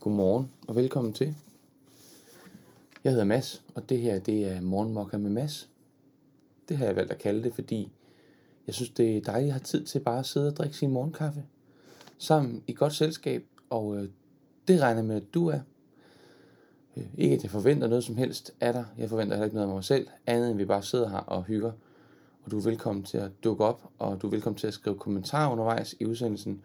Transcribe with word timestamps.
Godmorgen 0.00 0.50
og 0.68 0.76
velkommen 0.76 1.12
til. 1.12 1.34
Jeg 3.04 3.12
hedder 3.12 3.24
Mads, 3.24 3.62
og 3.74 3.88
det 3.88 3.98
her 3.98 4.18
det 4.18 4.44
er 4.44 4.60
Morgenmokka 4.60 5.16
med 5.16 5.30
Mads. 5.30 5.68
Det 6.68 6.76
har 6.76 6.86
jeg 6.86 6.96
valgt 6.96 7.12
at 7.12 7.18
kalde 7.18 7.42
det, 7.42 7.54
fordi 7.54 7.92
jeg 8.66 8.74
synes, 8.74 8.90
det 8.90 9.16
er 9.16 9.20
dejligt 9.20 9.48
at 9.48 9.52
have 9.52 9.62
tid 9.64 9.84
til 9.84 10.00
bare 10.00 10.18
at 10.18 10.26
sidde 10.26 10.48
og 10.48 10.56
drikke 10.56 10.76
sin 10.76 10.90
morgenkaffe 10.90 11.44
sammen 12.18 12.62
i 12.66 12.72
godt 12.72 12.94
selskab, 12.94 13.44
og 13.70 13.96
øh, 13.96 14.08
det 14.68 14.80
regner 14.80 15.02
med, 15.02 15.16
at 15.16 15.34
du 15.34 15.48
er. 15.48 15.60
Øh, 16.96 17.04
ikke 17.18 17.36
at 17.36 17.42
jeg 17.42 17.50
forventer 17.50 17.88
noget 17.88 18.04
som 18.04 18.16
helst 18.16 18.52
af 18.60 18.72
dig. 18.72 18.84
Jeg 18.98 19.08
forventer 19.08 19.36
heller 19.36 19.44
ikke 19.44 19.56
noget 19.56 19.68
af 19.68 19.74
mig 19.74 19.84
selv, 19.84 20.06
andet 20.26 20.50
end 20.50 20.58
vi 20.58 20.64
bare 20.64 20.82
sidder 20.82 21.08
her 21.08 21.18
og 21.18 21.44
hygger. 21.44 21.72
Og 22.44 22.50
du 22.50 22.58
er 22.58 22.62
velkommen 22.62 23.04
til 23.04 23.18
at 23.18 23.30
dukke 23.44 23.64
op, 23.64 23.90
og 23.98 24.22
du 24.22 24.26
er 24.26 24.30
velkommen 24.30 24.58
til 24.58 24.66
at 24.66 24.74
skrive 24.74 24.98
kommentarer 24.98 25.52
undervejs 25.52 25.94
i 26.00 26.06
udsendelsen. 26.06 26.62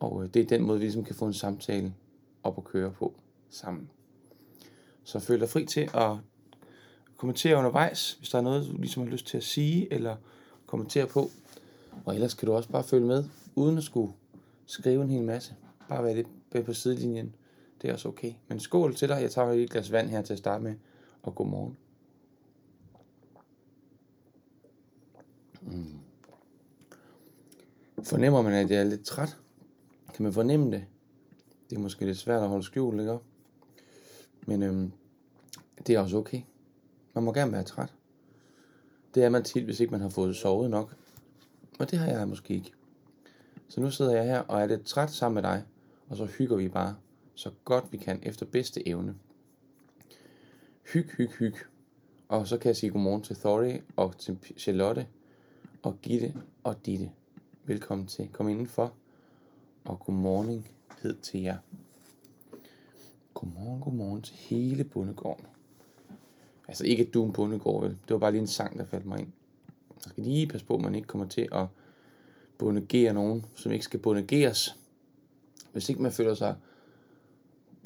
Og 0.00 0.22
øh, 0.22 0.34
det 0.34 0.42
er 0.42 0.46
den 0.46 0.62
måde, 0.62 0.78
vi 0.78 0.84
ligesom 0.84 1.04
kan 1.04 1.14
få 1.14 1.26
en 1.26 1.34
samtale 1.34 1.92
op 2.46 2.58
og 2.58 2.64
køre 2.64 2.92
på 2.92 3.14
sammen. 3.50 3.90
Så 5.04 5.20
føl 5.20 5.40
dig 5.40 5.48
fri 5.48 5.66
til 5.66 5.90
at 5.94 6.10
kommentere 7.16 7.56
undervejs, 7.56 8.12
hvis 8.12 8.30
der 8.30 8.38
er 8.38 8.42
noget, 8.42 8.68
du 8.68 8.76
ligesom 8.76 9.02
har 9.02 9.10
lyst 9.10 9.26
til 9.26 9.36
at 9.36 9.44
sige, 9.44 9.92
eller 9.92 10.16
kommentere 10.66 11.06
på. 11.06 11.30
Og 12.04 12.14
ellers 12.14 12.34
kan 12.34 12.46
du 12.46 12.54
også 12.54 12.68
bare 12.68 12.84
følge 12.84 13.06
med, 13.06 13.24
uden 13.54 13.78
at 13.78 13.84
skulle 13.84 14.12
skrive 14.66 15.02
en 15.02 15.10
hel 15.10 15.22
masse. 15.22 15.54
Bare 15.88 16.04
være 16.04 16.14
lidt 16.14 16.66
på 16.66 16.72
sidelinjen. 16.72 17.34
Det 17.82 17.90
er 17.90 17.94
også 17.94 18.08
okay. 18.08 18.32
Men 18.48 18.60
skål 18.60 18.94
til 18.94 19.08
dig. 19.08 19.22
Jeg 19.22 19.30
tager 19.30 19.52
lige 19.52 19.64
et 19.64 19.70
glas 19.70 19.92
vand 19.92 20.08
her 20.08 20.22
til 20.22 20.32
at 20.32 20.38
starte 20.38 20.64
med. 20.64 20.74
Og 21.22 21.34
god 21.34 21.46
morgen. 21.46 21.76
Mm. 25.62 25.98
Fornemmer 28.02 28.42
man, 28.42 28.52
at 28.52 28.70
jeg 28.70 28.80
er 28.80 28.84
lidt 28.84 29.04
træt? 29.04 29.36
Kan 30.14 30.22
man 30.22 30.32
fornemme 30.32 30.70
det? 30.70 30.84
Det 31.70 31.76
er 31.76 31.80
måske 31.80 32.04
lidt 32.04 32.18
svært 32.18 32.42
at 32.42 32.48
holde 32.48 32.64
skjult, 32.64 33.00
ikke? 33.00 33.18
Men 34.46 34.62
øhm, 34.62 34.92
det 35.86 35.94
er 35.94 36.00
også 36.00 36.16
okay. 36.16 36.40
Man 37.14 37.24
må 37.24 37.32
gerne 37.32 37.52
være 37.52 37.62
træt. 37.62 37.92
Det 39.14 39.24
er 39.24 39.28
man 39.28 39.44
tit, 39.44 39.64
hvis 39.64 39.80
ikke 39.80 39.90
man 39.90 40.00
har 40.00 40.08
fået 40.08 40.36
sovet 40.36 40.70
nok. 40.70 40.96
Og 41.78 41.90
det 41.90 41.98
har 41.98 42.06
jeg 42.06 42.28
måske 42.28 42.54
ikke. 42.54 42.72
Så 43.68 43.80
nu 43.80 43.90
sidder 43.90 44.12
jeg 44.12 44.24
her 44.24 44.40
og 44.40 44.60
er 44.60 44.66
lidt 44.66 44.86
træt 44.86 45.10
sammen 45.10 45.34
med 45.34 45.42
dig, 45.50 45.64
og 46.08 46.16
så 46.16 46.24
hygger 46.24 46.56
vi 46.56 46.68
bare 46.68 46.96
så 47.34 47.50
godt 47.64 47.92
vi 47.92 47.96
kan 47.96 48.20
efter 48.22 48.46
bedste 48.46 48.88
evne. 48.88 49.14
Hyg, 50.92 51.10
hyg, 51.16 51.30
hyg. 51.30 51.54
Og 52.28 52.46
så 52.46 52.58
kan 52.58 52.68
jeg 52.68 52.76
sige 52.76 52.90
godmorgen 52.90 53.22
til 53.22 53.36
Thorry 53.36 53.80
og 53.96 54.18
til 54.18 54.38
Charlotte 54.58 55.06
og 55.82 55.98
Gitte 56.02 56.34
og 56.64 56.86
Ditte. 56.86 57.10
Velkommen 57.64 58.06
til. 58.06 58.28
Kom 58.32 58.48
indenfor. 58.48 58.92
Og 59.84 60.00
godmorgen 60.00 60.66
kærlighed 61.06 61.22
til 61.22 61.42
jer. 61.42 61.58
Godmorgen, 63.34 63.80
godmorgen 63.80 64.22
til 64.22 64.34
hele 64.34 64.84
bundegården. 64.84 65.46
Altså 66.68 66.84
ikke 66.84 67.06
at 67.06 67.14
du 67.14 67.22
er 67.22 67.26
en 67.26 67.32
bundegård, 67.32 67.82
vel? 67.82 67.90
Det 67.90 68.10
var 68.10 68.18
bare 68.18 68.32
lige 68.32 68.40
en 68.40 68.46
sang, 68.46 68.78
der 68.78 68.84
faldt 68.84 69.06
mig 69.06 69.20
ind. 69.20 69.32
Jeg 69.94 70.12
skal 70.12 70.24
lige 70.24 70.46
passe 70.46 70.66
på, 70.66 70.74
at 70.74 70.80
man 70.80 70.94
ikke 70.94 71.08
kommer 71.08 71.28
til 71.28 71.48
at 71.52 71.66
bundegere 72.58 73.14
nogen, 73.14 73.44
som 73.54 73.72
ikke 73.72 73.84
skal 73.84 74.00
bundegeres. 74.00 74.76
Hvis 75.72 75.88
ikke 75.88 76.02
man 76.02 76.12
føler 76.12 76.34
sig 76.34 76.56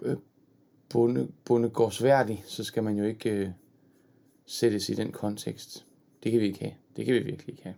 øh, 0.03 0.17
bunde, 0.89 1.29
bundegårdsværdig, 1.45 2.43
så 2.47 2.65
skal 2.65 2.83
man 2.83 2.99
jo 2.99 3.05
ikke 3.05 3.31
øh, 3.31 3.51
sættes 4.47 4.89
i 4.89 4.95
den 4.95 5.13
kontekst. 5.13 5.87
Det 6.23 6.33
kan 6.33 6.41
vi 6.41 6.47
ikke 6.47 6.61
have. 6.61 6.75
Det 6.97 7.05
kan 7.05 7.15
vi 7.15 7.19
virkelig 7.19 7.49
ikke 7.49 7.63
have. 7.63 7.75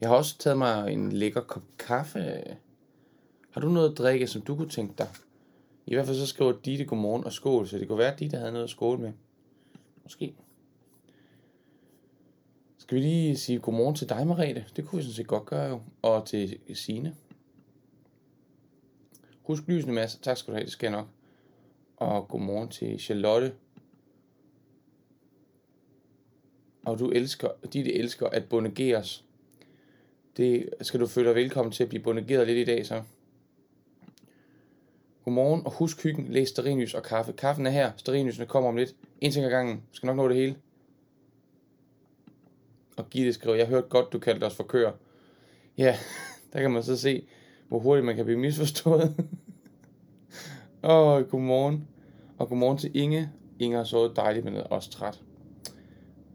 Jeg 0.00 0.08
har 0.08 0.16
også 0.16 0.38
taget 0.38 0.58
mig 0.58 0.92
en 0.92 1.12
lækker 1.12 1.40
kop 1.40 1.62
kaffe. 1.78 2.18
Øh, 2.18 2.56
har 3.52 3.60
du 3.60 3.68
noget 3.68 3.90
at 3.90 3.98
drikke, 3.98 4.26
som 4.26 4.42
du 4.42 4.56
kunne 4.56 4.68
tænke 4.68 4.94
dig? 4.98 5.08
I 5.86 5.94
hvert 5.94 6.06
fald 6.06 6.16
så 6.16 6.26
skriver 6.26 6.52
Ditte 6.64 6.84
godmorgen 6.84 7.24
og 7.24 7.32
skål, 7.32 7.66
så 7.66 7.78
det 7.78 7.88
kunne 7.88 7.98
være, 7.98 8.12
at 8.12 8.18
Ditte 8.18 8.36
havde 8.36 8.52
noget 8.52 8.64
at 8.64 8.70
skåle 8.70 9.00
med. 9.00 9.12
Måske. 10.02 10.34
Skal 12.78 12.96
vi 12.96 13.00
lige 13.00 13.36
sige 13.36 13.58
godmorgen 13.58 13.94
til 13.94 14.08
dig, 14.08 14.26
Marete? 14.26 14.64
Det 14.76 14.86
kunne 14.86 14.96
vi 14.96 15.02
sådan 15.02 15.14
set 15.14 15.26
godt 15.26 15.46
gøre 15.46 15.68
jo. 15.68 15.80
Og 16.02 16.26
til 16.26 16.58
Sine. 16.74 17.16
Husk 19.42 19.68
lysene, 19.68 19.92
Mads. 19.92 20.18
Tak 20.22 20.36
skal 20.36 20.52
du 20.52 20.56
have, 20.56 20.64
det 20.64 20.72
skal 20.72 20.86
jeg 20.86 20.98
nok. 20.98 21.08
Og 21.96 22.28
godmorgen 22.28 22.68
til 22.68 23.00
Charlotte. 23.00 23.54
Og 26.84 26.98
du 26.98 27.10
elsker, 27.10 27.48
Ditte 27.72 27.94
elsker 27.94 28.26
at 28.26 28.48
bundegeres. 28.48 29.24
Det 30.36 30.70
skal 30.80 31.00
du 31.00 31.06
føle 31.06 31.28
dig 31.28 31.34
velkommen 31.34 31.72
til 31.72 31.82
at 31.82 31.88
blive 31.88 32.02
bundegeret 32.02 32.46
lidt 32.46 32.58
i 32.58 32.64
dag, 32.64 32.86
så. 32.86 33.02
Godmorgen, 35.24 35.62
og 35.66 35.72
husk 35.72 36.02
hyggen, 36.02 36.26
læs 36.28 36.48
sterinlys 36.48 36.94
og 36.94 37.02
kaffe. 37.02 37.32
Kaffen 37.32 37.66
er 37.66 37.70
her, 37.70 37.92
sterinlysene 37.96 38.46
kommer 38.46 38.68
om 38.68 38.76
lidt. 38.76 38.94
En 39.20 39.32
ting 39.32 39.44
ad 39.44 39.50
gangen, 39.50 39.82
skal 39.92 40.06
nok 40.06 40.16
nå 40.16 40.28
det 40.28 40.36
hele. 40.36 40.56
Og 42.96 43.10
Gitte 43.10 43.32
skriver, 43.32 43.56
jeg 43.56 43.66
hørte 43.66 43.88
godt, 43.88 44.12
du 44.12 44.18
kaldte 44.18 44.44
os 44.44 44.54
for 44.54 44.64
køer. 44.64 44.92
Ja, 45.78 45.96
der 46.52 46.60
kan 46.60 46.70
man 46.70 46.82
så 46.82 46.96
se, 46.96 47.24
hvor 47.68 47.78
hurtigt 47.78 48.06
man 48.06 48.16
kan 48.16 48.24
blive 48.24 48.38
misforstået. 48.38 49.14
Åh, 50.84 51.06
oh, 51.06 51.22
godmorgen. 51.22 51.88
Og 52.38 52.48
godmorgen 52.48 52.78
til 52.78 52.96
Inge. 52.96 53.30
Inge 53.58 53.76
har 53.76 53.84
sovet 53.84 54.16
dejligt, 54.16 54.44
men 54.44 54.54
er 54.54 54.62
også 54.62 54.90
træt. 54.90 55.20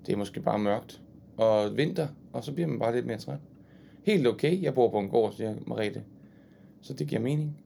Det 0.05 0.13
er 0.13 0.17
måske 0.17 0.41
bare 0.41 0.59
mørkt. 0.59 1.01
Og 1.37 1.77
vinter, 1.77 2.07
og 2.33 2.43
så 2.43 2.53
bliver 2.53 2.67
man 2.67 2.79
bare 2.79 2.95
lidt 2.95 3.05
mere 3.05 3.17
træt. 3.17 3.39
Helt 4.03 4.27
okay, 4.27 4.61
jeg 4.61 4.73
bor 4.73 4.91
på 4.91 4.99
en 4.99 5.09
gård, 5.09 5.33
siger 5.33 5.55
Marete. 5.65 6.03
Så 6.81 6.93
det 6.93 7.07
giver 7.07 7.21
mening. 7.21 7.57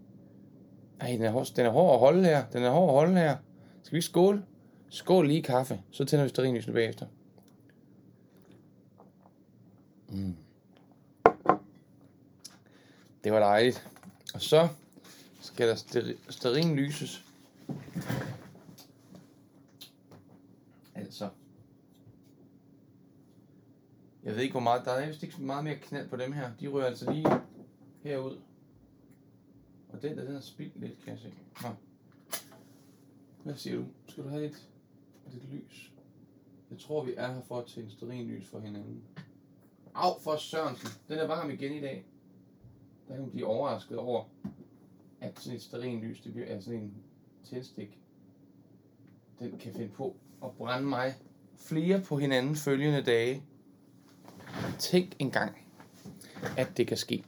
Ej, 1.02 1.08
den 1.08 1.22
er, 1.22 1.32
hård, 1.32 1.48
den 1.56 1.66
er 1.66 1.70
hård 1.70 1.94
at 1.94 2.00
holde 2.00 2.24
her. 2.24 2.46
Den 2.54 2.64
er 2.64 2.70
hård 2.70 2.90
at 2.90 2.96
holde 2.96 3.14
her. 3.14 3.38
Skal 3.84 3.96
vi 3.96 4.02
skåle? 4.02 4.46
Skål 4.90 5.28
lige 5.28 5.44
kaffe. 5.44 5.82
Så 5.92 6.06
tænder 6.06 6.26
vi 6.26 6.30
sterinlysene 6.30 6.74
bagefter. 6.74 7.06
Mm. 10.10 10.36
Det 13.24 13.32
var 13.32 13.40
dejligt. 13.40 13.88
Og 14.34 14.42
så 14.42 14.68
skal 15.42 15.68
der 15.68 15.76
sterin 16.30 16.76
lyses. 16.76 17.26
Altså. 20.96 21.30
Jeg 24.24 24.36
ved 24.36 24.42
ikke, 24.42 24.54
hvor 24.54 24.62
meget... 24.62 24.86
Der 24.86 24.92
er 24.92 25.08
vist 25.08 25.24
ikke 25.24 25.42
meget 25.42 25.64
mere 25.64 25.76
knald 25.76 26.10
på 26.10 26.16
dem 26.16 26.32
her. 26.32 26.52
De 26.60 26.68
rører 26.68 26.86
altså 26.86 27.12
lige 27.12 27.28
herud. 28.04 28.38
Og 29.92 30.02
den 30.02 30.18
der, 30.18 30.26
den 30.26 30.36
er 30.36 30.42
spildt 30.42 30.80
lidt, 30.80 31.04
kan 31.04 31.14
jeg 31.14 31.20
se. 31.20 31.34
Nå. 31.62 31.70
Hvad 33.44 33.56
siger 33.56 33.76
du? 33.76 33.86
Skal 34.08 34.24
du 34.24 34.30
have 34.30 34.46
et, 34.46 34.68
et 35.36 35.44
lys? 35.52 35.94
Jeg 36.72 36.80
tror, 36.80 37.04
vi 37.06 37.14
er 37.18 37.34
her 37.34 37.42
for 37.42 37.60
at 37.60 37.66
tænde 37.66 37.92
sterinlys 37.92 38.48
for 38.48 38.60
hinanden. 38.60 39.04
Au, 39.94 40.20
for 40.20 40.38
Sørensen. 40.38 40.90
Den 41.08 41.18
er 41.18 41.28
varm 41.28 41.50
igen 41.50 41.74
i 41.74 41.82
dag. 41.82 42.06
Der 43.08 43.14
kan 43.14 43.22
man 43.22 43.32
blive 43.32 43.48
overrasket 43.48 43.98
over, 43.98 44.24
at 45.22 45.40
sådan 45.40 45.56
et 45.56 45.62
sterinlys, 45.62 46.22
det 46.22 46.32
er 46.32 46.34
sådan 46.34 46.56
altså 46.56 46.72
en 46.72 46.94
tændstik. 47.44 48.00
Den 49.40 49.58
kan 49.58 49.74
finde 49.74 49.90
på 49.90 50.16
at 50.44 50.52
brænde 50.52 50.88
mig 50.88 51.16
flere 51.56 52.02
på 52.02 52.18
hinanden 52.18 52.56
følgende 52.56 53.02
dage. 53.02 53.44
Tænk 54.80 55.16
engang, 55.20 55.68
at 56.58 56.78
det 56.78 56.88
kan 56.88 56.98
ske. 56.98 57.24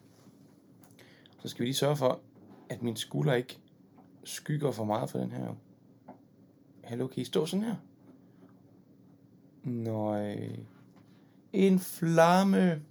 Så 1.40 1.48
skal 1.48 1.62
vi 1.62 1.66
lige 1.66 1.76
sørge 1.76 1.96
for, 1.96 2.22
at 2.74 2.82
min 2.82 2.96
skulder 2.96 3.34
ikke 3.34 3.60
skygger 4.24 4.72
for 4.72 4.84
meget 4.84 5.10
for 5.10 5.20
den 5.20 5.32
her. 5.32 5.56
Hallo, 6.84 7.08
kan 7.08 7.22
I 7.22 7.26
stå 7.26 7.46
sådan 7.46 7.66
her? 7.66 7.76
Nøj. 9.64 10.34
Øh, 10.34 10.58
en 11.54 11.80
flamme. 11.80 12.82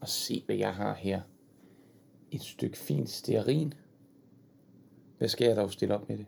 Og 0.00 0.08
se, 0.08 0.42
hvad 0.46 0.56
jeg 0.56 0.74
har 0.74 0.94
her. 0.94 1.20
Et 2.30 2.42
stykke 2.42 2.78
fint 2.78 3.10
stearin. 3.10 3.74
Hvad 5.18 5.28
skal 5.28 5.46
jeg 5.46 5.56
dog 5.56 5.72
stille 5.72 5.94
op 5.94 6.08
med 6.08 6.18
det? 6.18 6.26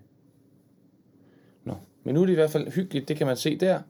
Nå, 1.65 1.75
men 2.05 2.15
nu 2.15 2.23
er 2.23 2.27
det 2.27 2.33
i 2.33 2.37
hvert 2.37 2.51
fald 2.51 2.71
hyggeligt, 2.71 3.09
det 3.09 3.17
kan 3.17 3.27
man 3.27 3.37
se 3.37 3.59
der. 3.59 3.83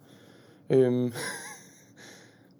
Øhm, 0.71 1.07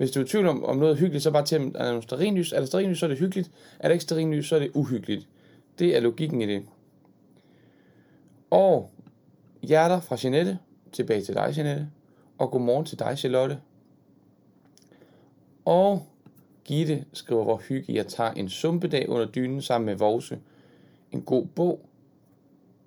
hvis 0.03 0.11
du 0.11 0.21
er 0.21 0.25
i 0.25 0.29
tvivl 0.29 0.47
om, 0.47 0.65
om 0.65 0.77
noget 0.77 0.93
er 0.93 0.97
hyggeligt, 0.97 1.23
så 1.23 1.31
bare 1.31 1.45
til, 1.45 1.73
at 1.75 1.87
er 1.87 2.01
sterinlys. 2.01 2.53
Er 2.53 2.59
der 2.59 2.67
sterinlys, 2.67 2.99
så 2.99 3.07
er 3.07 3.09
det 3.09 3.19
hyggeligt. 3.19 3.51
Er 3.79 3.89
der 3.89 3.93
ikke 3.93 4.03
sterinlys, 4.03 4.47
så 4.47 4.55
er 4.55 4.59
det 4.59 4.71
uhyggeligt. 4.75 5.29
Det 5.79 5.97
er 5.97 6.01
logikken 6.01 6.43
i 6.43 6.47
det. 6.47 6.67
Og 8.51 8.91
hjerter 9.63 10.01
fra 10.01 10.17
Jeanette. 10.25 10.59
Tilbage 10.93 11.23
til 11.23 11.35
dig, 11.35 11.55
Jeanette. 11.57 11.89
Og 12.39 12.51
godmorgen 12.51 12.87
til 12.87 12.99
dig, 12.99 13.19
Charlotte. 13.19 13.59
Og 15.65 16.07
Gitte 16.65 17.05
skriver, 17.13 17.45
hvor 17.45 17.57
hygge 17.57 17.95
jeg 17.95 18.07
tager 18.07 18.31
en 18.31 18.49
sumpedag 18.49 19.09
under 19.09 19.27
dynen 19.27 19.63
sammen 19.63 19.87
med 19.87 19.95
Vose. 19.95 20.39
En 21.13 21.23
god 21.23 21.47
bog. 21.47 21.81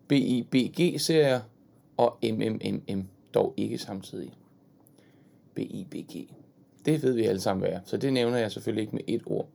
BIBG-serier 0.08 1.42
og 1.98 2.18
MMMM, 2.24 3.08
dog 3.34 3.54
ikke 3.58 3.78
samtidig. 3.78 4.34
BIBG. 5.54 6.45
Det 6.86 7.04
ved 7.04 7.14
vi 7.14 7.24
alle 7.24 7.42
sammen, 7.42 7.62
hvad 7.66 7.74
er. 7.74 7.80
Så 7.86 7.98
det 7.98 8.14
nævner 8.14 8.38
jeg 8.38 8.52
selvfølgelig 8.52 8.82
ikke 8.82 8.96
med 8.96 9.04
et 9.08 9.22
ord. 9.26 9.48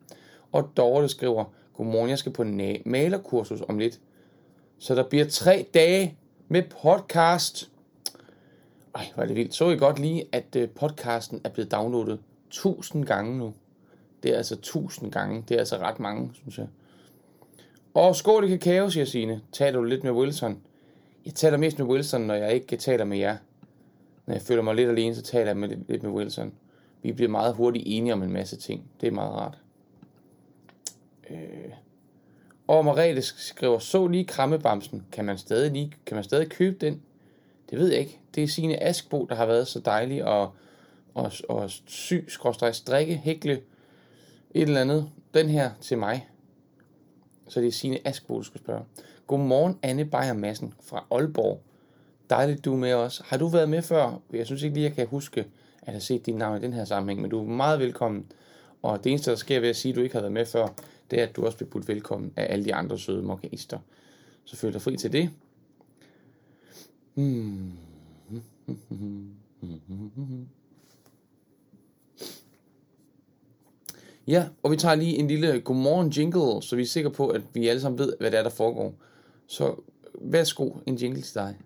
Og 0.53 0.71
Dorte 0.77 1.09
skriver, 1.09 1.44
Godmorgen, 1.75 2.11
jeg 2.11 2.19
skal 2.19 2.32
på 2.32 2.44
malerkursus 2.85 3.61
om 3.69 3.79
lidt. 3.79 4.00
Så 4.79 4.94
der 4.94 5.09
bliver 5.09 5.25
tre 5.25 5.67
dage 5.75 6.19
med 6.49 6.62
podcast. 6.82 7.71
Ej, 8.94 9.06
hvor 9.15 9.23
er 9.23 9.27
det 9.27 9.37
vildt. 9.37 9.55
Så 9.55 9.71
I 9.71 9.77
godt 9.77 9.99
lige, 9.99 10.25
at 10.32 10.56
øh, 10.56 10.69
podcasten 10.69 11.41
er 11.44 11.49
blevet 11.49 11.73
downloadet 11.73 12.19
tusind 12.50 13.05
gange 13.05 13.38
nu. 13.38 13.55
Det 14.23 14.31
er 14.31 14.37
altså 14.37 14.56
tusind 14.56 15.12
gange. 15.12 15.44
Det 15.49 15.55
er 15.55 15.59
altså 15.59 15.77
ret 15.77 16.00
mange, 16.00 16.31
synes 16.35 16.59
jeg. 16.59 16.67
Og 17.94 18.17
skål 18.17 18.44
i 18.44 18.49
kakao, 18.49 18.91
siger 18.91 19.05
Signe. 19.05 19.41
Taler 19.53 19.79
du 19.79 19.85
lidt 19.85 20.05
med 20.05 20.12
Wilson? 20.12 20.59
Jeg 21.27 21.35
taler 21.35 21.59
mest 21.59 21.79
med 21.79 21.87
Wilson, 21.87 22.21
når 22.21 22.35
jeg 22.35 22.55
ikke 22.55 22.77
taler 22.77 23.05
med 23.05 23.19
jer. 23.19 23.37
Når 24.27 24.35
jeg 24.35 24.43
føler 24.43 24.62
mig 24.62 24.75
lidt 24.75 24.88
alene, 24.88 25.15
så 25.15 25.23
taler 25.23 25.47
jeg 25.47 25.56
med, 25.56 25.69
lidt 25.88 26.03
med 26.03 26.11
Wilson. 26.11 26.53
Vi 27.02 27.12
bliver 27.12 27.31
meget 27.31 27.55
hurtigt 27.55 27.85
enige 27.87 28.12
om 28.12 28.23
en 28.23 28.32
masse 28.32 28.56
ting. 28.56 28.91
Det 29.00 29.06
er 29.06 29.11
meget 29.11 29.32
rart. 29.32 29.58
Øh. 31.31 31.73
Og 32.67 32.85
Marete 32.85 33.23
skriver, 33.23 33.79
så 33.79 34.06
lige 34.06 34.25
krammebamsen. 34.25 35.06
Kan 35.12 35.25
man 35.25 35.38
stadig, 35.38 35.73
lige, 35.73 35.93
kan 36.06 36.14
man 36.14 36.25
stadig 36.25 36.49
købe 36.49 36.87
den? 36.87 37.02
Det 37.70 37.79
ved 37.79 37.88
jeg 37.91 38.00
ikke. 38.00 38.19
Det 38.35 38.43
er 38.43 38.49
sine 38.49 38.82
Askbo, 38.82 39.25
der 39.25 39.35
har 39.35 39.47
været 39.47 39.69
så 39.69 39.81
dejlig 39.81 40.25
og, 40.25 40.52
og, 41.14 41.32
og 41.49 41.70
syg, 41.70 42.25
skråstrej, 42.29 42.73
strikke, 42.73 43.17
hækle, 43.17 43.53
et 44.55 44.62
eller 44.62 44.81
andet. 44.81 45.11
Den 45.35 45.49
her 45.49 45.70
til 45.81 45.99
mig. 45.99 46.29
Så 47.49 47.61
det 47.61 47.69
er 47.69 47.73
sine 47.73 48.08
Askbo, 48.08 48.38
du 48.38 48.43
skal 48.43 48.61
spørge. 48.61 48.85
Godmorgen, 49.26 49.79
Anne 49.82 50.05
Beyer 50.05 50.32
Madsen 50.32 50.75
fra 50.82 51.05
Aalborg. 51.11 51.61
Dejligt, 52.31 52.64
du 52.64 52.73
er 52.73 52.76
med 52.76 52.93
os. 52.93 53.23
Har 53.25 53.37
du 53.37 53.49
været 53.49 53.69
med 53.69 53.82
før? 53.82 54.20
Jeg 54.32 54.46
synes 54.46 54.62
ikke 54.62 54.75
lige, 54.75 54.85
jeg 54.85 54.94
kan 54.94 55.06
huske, 55.06 55.44
at 55.91 55.95
have 55.95 56.01
set 56.01 56.27
dit 56.27 56.35
navn 56.35 56.59
i 56.59 56.61
den 56.61 56.73
her 56.73 56.85
sammenhæng, 56.85 57.21
men 57.21 57.31
du 57.31 57.41
er 57.41 57.45
meget 57.45 57.81
velkommen. 57.81 58.27
Og 58.83 59.05
det 59.05 59.11
eneste, 59.11 59.31
der 59.31 59.37
sker 59.37 59.61
ved 59.61 59.69
at 59.69 59.77
sige, 59.77 59.93
at 59.93 59.97
du 59.97 60.01
ikke 60.01 60.15
har 60.15 60.21
været 60.21 60.33
med 60.33 60.47
før, 60.47 60.69
det 61.11 61.21
er, 61.21 61.27
at 61.27 61.37
du 61.37 61.47
også 61.47 61.57
bliver 61.57 61.71
budt 61.71 61.89
velkommen 61.89 62.33
af 62.37 62.53
alle 62.53 62.65
de 62.65 62.75
andre 62.75 62.99
søde 62.99 63.23
morganister. 63.23 63.79
Så 64.45 64.57
føl 64.57 64.73
dig 64.73 64.83
fri 64.83 64.97
til 64.97 65.13
det. 65.13 65.31
Hmm. 67.15 67.73
Ja, 74.27 74.49
og 74.63 74.71
vi 74.71 74.77
tager 74.77 74.95
lige 74.95 75.17
en 75.17 75.29
lille 75.29 75.61
godmorgen 75.61 76.09
jingle, 76.09 76.63
så 76.63 76.77
vi 76.77 76.83
er 76.83 76.87
sikre 76.87 77.11
på, 77.11 77.29
at 77.29 77.43
vi 77.55 77.69
alle 77.69 77.81
sammen 77.81 77.99
ved, 77.99 78.13
hvad 78.21 78.31
det 78.31 78.39
er, 78.39 78.43
der 78.43 78.51
foregår. 78.51 78.95
Så 79.47 79.75
værsgo, 80.15 80.71
en 80.87 80.95
jingle 80.95 81.23
til 81.23 81.35
dig. 81.35 81.57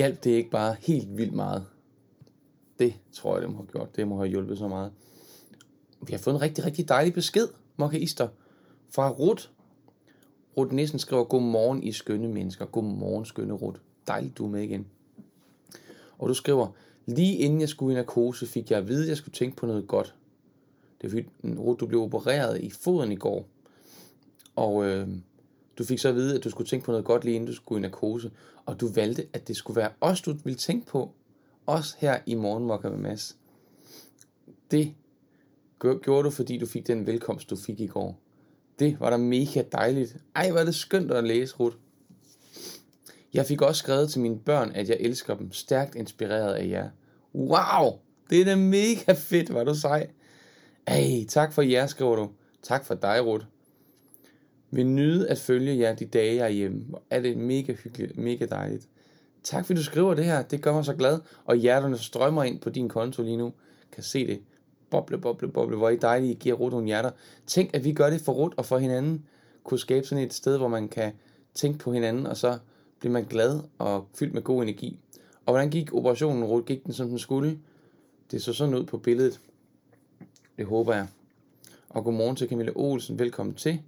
Hjalp 0.00 0.24
det 0.24 0.30
ikke 0.30 0.50
bare 0.50 0.76
helt 0.80 1.16
vildt 1.16 1.32
meget? 1.32 1.66
Det 2.78 2.94
tror 3.12 3.34
jeg, 3.34 3.42
det 3.42 3.50
må 3.50 3.56
have 3.56 3.66
gjort. 3.66 3.96
Det 3.96 4.08
må 4.08 4.16
have 4.16 4.28
hjulpet 4.28 4.58
så 4.58 4.68
meget. 4.68 4.92
Vi 6.06 6.12
har 6.12 6.18
fået 6.18 6.34
en 6.34 6.40
rigtig, 6.42 6.64
rigtig 6.64 6.88
dejlig 6.88 7.14
besked, 7.14 7.48
mokkaister, 7.76 8.28
fra 8.90 9.10
Rut. 9.10 9.50
Rut 10.56 10.72
Nissen 10.72 10.98
skriver, 10.98 11.24
godmorgen 11.24 11.82
i 11.82 11.92
skønne 11.92 12.28
mennesker. 12.28 12.66
Godmorgen, 12.66 13.24
skønne 13.24 13.54
Rut. 13.54 13.80
Dejligt, 14.06 14.38
du 14.38 14.44
er 14.44 14.50
med 14.50 14.62
igen. 14.62 14.86
Og 16.18 16.28
du 16.28 16.34
skriver, 16.34 16.68
lige 17.06 17.36
inden 17.36 17.60
jeg 17.60 17.68
skulle 17.68 17.92
i 17.92 17.96
narkose, 17.96 18.46
fik 18.46 18.70
jeg 18.70 18.78
at 18.78 18.88
vide, 18.88 19.02
at 19.02 19.08
jeg 19.08 19.16
skulle 19.16 19.34
tænke 19.34 19.56
på 19.56 19.66
noget 19.66 19.86
godt. 19.86 20.14
Det 21.00 21.06
er 21.06 21.10
fordi, 21.10 21.28
Rut, 21.58 21.80
du 21.80 21.86
blev 21.86 22.02
opereret 22.02 22.60
i 22.60 22.70
foden 22.70 23.12
i 23.12 23.16
går. 23.16 23.46
Og 24.56 24.86
øh, 24.86 25.08
du 25.80 25.84
fik 25.84 25.98
så 25.98 26.08
at 26.08 26.14
vide, 26.14 26.36
at 26.36 26.44
du 26.44 26.50
skulle 26.50 26.68
tænke 26.68 26.84
på 26.84 26.90
noget 26.90 27.04
godt 27.04 27.24
lige 27.24 27.34
inden 27.34 27.46
du 27.46 27.54
skulle 27.54 27.78
i 27.78 27.82
narkose, 27.82 28.30
og 28.66 28.80
du 28.80 28.88
valgte, 28.88 29.26
at 29.32 29.48
det 29.48 29.56
skulle 29.56 29.76
være 29.76 29.90
os, 30.00 30.20
du 30.20 30.34
ville 30.44 30.58
tænke 30.58 30.86
på, 30.86 31.12
os 31.66 31.96
her 31.98 32.18
i 32.26 32.34
Morgenmokker 32.34 32.90
med 32.90 32.98
Mads. 32.98 33.36
Det 34.70 34.94
gjorde 35.80 36.22
du, 36.22 36.30
fordi 36.30 36.58
du 36.58 36.66
fik 36.66 36.86
den 36.86 37.06
velkomst, 37.06 37.50
du 37.50 37.56
fik 37.56 37.80
i 37.80 37.86
går. 37.86 38.20
Det 38.78 39.00
var 39.00 39.10
da 39.10 39.16
mega 39.16 39.62
dejligt. 39.72 40.16
Ej, 40.36 40.50
var 40.50 40.64
det 40.64 40.74
skønt 40.74 41.10
at 41.10 41.24
læse, 41.24 41.56
Ruth. 41.56 41.76
Jeg 43.34 43.46
fik 43.46 43.62
også 43.62 43.78
skrevet 43.78 44.10
til 44.10 44.20
mine 44.20 44.38
børn, 44.38 44.72
at 44.72 44.88
jeg 44.88 44.96
elsker 45.00 45.34
dem, 45.34 45.52
stærkt 45.52 45.94
inspireret 45.94 46.54
af 46.54 46.68
jer. 46.68 46.90
Wow, 47.34 47.98
det 48.30 48.40
er 48.40 48.44
da 48.44 48.56
mega 48.56 49.12
fedt, 49.12 49.54
var 49.54 49.64
du 49.64 49.74
sej. 49.74 50.10
Ej, 50.86 51.24
tak 51.28 51.52
for 51.52 51.62
jer, 51.62 51.86
skriver 51.86 52.16
du. 52.16 52.30
Tak 52.62 52.84
for 52.84 52.94
dig, 52.94 53.26
Ruth 53.26 53.46
vil 54.70 54.86
nyde 54.86 55.28
at 55.28 55.38
følge 55.38 55.78
jer 55.78 55.94
de 55.94 56.04
dage, 56.04 56.36
jeg 56.36 56.44
er 56.44 56.48
hjemme. 56.48 56.84
Er 57.10 57.20
det 57.20 57.38
mega 57.38 57.72
hyggeligt, 57.72 58.18
mega 58.18 58.46
dejligt. 58.46 58.88
Tak 59.42 59.66
fordi 59.66 59.76
du 59.76 59.84
skriver 59.84 60.14
det 60.14 60.24
her, 60.24 60.42
det 60.42 60.62
gør 60.62 60.72
mig 60.72 60.84
så 60.84 60.94
glad. 60.94 61.18
Og 61.44 61.56
hjerterne 61.56 61.98
strømmer 61.98 62.42
ind 62.42 62.60
på 62.60 62.70
din 62.70 62.88
konto 62.88 63.22
lige 63.22 63.36
nu. 63.36 63.52
Kan 63.92 64.02
se 64.02 64.26
det. 64.26 64.40
Boble, 64.90 65.18
boble, 65.18 65.48
boble. 65.48 65.76
Hvor 65.76 65.88
I 65.88 65.96
dejlige 65.96 66.32
I 66.32 66.34
giver 66.34 66.54
Rut 66.54 66.72
nogle 66.72 66.86
hjerter. 66.86 67.10
Tænk, 67.46 67.70
at 67.74 67.84
vi 67.84 67.92
gør 67.92 68.10
det 68.10 68.20
for 68.20 68.32
Rut 68.32 68.54
og 68.56 68.66
for 68.66 68.78
hinanden. 68.78 69.24
Kunne 69.64 69.78
skabe 69.78 70.06
sådan 70.06 70.24
et 70.24 70.34
sted, 70.34 70.58
hvor 70.58 70.68
man 70.68 70.88
kan 70.88 71.12
tænke 71.54 71.78
på 71.78 71.92
hinanden, 71.92 72.26
og 72.26 72.36
så 72.36 72.58
bliver 72.98 73.12
man 73.12 73.24
glad 73.24 73.60
og 73.78 74.06
fyldt 74.14 74.34
med 74.34 74.42
god 74.42 74.62
energi. 74.62 74.98
Og 75.46 75.52
hvordan 75.52 75.70
gik 75.70 75.94
operationen, 75.94 76.44
Rut? 76.44 76.66
Gik 76.66 76.84
den 76.84 76.92
som 76.92 77.08
den 77.08 77.18
skulle? 77.18 77.58
Det 78.30 78.42
så 78.42 78.52
sådan 78.52 78.74
ud 78.74 78.84
på 78.84 78.98
billedet. 78.98 79.40
Det 80.58 80.66
håber 80.66 80.94
jeg. 80.94 81.06
Og 81.88 82.04
godmorgen 82.04 82.36
til 82.36 82.48
Camilla 82.48 82.72
Olsen. 82.74 83.18
Velkommen 83.18 83.54
til. 83.54 83.80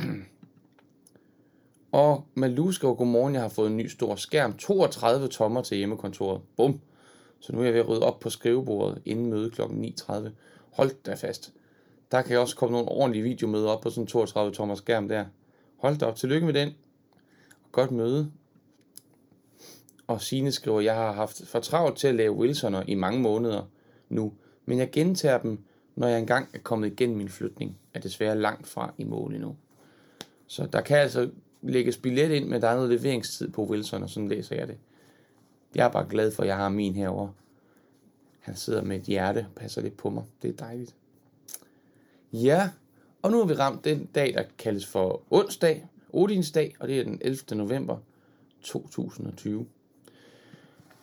Og 1.92 2.26
Malou 2.34 2.72
skriver, 2.72 2.94
godmorgen, 2.94 3.34
jeg 3.34 3.42
har 3.42 3.48
fået 3.48 3.70
en 3.70 3.76
ny 3.76 3.86
stor 3.86 4.14
skærm, 4.14 4.56
32 4.56 5.28
tommer 5.28 5.62
til 5.62 5.76
hjemmekontoret. 5.76 6.40
Bum. 6.56 6.80
Så 7.40 7.52
nu 7.52 7.60
er 7.60 7.64
jeg 7.64 7.72
ved 7.72 7.80
at 7.80 7.88
rydde 7.88 8.02
op 8.02 8.20
på 8.20 8.30
skrivebordet 8.30 9.02
inden 9.04 9.26
møde 9.30 9.50
kl. 9.50 9.62
9.30. 9.62 10.28
Hold 10.72 11.02
da 11.06 11.14
fast. 11.14 11.52
Der 12.12 12.22
kan 12.22 12.32
jeg 12.32 12.40
også 12.40 12.56
komme 12.56 12.72
nogle 12.72 12.88
ordentlige 12.88 13.22
videomøder 13.22 13.68
op 13.68 13.80
på 13.80 13.90
sådan 13.90 14.02
en 14.02 14.06
32 14.06 14.52
tommer 14.52 14.74
skærm 14.74 15.08
der. 15.08 15.24
Hold 15.76 15.98
da 15.98 16.06
op. 16.06 16.16
Tillykke 16.16 16.46
med 16.46 16.54
den. 16.54 16.74
Godt 17.72 17.90
møde. 17.90 18.32
Og 20.06 20.20
Signe 20.20 20.52
skriver, 20.52 20.80
jeg 20.80 20.94
har 20.94 21.12
haft 21.12 21.46
for 21.46 21.60
travlt 21.60 21.98
til 21.98 22.08
at 22.08 22.14
lave 22.14 22.32
Wilsoner 22.32 22.82
i 22.88 22.94
mange 22.94 23.20
måneder 23.20 23.62
nu, 24.08 24.32
men 24.66 24.78
jeg 24.78 24.90
gentager 24.90 25.38
dem, 25.38 25.64
når 25.96 26.06
jeg 26.06 26.18
engang 26.18 26.48
er 26.54 26.58
kommet 26.58 26.92
igennem 26.92 27.16
min 27.16 27.28
flytning, 27.28 27.78
er 27.94 28.00
desværre 28.00 28.38
langt 28.38 28.66
fra 28.66 28.94
i 28.98 29.04
mål 29.04 29.34
endnu. 29.34 29.56
Så 30.50 30.66
der 30.66 30.80
kan 30.80 30.98
altså 30.98 31.30
lægges 31.62 31.96
billet 31.96 32.30
ind, 32.30 32.48
men 32.48 32.62
der 32.62 32.68
er 32.68 32.74
noget 32.74 32.90
leveringstid 32.90 33.48
på 33.48 33.64
Wilson, 33.64 34.02
og 34.02 34.10
sådan 34.10 34.28
læser 34.28 34.56
jeg 34.56 34.68
det. 34.68 34.78
Jeg 35.74 35.86
er 35.86 35.90
bare 35.90 36.06
glad 36.08 36.32
for, 36.32 36.42
at 36.42 36.48
jeg 36.48 36.56
har 36.56 36.68
min 36.68 36.94
herover. 36.94 37.28
Han 38.40 38.56
sidder 38.56 38.82
med 38.82 38.96
et 38.96 39.02
hjerte 39.02 39.38
og 39.38 39.54
passer 39.54 39.82
lidt 39.82 39.96
på 39.96 40.10
mig. 40.10 40.24
Det 40.42 40.50
er 40.50 40.52
dejligt. 40.52 40.94
Ja, 42.32 42.70
og 43.22 43.30
nu 43.30 43.38
har 43.38 43.44
vi 43.44 43.54
ramt 43.54 43.84
den 43.84 44.08
dag, 44.14 44.34
der 44.34 44.42
kaldes 44.58 44.86
for 44.86 45.22
onsdag, 45.30 45.86
Odinsdag, 46.12 46.76
og 46.80 46.88
det 46.88 47.00
er 47.00 47.04
den 47.04 47.18
11. 47.20 47.56
november 47.56 47.96
2020. 48.62 49.66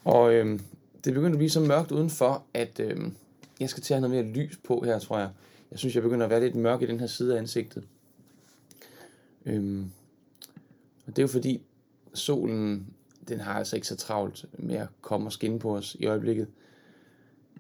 Og 0.04 0.34
øhm, 0.34 0.60
det 1.04 1.14
begynder 1.14 1.32
at 1.32 1.38
blive 1.38 1.50
så 1.50 1.60
mørkt 1.60 1.92
udenfor, 1.92 2.44
at 2.54 2.80
øhm, 2.80 3.16
jeg 3.60 3.70
skal 3.70 3.84
til 3.84 3.94
at 3.94 4.02
have 4.02 4.10
noget 4.10 4.26
mere 4.26 4.36
lys 4.36 4.58
på 4.58 4.82
her, 4.86 5.00
tror 5.00 5.20
jeg. 5.20 5.30
Jeg 5.72 5.80
synes, 5.80 5.96
jeg 5.96 6.04
begynder 6.04 6.26
at 6.26 6.30
være 6.30 6.42
lidt 6.42 6.56
mørk 6.56 6.82
i 6.82 6.86
den 6.86 7.00
her 7.00 7.08
side 7.08 7.36
af 7.36 7.40
ansigtet. 7.40 7.84
Øhm, 9.48 9.92
og 11.06 11.16
det 11.16 11.20
er 11.20 11.24
jo 11.24 11.28
fordi, 11.28 11.62
solen, 12.14 12.88
den 13.28 13.40
har 13.40 13.54
altså 13.54 13.76
ikke 13.76 13.88
så 13.88 13.96
travlt 13.96 14.46
med 14.60 14.76
at 14.76 14.88
komme 15.02 15.28
og 15.28 15.32
skinne 15.32 15.60
på 15.60 15.76
os 15.76 15.96
i 16.00 16.06
øjeblikket. 16.06 16.48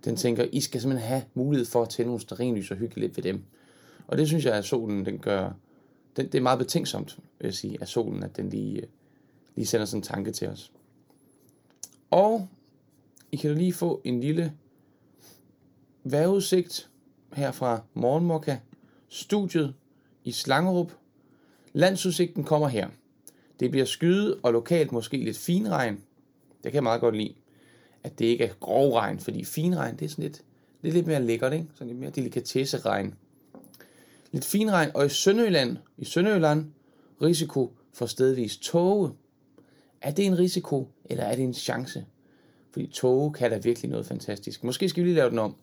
Den 0.05 0.15
tænker, 0.15 0.45
I 0.51 0.61
skal 0.61 0.81
simpelthen 0.81 1.09
have 1.09 1.23
mulighed 1.33 1.65
for 1.65 1.81
at 1.81 1.89
tænde 1.89 2.07
nogle 2.07 2.21
sterinlys 2.21 2.71
og 2.71 2.77
hygge 2.77 2.99
lidt 2.99 3.17
ved 3.17 3.23
dem. 3.23 3.43
Og 4.07 4.17
det 4.17 4.27
synes 4.27 4.45
jeg, 4.45 4.53
at 4.53 4.65
solen 4.65 5.05
den 5.05 5.19
gør, 5.19 5.51
den, 6.15 6.25
det 6.25 6.35
er 6.35 6.41
meget 6.41 6.59
betænksomt, 6.59 7.19
vil 7.39 7.45
jeg 7.45 7.53
sige, 7.53 7.77
af 7.81 7.87
solen, 7.87 8.23
at 8.23 8.37
den 8.37 8.49
lige, 8.49 8.83
lige 9.55 9.65
sender 9.65 9.85
sådan 9.85 9.99
en 9.99 10.03
tanke 10.03 10.31
til 10.31 10.47
os. 10.47 10.71
Og 12.09 12.47
I 13.31 13.35
kan 13.35 13.57
lige 13.57 13.73
få 13.73 14.01
en 14.03 14.21
lille 14.21 14.53
vejrudsigt 16.03 16.89
her 17.33 17.51
fra 17.51 17.81
Morgenmokka, 17.93 18.57
studiet 19.09 19.73
i 20.23 20.31
Slangerup. 20.31 20.91
Landsudsigten 21.77 22.43
kommer 22.43 22.67
her. 22.67 22.87
Det 23.59 23.71
bliver 23.71 23.85
skyet 23.85 24.39
og 24.43 24.53
lokalt 24.53 24.91
måske 24.91 25.17
lidt 25.17 25.37
finregn. 25.37 25.93
Det 25.93 26.63
kan 26.63 26.73
jeg 26.73 26.83
meget 26.83 27.01
godt 27.01 27.15
lide. 27.15 27.33
At 28.03 28.19
det 28.19 28.25
ikke 28.25 28.43
er 28.43 28.53
grov 28.59 28.93
regn, 28.93 29.19
fordi 29.19 29.43
finregn, 29.43 29.95
det 29.95 30.05
er 30.05 30.09
sådan 30.09 30.23
lidt, 30.23 30.41
lidt, 30.81 30.95
lidt 30.95 31.07
mere 31.07 31.23
lækkert, 31.23 31.53
ikke? 31.53 31.65
Sådan 31.73 31.87
lidt 31.87 31.99
mere 31.99 32.09
delikatesse 32.09 32.77
regn. 32.77 33.15
lidt 34.31 34.45
finregn, 34.45 34.91
og 34.93 35.05
i 35.05 35.09
Sønderjylland, 35.09 35.77
i 35.97 36.05
Sønderjylland, 36.05 36.65
risiko 37.21 37.73
for 37.93 38.05
stedvis 38.05 38.57
tåge. 38.57 39.11
Er 40.01 40.11
det 40.11 40.25
en 40.25 40.39
risiko, 40.39 40.87
eller 41.05 41.23
er 41.23 41.35
det 41.35 41.43
en 41.43 41.53
chance? 41.53 42.05
Fordi 42.71 42.87
tåge 42.87 43.33
kan 43.33 43.51
da 43.51 43.57
virkelig 43.57 43.91
noget 43.91 44.05
fantastisk. 44.05 44.63
Måske 44.63 44.89
skal 44.89 45.03
vi 45.03 45.09
lige 45.09 45.15
lave 45.15 45.29
den 45.29 45.39
om. 45.39 45.55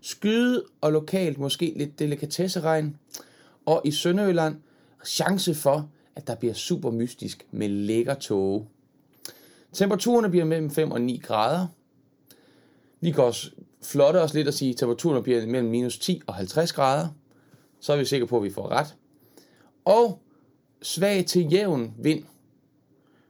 Skyde 0.00 0.64
og 0.80 0.92
lokalt 0.92 1.38
måske 1.38 1.72
lidt 1.76 1.98
delikatesseregn. 1.98 2.96
Og 3.66 3.82
i 3.84 3.90
Sønderjylland, 3.90 4.56
chance 5.06 5.54
for, 5.54 5.90
at 6.16 6.26
der 6.26 6.34
bliver 6.34 6.54
super 6.54 6.90
mystisk 6.90 7.46
med 7.50 7.68
lækker 7.68 8.14
tåge. 8.14 8.66
Temperaturerne 9.72 10.30
bliver 10.30 10.44
mellem 10.44 10.70
5 10.70 10.90
og 10.90 11.00
9 11.00 11.20
grader. 11.24 11.66
Vi 13.00 13.10
kan 13.10 13.24
også 13.24 13.50
flotte 13.82 14.22
os 14.22 14.34
lidt 14.34 14.48
og 14.48 14.54
sige, 14.54 14.70
at 14.70 14.76
temperaturen 14.76 15.22
bliver 15.22 15.46
mellem 15.46 15.70
minus 15.70 15.98
10 15.98 16.22
og 16.26 16.34
50 16.34 16.72
grader. 16.72 17.08
Så 17.80 17.92
er 17.92 17.96
vi 17.96 18.04
sikre 18.04 18.26
på, 18.26 18.36
at 18.36 18.42
vi 18.42 18.50
får 18.50 18.68
ret. 18.68 18.94
Og 19.84 20.22
svag 20.82 21.26
til 21.26 21.52
jævn 21.52 21.94
vind 21.98 22.24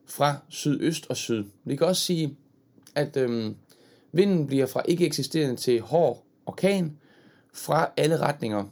fra 0.06 0.36
sydøst 0.48 1.06
og 1.08 1.16
syd. 1.16 1.44
Vi 1.64 1.76
kan 1.76 1.86
også 1.86 2.02
sige, 2.02 2.36
at 2.94 3.16
øhm, 3.16 3.56
vinden 4.12 4.46
bliver 4.46 4.66
fra 4.66 4.82
ikke 4.88 5.06
eksisterende 5.06 5.56
til 5.56 5.80
hård 5.80 6.24
orkan 6.46 6.98
fra 7.52 7.90
alle 7.96 8.16
retninger. 8.16 8.64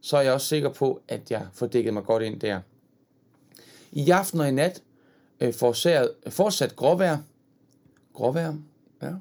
Så 0.00 0.16
er 0.16 0.20
jeg 0.20 0.32
også 0.32 0.46
sikker 0.46 0.68
på, 0.68 1.02
at 1.08 1.30
jeg 1.30 1.46
får 1.52 1.66
dækket 1.66 1.94
mig 1.94 2.04
godt 2.04 2.22
ind 2.22 2.40
der. 2.40 2.60
I 3.92 4.10
aften 4.10 4.40
og 4.40 4.48
i 4.48 4.50
nat 4.50 4.82
øh, 5.40 5.54
fortsat, 5.54 6.10
fortsat 6.28 6.76
gråvejr. 6.76 7.18
Gråvejr, 8.12 8.54
ja. 9.02 9.12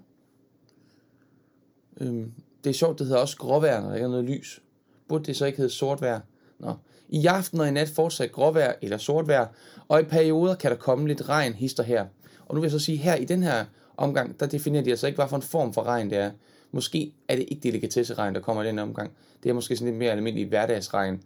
Øhm, 2.01 2.31
det 2.63 2.69
er 2.69 2.74
sjovt, 2.74 3.00
det 3.00 3.07
hedder 3.07 3.22
også 3.22 3.38
gråvejr, 3.38 3.81
når 3.81 3.88
der 3.88 3.96
ikke 3.96 4.05
er 4.05 4.10
noget 4.10 4.25
lys. 4.25 4.62
Burde 5.07 5.24
det 5.24 5.38
så 5.38 5.46
ikke 5.46 5.57
hedde 5.57 5.74
sortvejr? 5.74 6.19
Nå. 6.60 6.74
I 7.10 7.25
aften 7.25 7.60
og 7.60 7.67
i 7.67 7.72
nat 7.72 7.89
fortsat 7.89 8.31
gråvejr 8.31 8.74
eller 8.81 8.98
sortvejr, 8.98 9.48
og 9.88 10.00
i 10.00 10.03
perioder 10.03 10.55
kan 10.55 10.72
der 10.72 10.77
komme 10.77 11.07
lidt 11.07 11.29
regn 11.29 11.53
hister 11.53 11.84
her. 11.84 12.05
Og 12.46 12.55
nu 12.55 12.62
vil 12.62 12.67
jeg 12.67 12.79
så 12.79 12.86
sige, 12.86 12.98
her 12.98 13.15
i 13.15 13.25
den 13.25 13.43
her 13.43 13.65
omgang, 13.98 14.39
der 14.39 14.46
definerer 14.46 14.84
de 14.84 14.89
altså 14.89 15.07
ikke, 15.07 15.17
hvad 15.17 15.27
for 15.27 15.36
en 15.36 15.41
form 15.41 15.74
for 15.74 15.84
regn 15.84 16.10
det 16.10 16.17
er. 16.17 16.31
Måske 16.71 17.13
er 17.27 17.36
det 17.36 17.45
ikke 17.47 17.63
delikatesseregn, 17.63 18.36
der 18.36 18.41
kommer 18.41 18.63
i 18.63 18.67
den 18.67 18.79
omgang. 18.79 19.12
Det 19.43 19.50
er 19.50 19.53
måske 19.53 19.75
sådan 19.75 19.88
lidt 19.88 20.00
mere 20.00 20.12
almindelig 20.12 20.47
hverdagsregn, 20.47 21.24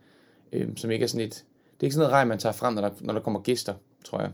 øhm, 0.52 0.78
som 0.78 0.92
ikke 0.92 1.04
er 1.04 1.08
sådan 1.08 1.22
lidt... 1.22 1.34
Det 1.34 1.86
er 1.86 1.88
ikke 1.88 1.94
sådan 1.94 2.02
noget 2.02 2.14
regn, 2.14 2.28
man 2.28 2.40
tager 2.40 2.54
frem, 2.54 2.74
når 2.74 2.82
der, 2.82 2.90
når 3.00 3.14
der 3.14 3.22
kommer 3.22 3.40
gæster, 3.40 3.74
tror 4.04 4.22
jeg. 4.22 4.32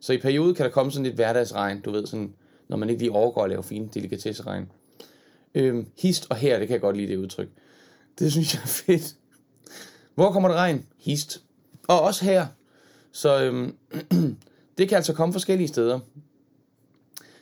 Så 0.00 0.12
i 0.12 0.18
perioder 0.18 0.54
kan 0.54 0.64
der 0.64 0.70
komme 0.70 0.92
sådan 0.92 1.04
lidt 1.04 1.14
hverdagsregn, 1.14 1.80
du 1.80 1.90
ved, 1.90 2.06
sådan, 2.06 2.32
når 2.68 2.76
man 2.76 2.90
ikke 2.90 3.02
lige 3.02 3.12
overgår 3.12 3.44
at 3.44 3.50
lave 3.50 3.62
fine 3.62 3.88
delikatesseregn. 3.94 4.70
Øhm, 5.54 5.86
hist 5.98 6.26
og 6.30 6.36
her, 6.36 6.58
det 6.58 6.68
kan 6.68 6.74
jeg 6.74 6.80
godt 6.80 6.96
lide 6.96 7.08
det 7.08 7.16
udtryk. 7.16 7.48
Det 8.18 8.32
synes 8.32 8.54
jeg 8.54 8.62
er 8.62 8.66
fedt. 8.66 9.16
Hvor 10.14 10.32
kommer 10.32 10.48
der 10.48 10.56
regn? 10.56 10.86
Hist. 10.98 11.42
Og 11.88 12.00
også 12.00 12.24
her. 12.24 12.46
Så 13.12 13.42
øhm, 13.42 13.76
det 14.78 14.88
kan 14.88 14.96
altså 14.96 15.12
komme 15.12 15.32
forskellige 15.32 15.68
steder. 15.68 16.00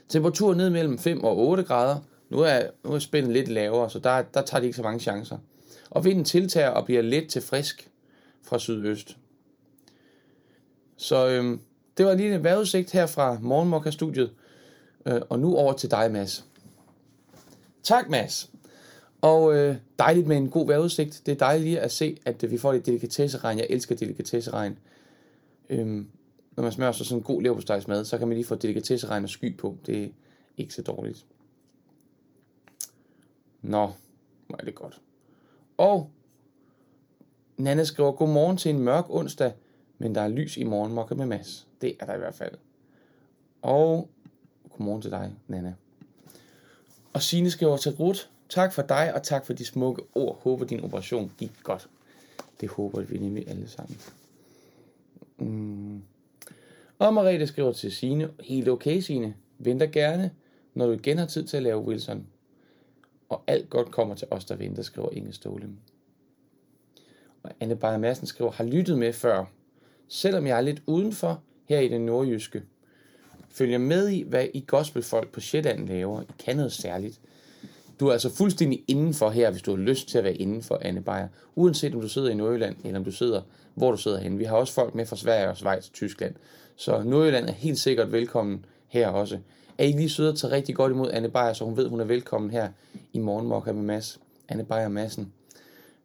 Temperatur 0.09 0.55
ned 0.55 0.71
mellem 0.71 0.99
5 0.99 1.25
og 1.25 1.39
8 1.39 1.63
grader. 1.63 1.97
Nu 2.35 2.41
er, 2.41 2.63
nu 2.85 2.91
er 2.91 2.99
spændet 2.99 3.33
lidt 3.33 3.49
lavere, 3.49 3.91
så 3.91 3.99
der, 3.99 4.23
der 4.23 4.43
tager 4.43 4.61
de 4.61 4.67
ikke 4.67 4.77
så 4.77 4.83
mange 4.83 5.01
chancer. 5.01 5.39
Og 5.91 6.05
vinden 6.05 6.25
tiltager 6.25 6.69
og 6.69 6.85
bliver 6.85 7.03
let 7.03 7.29
til 7.29 7.43
frisk 7.43 7.91
fra 8.43 8.59
sydøst. 8.59 9.17
Så 10.97 11.29
øhm, 11.29 11.61
det 11.99 12.07
var 12.07 12.15
lige 12.15 12.35
en 12.35 12.45
vejrudsigt 12.45 12.91
her 12.91 13.07
fra 13.07 13.39
Morgenmokka-studiet. 13.41 14.31
Øh, 15.07 15.21
og 15.29 15.39
nu 15.39 15.57
over 15.57 15.73
til 15.73 15.91
dig, 15.91 16.11
Mads. 16.13 16.45
Tak, 17.83 18.09
Mads. 18.09 18.51
Og 19.21 19.55
øh, 19.55 19.77
dejligt 19.99 20.27
med 20.27 20.37
en 20.37 20.51
god 20.51 20.67
vejrudsigt. 20.67 21.23
Det 21.27 21.33
er 21.33 21.37
dejligt 21.37 21.65
lige 21.65 21.81
at 21.81 21.93
se, 21.93 22.19
at 22.25 22.45
øh, 22.45 22.51
vi 22.51 22.59
får 22.59 22.73
lidt 22.73 22.87
delikatesseregn. 22.87 23.59
Jeg 23.59 23.67
elsker 23.71 23.95
delikatesseregn. 23.95 24.79
Øhm, 25.71 26.09
når 26.57 26.63
man 26.63 26.73
smører 26.73 26.93
sig 26.93 27.07
sådan 27.07 27.19
en 27.19 27.25
god 27.25 27.43
leverpostejsmad, 27.43 28.05
så 28.05 28.19
kan 28.19 28.29
man 28.29 28.37
lige 28.37 28.47
få 28.47 28.55
delikatesseregn 28.55 29.25
og 29.25 29.31
sky 29.31 29.57
på. 29.57 29.77
Det 29.87 30.05
er 30.05 30.09
ikke 30.57 30.75
så 30.75 30.83
dårligt. 30.83 31.27
Nå, 33.65 33.93
hvor 34.47 34.57
er 34.61 34.65
det 34.65 34.75
godt. 34.75 35.01
Og 35.77 36.11
Nana 37.57 37.85
skriver, 37.85 38.13
godmorgen 38.13 38.57
til 38.57 38.75
en 38.75 38.79
mørk 38.79 39.05
onsdag, 39.09 39.53
men 39.99 40.15
der 40.15 40.21
er 40.21 40.29
lys 40.29 40.57
i 40.57 40.65
morgen, 40.65 40.93
mokke 40.93 41.15
med 41.15 41.27
Mads. 41.27 41.67
Det 41.81 41.97
er 42.01 42.07
der 42.07 42.15
i 42.15 42.19
hvert 42.19 42.35
fald. 42.35 42.55
Og 43.63 44.09
godmorgen 44.71 45.03
til 45.03 45.11
dig, 45.11 45.33
Nana. 45.49 45.75
Og 47.13 47.23
Signe 47.23 47.51
skriver 47.51 47.77
til 47.77 47.93
Ruth, 47.93 48.21
tak 48.49 48.73
for 48.73 48.83
dig, 48.83 49.15
og 49.15 49.23
tak 49.23 49.47
for 49.47 49.53
de 49.53 49.65
smukke 49.65 50.03
ord. 50.15 50.41
Håber 50.43 50.65
din 50.65 50.85
operation 50.85 51.33
gik 51.39 51.53
godt. 51.63 51.89
Det 52.61 52.69
håber 52.69 53.01
vi 53.01 53.19
nemlig 53.19 53.49
alle 53.49 53.69
sammen. 53.69 53.99
Mm. 55.39 56.03
Og 56.99 57.15
Mariette 57.15 57.47
skriver 57.47 57.73
til 57.73 57.93
Signe, 57.93 58.31
helt 58.41 58.69
okay 58.69 59.01
Signe, 59.01 59.35
venter 59.59 59.87
gerne, 59.87 60.31
når 60.75 60.87
du 60.87 60.93
igen 60.93 61.19
har 61.19 61.27
tid 61.27 61.47
til 61.47 61.57
at 61.57 61.63
lave 61.63 61.81
Wilson. 61.81 62.27
Og 63.29 63.43
alt 63.47 63.71
godt 63.71 63.91
kommer 63.91 64.15
til 64.15 64.29
os, 64.31 64.45
der 64.45 64.57
venter, 64.57 64.83
skriver 64.83 65.09
Inge 65.13 65.33
Ståling. 65.33 65.81
Og 67.43 67.51
Anne 67.61 67.77
Bayer 67.77 67.99
Madsen 67.99 68.27
skriver, 68.27 68.51
har 68.51 68.65
lyttet 68.65 68.99
med 68.99 69.13
før, 69.13 69.45
selvom 70.09 70.47
jeg 70.47 70.57
er 70.57 70.61
lidt 70.61 70.83
udenfor 70.87 71.43
her 71.65 71.81
i 71.81 71.89
den 71.89 72.07
nordjyske. 72.07 72.63
Følger 73.49 73.79
med 73.79 74.09
i, 74.09 74.23
hvad 74.23 74.47
I 74.55 74.65
gospelfolk 74.67 75.33
på 75.33 75.41
Sjælland 75.41 75.89
laver. 75.89 76.23
I 76.23 76.25
kan 76.39 76.57
noget 76.57 76.73
særligt. 76.73 77.21
Du 78.01 78.09
er 78.09 78.13
altså 78.13 78.35
fuldstændig 78.35 78.85
indenfor 78.89 79.31
her, 79.31 79.51
hvis 79.51 79.63
du 79.63 79.71
har 79.71 79.83
lyst 79.83 80.09
til 80.09 80.19
at 80.19 80.25
være 80.25 80.35
indenfor, 80.35 80.79
Anne 80.83 81.03
Bayer. 81.03 81.29
Uanset 81.55 81.95
om 81.95 82.01
du 82.01 82.09
sidder 82.09 82.31
i 82.31 82.35
Nordjylland, 82.35 82.77
eller 82.85 82.99
om 82.99 83.05
du 83.05 83.11
sidder, 83.11 83.43
hvor 83.75 83.91
du 83.91 83.97
sidder 83.97 84.21
henne. 84.21 84.39
Vi 84.39 84.45
har 84.45 84.57
også 84.57 84.73
folk 84.73 84.95
med 84.95 85.07
fra 85.07 85.17
Sverige 85.17 85.49
og 85.49 85.57
Schweiz 85.57 85.87
og 85.87 85.93
Tyskland. 85.93 86.35
Så 86.77 87.03
Nordjylland 87.03 87.49
er 87.49 87.53
helt 87.53 87.79
sikkert 87.79 88.13
velkommen 88.13 88.65
her 88.89 89.09
også. 89.09 89.39
Er 89.79 89.85
I 89.85 89.93
lige 89.93 90.11
søde 90.11 90.29
at 90.29 90.37
tage 90.37 90.53
rigtig 90.53 90.75
godt 90.75 90.93
imod 90.93 91.11
Anne 91.11 91.29
Beyer, 91.29 91.53
så 91.53 91.65
hun 91.65 91.77
ved, 91.77 91.89
hun 91.89 92.01
er 92.01 92.05
velkommen 92.05 92.51
her 92.51 92.69
i 93.13 93.19
Morgenmokka 93.19 93.73
med 93.73 93.83
Mads. 93.83 94.21
Anne 94.49 94.65
Beyer 94.65 94.89
Madsen. 94.89 95.33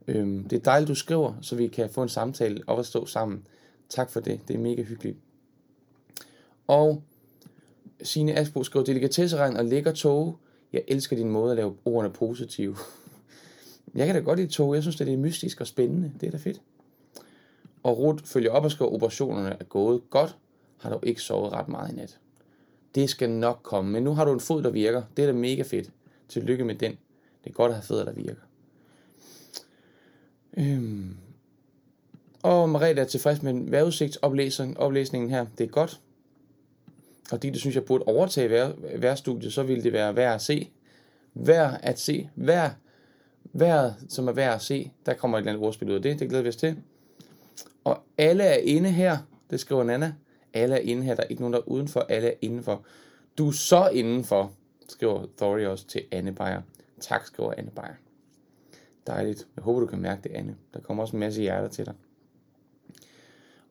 Øhm, 0.08 0.44
det 0.44 0.56
er 0.56 0.60
dejligt, 0.60 0.88
du 0.88 0.96
skriver, 0.96 1.34
så 1.42 1.56
vi 1.56 1.68
kan 1.68 1.90
få 1.90 2.04
en 2.04 2.10
samtale 2.10 2.64
og 2.68 2.80
at 2.80 2.86
stå 2.86 3.06
sammen. 3.06 3.48
Tak 3.90 4.10
for 4.10 4.20
det. 4.20 4.40
Det 4.48 4.54
er 4.54 4.60
mega 4.60 4.82
hyggeligt. 4.82 5.18
Og 6.68 7.04
Signe 8.02 8.36
Asbo 8.36 8.64
skriver 8.64 8.86
delikatesseregn 8.86 9.58
og 9.58 9.66
lækker 9.66 9.92
tog. 9.92 10.38
Jeg 10.74 10.84
elsker 10.88 11.16
din 11.16 11.30
måde 11.30 11.52
at 11.52 11.58
lave 11.58 11.76
ordene 11.86 12.14
positive. 12.14 12.76
Jeg 13.96 14.06
kan 14.06 14.16
da 14.16 14.22
godt 14.22 14.40
lide 14.40 14.52
tog. 14.52 14.76
Jeg 14.76 14.82
synes, 14.82 14.96
det 14.96 15.14
er 15.14 15.18
mystisk 15.18 15.62
og 15.62 15.68
spændende. 15.68 16.12
Det 16.22 16.28
er 16.28 16.32
da 16.32 16.38
fedt. 16.38 16.62
Og 17.84 17.98
Ruth 17.98 18.24
følger 18.24 18.52
op 18.52 18.64
og 18.64 18.72
skriver, 18.72 18.92
operationerne 18.92 19.58
er 19.60 19.64
gået 19.64 20.10
godt. 20.10 20.38
Har 20.78 20.90
du 20.90 21.00
ikke 21.04 21.22
sovet 21.22 21.52
ret 21.52 21.68
meget 21.68 21.92
i 21.92 21.96
nat. 21.96 22.20
Det 22.96 23.10
skal 23.10 23.30
nok 23.30 23.60
komme. 23.64 23.92
Men 23.92 24.04
nu 24.04 24.14
har 24.14 24.26
du 24.26 24.34
en 24.34 24.40
fod, 24.40 24.64
der 24.64 24.70
virker. 24.70 25.04
Det 25.18 25.24
er 25.24 25.28
da 25.28 25.34
mega 25.34 25.62
fedt. 25.62 25.90
Tillykke 26.30 26.64
med 26.64 26.76
den. 26.76 26.92
Det 27.44 27.50
er 27.50 27.54
godt 27.54 27.70
at 27.70 27.76
have 27.76 27.84
fødder, 27.84 28.06
der 28.06 28.14
virker. 28.14 28.42
Øhm. 30.58 31.18
Og 32.44 32.70
Marie 32.70 33.00
er 33.00 33.06
tilfreds 33.06 33.42
med 33.42 33.70
vejrudsigtsoplæsningen 33.70 35.30
her. 35.30 35.46
Det 35.58 35.64
er 35.64 35.68
godt. 35.70 36.02
Og 37.32 37.42
det, 37.42 37.58
synes, 37.58 37.76
jeg 37.76 37.86
burde 37.86 38.04
overtage 38.04 38.48
hver, 38.48 38.72
hver 38.98 39.16
så 39.50 39.64
ville 39.64 39.84
det 39.84 39.94
være 39.94 40.16
værd 40.16 40.36
at 40.36 40.42
se. 40.42 40.70
Værd 41.34 41.80
at 41.84 42.00
se. 42.00 42.30
Værd. 42.36 42.76
Været, 43.54 43.96
som 44.10 44.28
er 44.28 44.32
værd 44.32 44.56
at 44.56 44.62
se. 44.62 44.92
Der 45.06 45.14
kommer 45.14 45.38
et 45.38 45.42
eller 45.42 45.52
andet 45.52 45.66
ordspil 45.66 45.90
ud 45.90 45.96
af 45.96 46.02
det. 46.02 46.20
Det 46.20 46.30
glæder 46.30 46.44
vi 46.44 46.50
os 46.50 46.56
til. 46.56 46.78
Og 47.84 48.04
alle 48.18 48.44
er 48.44 48.58
inde 48.58 48.92
her. 48.92 49.18
Det 49.50 49.60
skriver 49.60 49.84
Nana. 49.84 50.14
Alle 50.54 50.76
er 50.76 50.80
inde 50.80 51.04
her. 51.04 51.16
Der 51.16 51.24
er 51.24 51.28
ikke 51.28 51.42
nogen, 51.42 51.54
der 51.54 51.60
er 51.60 51.68
udenfor. 51.68 52.00
Alle 52.00 52.28
er 52.28 52.38
indenfor. 52.42 52.86
Du 53.38 53.48
er 53.48 53.52
så 53.52 53.90
indenfor, 53.90 54.52
skriver 54.90 55.26
Thory 55.38 55.66
også 55.66 55.88
til 55.88 56.04
Anne 56.12 56.32
Beyer. 56.32 56.62
Tak, 57.00 57.26
skriver 57.26 57.54
Anne 57.58 57.72
Beyer. 57.76 57.96
Dejligt. 59.08 59.48
Jeg 59.56 59.64
håber, 59.64 59.80
du 59.80 59.86
kan 59.86 60.00
mærke 60.00 60.22
det, 60.24 60.32
Anne. 60.32 60.56
Der 60.74 60.80
kommer 60.80 61.04
også 61.04 61.16
en 61.16 61.20
masse 61.20 61.42
hjerter 61.42 61.68
til 61.68 61.86
dig. 61.86 61.94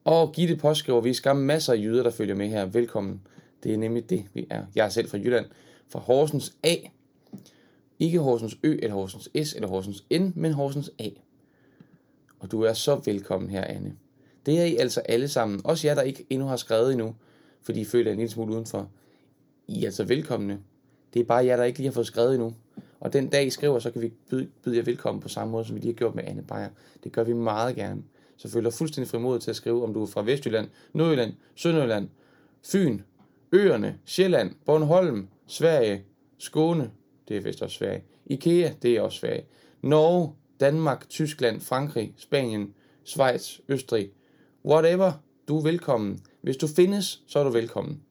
Og 0.05 0.33
Gitte 0.33 0.57
påskriver, 0.57 1.01
vi 1.01 1.15
skal 1.15 1.37
masser 1.37 1.73
af 1.73 1.77
jyder, 1.77 2.03
der 2.03 2.11
følger 2.11 2.35
med 2.35 2.49
her. 2.49 2.67
Velkommen. 2.67 3.21
Det 3.63 3.75
er 3.75 3.79
nemlig 3.79 4.11
det, 4.11 4.25
vi 4.35 4.47
er. 4.51 4.65
Jeg 4.75 4.85
er 4.85 4.89
selv 4.89 5.09
fra 5.09 5.19
Jylland. 5.19 5.47
Fra 5.89 6.01
Horsens 6.01 6.55
A. 6.63 6.75
Ikke 7.99 8.19
Horsens 8.19 8.59
Ø, 8.63 8.79
eller 8.83 8.95
Horsens 8.95 9.29
S, 9.45 9.55
eller 9.55 9.69
Horsens 9.69 10.05
N, 10.11 10.33
men 10.35 10.53
Horsens 10.53 10.91
A. 10.99 11.09
Og 12.39 12.51
du 12.51 12.63
er 12.63 12.73
så 12.73 13.01
velkommen 13.05 13.51
her, 13.51 13.65
Anne. 13.65 13.97
Det 14.49 14.61
er 14.61 14.65
I 14.65 14.77
altså 14.77 15.01
alle 15.01 15.29
sammen. 15.29 15.61
Også 15.65 15.87
jer, 15.87 15.95
der 15.95 16.03
ikke 16.03 16.27
endnu 16.31 16.47
har 16.47 16.57
skrevet 16.57 16.93
endnu, 16.93 17.15
fordi 17.63 17.81
I 17.81 17.85
føler 17.85 18.11
en 18.11 18.17
lille 18.17 18.31
smule 18.31 18.53
udenfor. 18.53 18.91
I 19.67 19.83
er 19.83 19.87
altså 19.87 20.05
velkomne. 20.05 20.59
Det 21.15 21.21
er 21.21 21.25
bare 21.25 21.45
jer, 21.47 21.57
der 21.57 21.65
ikke 21.65 21.79
lige 21.79 21.89
har 21.89 21.93
fået 21.93 22.07
skrevet 22.07 22.35
endnu. 22.35 22.55
Og 23.01 23.13
den 23.13 23.29
dag 23.29 23.47
I 23.47 23.51
skriver, 23.51 23.79
så 23.79 23.91
kan 23.91 24.03
vi 24.03 24.13
byde, 24.31 24.49
byde 24.63 24.77
jer 24.77 24.83
velkommen 24.83 25.23
på 25.23 25.29
samme 25.29 25.53
måde, 25.53 25.65
som 25.65 25.75
vi 25.75 25.81
lige 25.81 25.93
har 25.93 25.97
gjort 25.97 26.15
med 26.15 26.25
Anne 26.27 26.43
Beyer. 26.43 26.69
Det 27.05 27.13
gør 27.13 27.25
vi 27.25 27.33
meget 27.33 27.77
gerne. 27.77 28.03
Så 28.37 28.49
føler 28.49 28.71
fuldstændig 28.71 29.11
frimod 29.11 29.39
til 29.39 29.51
at 29.51 29.57
skrive, 29.57 29.85
om 29.85 29.95
du 29.95 30.03
er 30.03 30.07
fra 30.07 30.23
Vestjylland, 30.23 30.69
Nordjylland, 30.93 31.33
Sønderjylland, 31.55 32.09
Fyn, 32.63 33.01
Øerne, 33.53 33.99
Sjælland, 34.05 34.55
Bornholm, 34.67 35.29
Sverige, 35.47 36.05
Skåne, 36.39 36.91
det 37.29 37.37
er 37.37 37.41
vist 37.41 37.63
også 37.63 37.77
Sverige, 37.77 38.05
Ikea, 38.27 38.73
det 38.83 38.97
er 38.97 39.01
også 39.01 39.19
Sverige, 39.19 39.45
Norge, 39.83 40.33
Danmark, 40.61 41.09
Tyskland, 41.09 41.61
Frankrig, 41.61 42.15
Spanien, 42.17 42.75
Schweiz, 43.05 43.59
Østrig, 43.69 44.11
whatever, 44.69 45.13
du 45.49 45.59
er 45.59 45.63
velkommen. 45.63 46.21
Hvis 46.41 46.57
du 46.57 46.67
findes, 46.67 47.23
så 47.27 47.39
er 47.39 47.45
du 47.45 47.51
velkommen. 47.51 48.03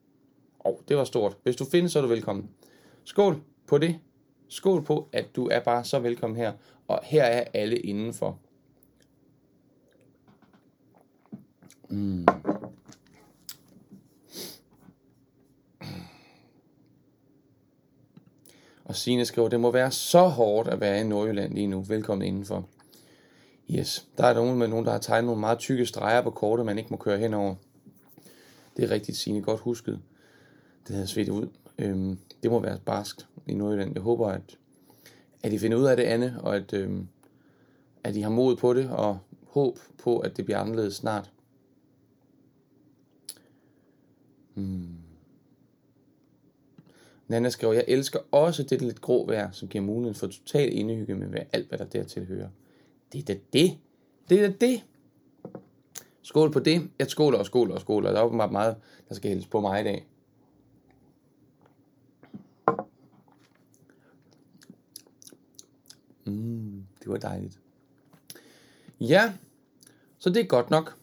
Åh, 0.65 0.71
oh, 0.71 0.77
det 0.87 0.97
var 0.97 1.03
stort. 1.03 1.37
Hvis 1.43 1.55
du 1.55 1.65
findes, 1.65 1.91
så 1.91 1.99
er 1.99 2.01
du 2.01 2.07
velkommen. 2.07 2.49
Skål 3.03 3.41
på 3.67 3.77
det. 3.77 3.99
Skål 4.47 4.83
på, 4.83 5.09
at 5.13 5.25
du 5.35 5.47
er 5.47 5.59
bare 5.59 5.83
så 5.85 5.99
velkommen 5.99 6.37
her. 6.37 6.51
Og 6.87 6.99
her 7.03 7.23
er 7.23 7.43
alle 7.53 7.77
indenfor. 7.77 8.37
Mm. 11.89 12.25
Og 18.85 18.95
Signe 18.95 19.25
skriver, 19.25 19.49
det 19.49 19.59
må 19.59 19.71
være 19.71 19.91
så 19.91 20.27
hårdt 20.27 20.67
at 20.67 20.79
være 20.79 21.01
i 21.01 21.03
Nordjylland 21.03 21.53
lige 21.53 21.67
nu. 21.67 21.81
Velkommen 21.81 22.27
indenfor. 22.27 22.65
Yes, 23.71 24.07
der 24.17 24.23
er 24.23 24.33
nogen 24.33 24.59
med 24.59 24.67
nogen, 24.67 24.85
der 24.85 24.91
har 24.91 24.99
tegnet 24.99 25.25
nogle 25.25 25.39
meget 25.39 25.59
tykke 25.59 25.85
streger 25.85 26.21
på 26.21 26.29
kortet, 26.29 26.65
man 26.65 26.77
ikke 26.77 26.89
må 26.89 26.97
køre 26.97 27.17
henover. 27.17 27.55
Det 28.77 28.85
er 28.85 28.91
rigtigt, 28.91 29.17
Signe, 29.17 29.41
godt 29.41 29.59
husket. 29.59 29.99
Det 30.87 30.95
havde 30.95 31.07
svedt 31.07 31.29
ud. 31.29 31.47
Øhm, 31.77 32.19
det 32.43 32.51
må 32.51 32.59
være 32.59 32.79
barskt 32.85 33.27
i 33.47 33.53
Nordjylland. 33.53 33.91
Jeg 33.93 34.01
håber, 34.01 34.27
at, 34.27 34.57
at 35.43 35.53
I 35.53 35.57
finder 35.57 35.77
ud 35.77 35.85
af 35.85 35.97
det, 35.97 36.03
Anne, 36.03 36.37
og 36.41 36.55
at, 36.55 36.73
øhm, 36.73 37.07
at 38.03 38.15
I 38.15 38.21
har 38.21 38.29
mod 38.29 38.55
på 38.55 38.73
det, 38.73 38.89
og 38.89 39.19
håb 39.47 39.79
på, 39.97 40.19
at 40.19 40.37
det 40.37 40.45
bliver 40.45 40.59
anderledes 40.59 40.95
snart. 40.95 41.31
Hmm. 44.53 44.97
Nana 47.27 47.49
skriver, 47.49 47.73
jeg 47.73 47.85
elsker 47.87 48.19
også 48.31 48.63
det 48.63 48.81
lidt 48.81 49.01
grå 49.01 49.25
vejr, 49.25 49.51
som 49.51 49.67
giver 49.67 49.83
muligheden 49.83 50.15
for 50.15 50.27
total 50.27 50.73
indehygge 50.73 51.15
med 51.15 51.41
alt, 51.53 51.67
hvad 51.67 51.77
der 51.77 51.85
dertil 51.85 52.25
hører. 52.25 52.49
Det 53.13 53.19
er 53.19 53.33
da 53.33 53.39
det. 53.53 53.77
Det 54.29 54.43
er 54.43 54.49
da 54.49 54.55
det. 54.65 54.83
Skål 56.21 56.51
på 56.51 56.59
det. 56.59 56.89
Jeg 56.99 57.07
skåler 57.07 57.39
og 57.39 57.45
skåler 57.45 57.75
og 57.75 57.81
skåler. 57.81 58.11
Der 58.11 58.19
er 58.19 58.23
åbenbart 58.23 58.51
meget, 58.51 58.75
der 59.09 59.15
skal 59.15 59.29
hældes 59.29 59.47
på 59.47 59.61
mig 59.61 59.81
i 59.81 59.83
dag. 59.83 60.07
Mm, 66.25 66.85
det 66.99 67.09
var 67.11 67.17
dejligt. 67.17 67.59
Ja, 68.99 69.33
så 70.17 70.29
det 70.29 70.41
er 70.41 70.47
godt 70.47 70.69
nok. 70.69 70.97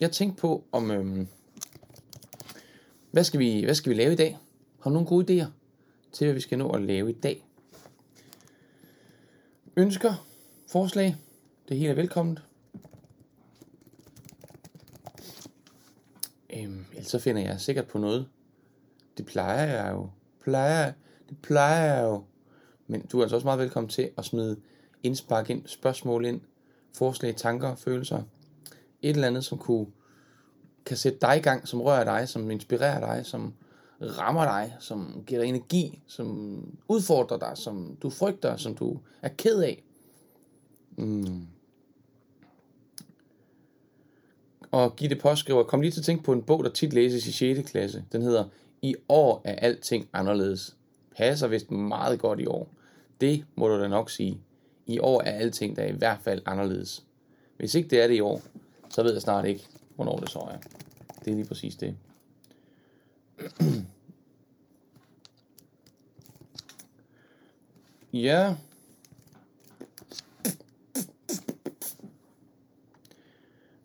Jeg 0.00 0.12
tænkte 0.12 0.40
på, 0.40 0.64
om 0.72 0.90
øhm, 0.90 1.28
hvad, 3.10 3.24
skal 3.24 3.40
vi, 3.40 3.64
hvad 3.64 3.74
skal 3.74 3.90
vi 3.90 3.96
lave 3.96 4.12
i 4.12 4.16
dag? 4.16 4.38
Har 4.80 4.90
du 4.90 4.94
nogle 4.94 5.08
gode 5.08 5.42
idéer 5.42 5.46
til, 6.12 6.24
hvad 6.24 6.34
vi 6.34 6.40
skal 6.40 6.58
nå 6.58 6.70
at 6.70 6.82
lave 6.82 7.10
i 7.10 7.14
dag? 7.14 7.46
Ønsker? 9.76 10.26
Forslag? 10.74 11.16
Det 11.68 11.76
hele 11.76 11.90
er 11.90 11.94
velkomment. 11.94 12.42
Øhm, 16.56 16.84
ellers 16.92 17.06
så 17.06 17.18
finder 17.18 17.42
jeg 17.42 17.60
sikkert 17.60 17.86
på 17.86 17.98
noget. 17.98 18.28
Det 19.18 19.26
plejer 19.26 19.82
jeg 19.82 19.92
jo. 19.92 20.08
Plejer, 20.40 20.92
det 21.28 21.38
plejer 21.42 21.94
jeg 21.94 22.04
jo. 22.04 22.24
Men 22.86 23.06
du 23.06 23.18
er 23.18 23.22
altså 23.22 23.36
også 23.36 23.46
meget 23.46 23.58
velkommen 23.58 23.90
til 23.90 24.10
at 24.18 24.24
smide 24.24 24.56
indspark 25.02 25.50
ind, 25.50 25.66
spørgsmål 25.66 26.24
ind, 26.24 26.40
forslag, 26.96 27.36
tanker, 27.36 27.74
følelser. 27.74 28.22
Et 29.02 29.10
eller 29.10 29.26
andet, 29.26 29.44
som 29.44 29.58
kunne, 29.58 29.86
kan 30.86 30.96
sætte 30.96 31.18
dig 31.20 31.36
i 31.36 31.40
gang, 31.40 31.68
som 31.68 31.80
rører 31.80 32.04
dig, 32.04 32.28
som 32.28 32.50
inspirerer 32.50 33.14
dig, 33.14 33.26
som 33.26 33.54
rammer 34.00 34.44
dig, 34.44 34.76
som 34.80 35.24
giver 35.26 35.40
dig 35.40 35.48
energi, 35.48 36.02
som 36.06 36.78
udfordrer 36.88 37.38
dig, 37.38 37.52
som 37.54 37.96
du 38.02 38.10
frygter, 38.10 38.56
som 38.56 38.74
du 38.74 38.98
er 39.22 39.28
ked 39.28 39.62
af. 39.62 39.84
Mm. 40.96 41.46
Og 44.70 44.96
Gitte 44.96 45.16
påskriver, 45.16 45.62
kom 45.62 45.80
lige 45.80 45.90
til 45.90 46.00
at 46.00 46.04
tænke 46.04 46.24
på 46.24 46.32
en 46.32 46.42
bog, 46.42 46.64
der 46.64 46.70
tit 46.70 46.92
læses 46.92 47.26
i 47.26 47.32
6. 47.32 47.70
klasse. 47.70 48.04
Den 48.12 48.22
hedder 48.22 48.44
I 48.82 48.94
år 49.08 49.42
er 49.44 49.54
alting 49.54 50.08
anderledes. 50.12 50.76
Passer 51.16 51.48
vist 51.48 51.70
meget 51.70 52.18
godt 52.18 52.40
i 52.40 52.46
år. 52.46 52.68
Det 53.20 53.44
må 53.54 53.68
du 53.68 53.80
da 53.80 53.88
nok 53.88 54.10
sige. 54.10 54.40
I 54.86 54.98
år 54.98 55.20
er 55.20 55.32
alting 55.32 55.76
der 55.76 55.84
i 55.84 55.92
hvert 55.92 56.18
fald 56.22 56.42
anderledes. 56.46 57.04
Hvis 57.56 57.74
ikke 57.74 57.88
det 57.88 58.02
er 58.02 58.06
det 58.06 58.14
i 58.14 58.20
år, 58.20 58.42
så 58.88 59.02
ved 59.02 59.12
jeg 59.12 59.22
snart 59.22 59.44
ikke, 59.46 59.66
hvornår 59.94 60.16
det 60.18 60.30
så 60.30 60.38
er. 60.38 60.56
Det 61.24 61.30
er 61.30 61.34
lige 61.34 61.46
præcis 61.46 61.76
det. 61.76 61.96
ja. 68.12 68.54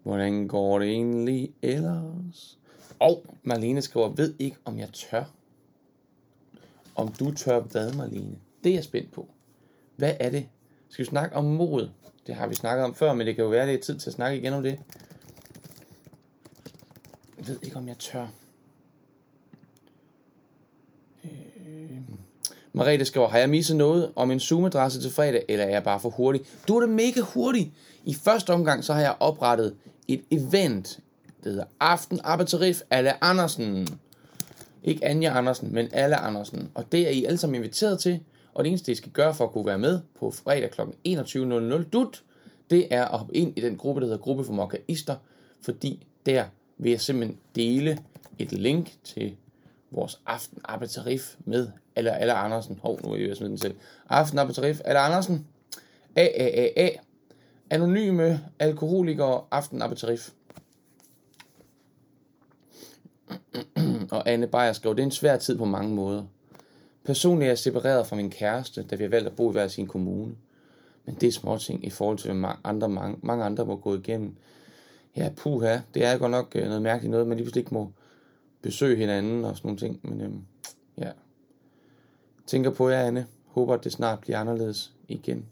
Hvordan 0.10 0.48
går 0.48 0.80
det 0.80 0.90
egentlig 0.90 1.54
ellers? 1.62 2.60
Og 3.00 3.26
Marlene 3.44 3.82
skriver, 3.82 4.10
ved 4.10 4.34
ikke 4.40 4.58
om 4.66 4.80
jeg 4.80 4.90
tør. 4.94 5.24
Om 6.96 7.12
du 7.12 7.34
tør 7.34 7.60
hvad, 7.60 7.94
Marlene? 7.94 8.36
Det 8.64 8.70
er 8.70 8.74
jeg 8.74 8.84
spændt 8.84 9.12
på. 9.12 9.28
Hvad 9.96 10.14
er 10.20 10.30
det? 10.30 10.48
Skal 10.90 11.06
vi 11.06 11.10
snakke 11.10 11.36
om 11.36 11.46
mod? 11.46 11.90
Det 12.28 12.36
har 12.36 12.48
vi 12.48 12.56
snakket 12.56 12.86
om 12.86 12.96
før, 12.96 13.14
men 13.14 13.28
det 13.28 13.36
kan 13.36 13.44
jo 13.44 13.50
være, 13.50 13.68
det 13.68 13.74
er 13.74 13.82
tid 13.82 14.00
til 14.00 14.10
at 14.10 14.14
snakke 14.14 14.38
igen 14.38 14.54
om 14.54 14.64
det. 14.64 14.80
Jeg 17.38 17.48
ved 17.48 17.60
ikke, 17.64 17.78
om 17.78 17.88
jeg 17.88 17.98
tør. 17.98 18.28
Øh... 21.24 21.98
Marete 22.80 23.06
skriver, 23.06 23.28
har 23.28 23.38
jeg 23.38 23.50
misset 23.50 23.76
noget 23.76 24.12
om 24.16 24.32
en 24.32 24.40
Zoom-adresse 24.40 25.02
til 25.02 25.12
fredag, 25.12 25.46
eller 25.50 25.66
er 25.66 25.70
jeg 25.70 25.84
bare 25.84 26.00
for 26.00 26.10
hurtig? 26.10 26.42
Du 26.68 26.76
er 26.76 26.80
da 26.80 26.88
mega 26.88 27.22
hurtig. 27.22 27.74
I 28.06 28.14
første 28.14 28.54
omgang, 28.54 28.84
så 28.84 28.94
har 28.94 29.02
jeg 29.02 29.16
oprettet 29.20 29.76
et 30.08 30.22
event, 30.32 31.00
det 31.44 31.52
hedder 31.52 31.66
Aften 31.80 32.20
Abatarif 32.24 32.82
alle 32.90 33.24
Andersen. 33.24 33.88
Ikke 34.84 35.06
Anja 35.06 35.38
Andersen, 35.38 35.74
men 35.74 35.88
alle 35.92 36.16
Andersen. 36.16 36.72
Og 36.76 36.92
det 36.92 37.08
er 37.08 37.10
I 37.10 37.26
alle 37.26 37.38
sammen 37.38 37.56
inviteret 37.56 38.00
til. 38.00 38.20
Og 38.54 38.64
det 38.64 38.70
eneste, 38.70 38.92
I 38.92 38.96
skal 38.96 39.12
gøre 39.12 39.36
for 39.36 39.46
at 39.46 39.52
kunne 39.52 39.66
være 39.66 39.80
med 39.80 40.00
på 40.20 40.32
fredag 40.32 40.72
kl. 40.72 40.82
21.00 41.08 41.90
dut, 41.90 42.24
det 42.70 42.88
er 42.92 43.06
at 43.06 43.18
hoppe 43.18 43.36
ind 43.36 43.58
i 43.58 43.62
den 43.62 43.78
gruppe, 43.78 44.02
der 44.02 44.08
hedder 44.08 44.20
Gruppe 44.20 44.44
for 44.44 44.54
Mokkaister. 44.54 45.16
Fordi 45.62 46.08
der 46.26 46.46
vil 46.78 46.90
jeg 46.90 47.02
simpelthen 47.02 47.38
dele 47.56 47.98
et 48.38 48.52
link 48.52 48.92
til 49.04 49.36
vores 49.92 50.22
aften 50.26 50.62
Abatarif 50.66 51.36
med 51.46 51.68
eller 51.96 52.12
alle 52.12 52.34
Andersen. 52.34 52.80
Hov, 52.82 53.00
nu 53.04 53.12
er 53.12 53.18
jeg 53.18 53.38
smide 53.38 53.50
den 53.50 53.58
selv. 53.58 53.76
Aften 54.10 54.40
Abatarif, 54.40 54.80
alle 54.86 55.00
Andersen. 55.00 55.48
A, 56.16 56.22
A, 56.22 56.48
A, 56.48 56.70
A. 56.76 56.90
Anonyme 57.70 58.42
alkoholikere 58.60 59.44
aften 59.52 59.82
Abatarif. 59.82 60.30
Og 64.12 64.30
Anne 64.30 64.48
Beyer 64.48 64.74
skrev, 64.74 64.96
det 64.96 65.02
er 65.02 65.06
en 65.06 65.12
svær 65.12 65.38
tid 65.38 65.58
på 65.58 65.66
mange 65.66 65.96
måder. 65.96 66.24
Personligt 67.04 67.46
er 67.46 67.50
jeg 67.50 67.58
separeret 67.58 68.08
fra 68.08 68.16
min 68.16 68.30
kæreste, 68.30 68.84
da 68.84 68.96
vi 68.96 69.04
har 69.04 69.10
valgt 69.10 69.28
at 69.28 69.36
bo 69.36 69.50
i 69.50 69.52
hver 69.52 69.68
sin 69.68 69.88
kommune. 69.88 70.36
Men 71.06 71.16
det 71.16 71.28
er 71.28 71.32
småting 71.32 71.86
i 71.86 71.90
forhold 71.90 72.18
til, 72.18 72.34
hvad 72.34 72.50
andre, 72.64 72.90
mange, 72.90 73.18
mange 73.22 73.46
andre 73.46 73.66
må 73.66 73.76
gå 73.76 73.96
igennem. 73.96 74.36
Ja, 75.16 75.30
puha, 75.38 75.78
det 75.94 76.06
er 76.06 76.18
godt 76.18 76.32
nok 76.32 76.52
øh, 76.56 76.66
noget 76.66 76.82
mærkeligt 76.82 77.12
noget, 77.12 77.28
man 77.28 77.38
lige 77.38 77.46
pludselig 77.46 77.62
ikke 77.62 77.74
må 77.74 77.92
besøge 78.62 78.98
hinanden 78.98 79.46
og 79.46 79.58
sådan 79.58 79.68
nogle 79.68 79.80
ting. 79.80 80.00
Men 80.04 80.22
øhm, 80.22 80.42
ja, 80.98 81.12
tænker 82.48 82.70
på 82.70 82.90
jer, 82.90 83.04
Anne. 83.04 83.28
Håber, 83.46 83.74
at 83.74 83.84
det 83.84 83.92
snart 83.92 84.20
bliver 84.20 84.40
anderledes 84.40 84.94
igen. 85.08 85.46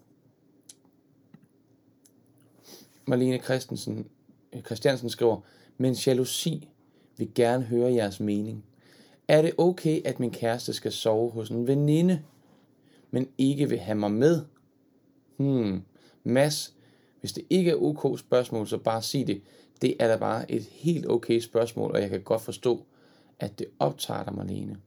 Marlene 3.05 3.37
Christensen, 3.37 4.07
øh, 4.53 4.61
Christiansen 4.61 5.09
skriver, 5.09 5.39
men 5.77 5.93
jalousi 5.93 6.69
vil 7.17 7.31
gerne 7.35 7.63
høre 7.63 7.93
jeres 7.93 8.19
mening. 8.19 8.65
Er 9.27 9.41
det 9.41 9.53
okay, 9.57 10.01
at 10.05 10.19
min 10.19 10.31
kæreste 10.31 10.73
skal 10.73 10.91
sove 10.91 11.31
hos 11.31 11.49
en 11.49 11.67
veninde, 11.67 12.23
men 13.11 13.29
ikke 13.37 13.69
vil 13.69 13.79
have 13.79 13.97
mig 13.97 14.11
med? 14.11 14.41
Hmm, 15.37 15.81
Mads, 16.23 16.75
hvis 17.19 17.33
det 17.33 17.43
ikke 17.49 17.71
er 17.71 17.75
ok 17.75 18.19
spørgsmål, 18.19 18.67
så 18.67 18.77
bare 18.77 19.01
sig 19.01 19.27
det. 19.27 19.41
Det 19.81 19.95
er 19.99 20.07
da 20.07 20.17
bare 20.17 20.51
et 20.51 20.63
helt 20.63 21.09
okay 21.09 21.39
spørgsmål, 21.39 21.91
og 21.91 22.01
jeg 22.01 22.09
kan 22.09 22.21
godt 22.21 22.41
forstå, 22.41 22.85
at 23.39 23.59
det 23.59 23.67
optager 23.79 24.23
dig, 24.23 24.33
Marlene. 24.35 24.77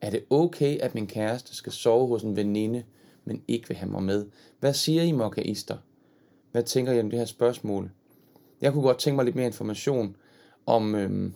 Er 0.00 0.10
det 0.10 0.24
okay, 0.30 0.78
at 0.78 0.94
min 0.94 1.06
kæreste 1.06 1.54
skal 1.54 1.72
sove 1.72 2.08
hos 2.08 2.22
en 2.22 2.36
veninde, 2.36 2.84
men 3.24 3.42
ikke 3.48 3.68
vil 3.68 3.76
have 3.76 3.90
mig 3.90 4.02
med? 4.02 4.26
Hvad 4.60 4.74
siger 4.74 5.02
I, 5.02 5.12
mokkaister? 5.12 5.76
Hvad 6.52 6.62
tænker 6.62 6.92
I 6.92 7.00
om 7.00 7.10
det 7.10 7.18
her 7.18 7.26
spørgsmål? 7.26 7.90
Jeg 8.60 8.72
kunne 8.72 8.82
godt 8.82 8.98
tænke 8.98 9.16
mig 9.16 9.24
lidt 9.24 9.36
mere 9.36 9.46
information 9.46 10.16
om, 10.66 10.94
øhm, 10.94 11.34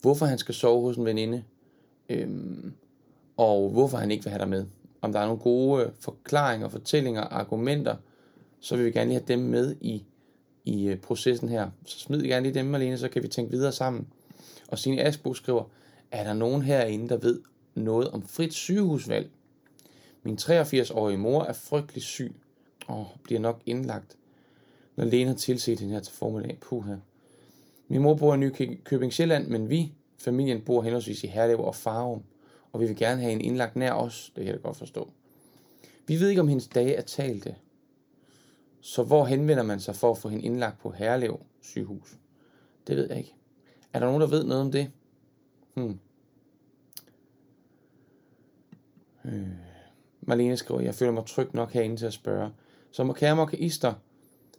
hvorfor 0.00 0.26
han 0.26 0.38
skal 0.38 0.54
sove 0.54 0.82
hos 0.82 0.96
en 0.96 1.04
veninde, 1.04 1.44
øhm, 2.08 2.72
og 3.36 3.70
hvorfor 3.70 3.98
han 3.98 4.10
ikke 4.10 4.24
vil 4.24 4.30
have 4.30 4.40
dig 4.40 4.48
med. 4.48 4.66
Om 5.00 5.12
der 5.12 5.20
er 5.20 5.26
nogle 5.26 5.40
gode 5.40 5.84
øh, 5.84 5.90
forklaringer, 6.00 6.68
fortællinger, 6.68 7.20
argumenter, 7.22 7.96
så 8.60 8.76
vil 8.76 8.84
vi 8.84 8.90
gerne 8.90 9.10
lige 9.10 9.20
have 9.20 9.38
dem 9.38 9.38
med 9.38 9.76
i, 9.80 10.04
i 10.64 10.88
øh, 10.88 10.96
processen 10.96 11.48
her. 11.48 11.70
Så 11.84 11.98
smid 11.98 12.22
gerne 12.22 12.46
lige 12.46 12.58
dem, 12.58 12.74
alene, 12.74 12.98
så 12.98 13.08
kan 13.08 13.22
vi 13.22 13.28
tænke 13.28 13.50
videre 13.50 13.72
sammen. 13.72 14.06
Og 14.72 14.78
Signe 14.78 15.02
Asbo 15.02 15.34
skriver, 15.34 15.64
er 16.10 16.24
der 16.24 16.32
nogen 16.32 16.62
herinde, 16.62 17.08
der 17.08 17.16
ved 17.16 17.40
noget 17.74 18.10
om 18.10 18.22
frit 18.22 18.54
sygehusvalg? 18.54 19.30
Min 20.22 20.38
83-årige 20.40 21.18
mor 21.18 21.42
er 21.42 21.52
frygtelig 21.52 22.02
syg 22.02 22.34
og 22.86 23.06
bliver 23.24 23.40
nok 23.40 23.60
indlagt. 23.66 24.16
når 24.96 25.04
lægen 25.04 25.28
har 25.28 25.34
tilset 25.34 25.80
hende 25.80 25.94
her 25.94 26.00
til 26.00 26.14
formiddag. 26.14 26.58
Puha. 26.60 26.94
Min 27.88 28.02
mor 28.02 28.14
bor 28.14 28.34
i 28.34 28.36
Nykøbing 28.36 29.12
Sjælland, 29.12 29.48
men 29.48 29.70
vi, 29.70 29.92
familien, 30.18 30.60
bor 30.60 30.82
henholdsvis 30.82 31.24
i 31.24 31.26
Herlev 31.26 31.60
og 31.60 31.74
Farum, 31.74 32.22
og 32.72 32.80
vi 32.80 32.86
vil 32.86 32.96
gerne 32.96 33.20
have 33.20 33.32
en 33.32 33.40
indlagt 33.40 33.76
nær 33.76 33.92
os, 33.92 34.32
det 34.36 34.44
kan 34.44 34.54
jeg 34.54 34.62
godt 34.62 34.76
forstå. 34.76 35.10
Vi 36.06 36.20
ved 36.20 36.28
ikke, 36.28 36.40
om 36.40 36.48
hendes 36.48 36.68
dage 36.68 36.94
er 36.94 37.02
talte. 37.02 37.54
Så 38.80 39.02
hvor 39.02 39.24
henvender 39.24 39.62
man 39.62 39.80
sig 39.80 39.96
for 39.96 40.10
at 40.10 40.18
få 40.18 40.28
hende 40.28 40.44
indlagt 40.44 40.80
på 40.80 40.90
Herlev 40.90 41.40
sygehus? 41.60 42.16
Det 42.86 42.96
ved 42.96 43.08
jeg 43.08 43.18
ikke. 43.18 43.34
Er 43.92 43.98
der 43.98 44.06
nogen, 44.06 44.20
der 44.20 44.26
ved 44.26 44.44
noget 44.44 44.62
om 44.62 44.72
det? 44.72 44.90
Hmm. 45.74 45.98
Øh. 49.24 49.48
Marlene 50.20 50.56
skriver, 50.56 50.80
jeg 50.80 50.94
føler 50.94 51.12
mig 51.12 51.26
tryg 51.26 51.54
nok 51.54 51.72
herinde 51.72 51.96
til 51.96 52.06
at 52.06 52.12
spørge. 52.12 52.50
Så 52.90 53.04
må 53.04 53.12
kære 53.12 53.36
mokaister, 53.36 53.94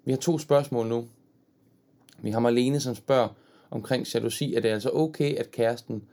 vi 0.06 0.12
har 0.12 0.18
to 0.18 0.38
spørgsmål 0.38 0.88
nu. 0.88 1.08
Vi 2.22 2.32
har 2.32 2.40
Marlene, 2.40 2.80
som 2.80 2.96
spørger 2.96 3.28
omkring 3.72 4.14
jalousi. 4.14 4.54
Er 4.54 4.60
det 4.60 4.70
altså 4.70 4.90
okay, 4.94 5.36
at 5.36 5.52
kæresten 5.52 6.04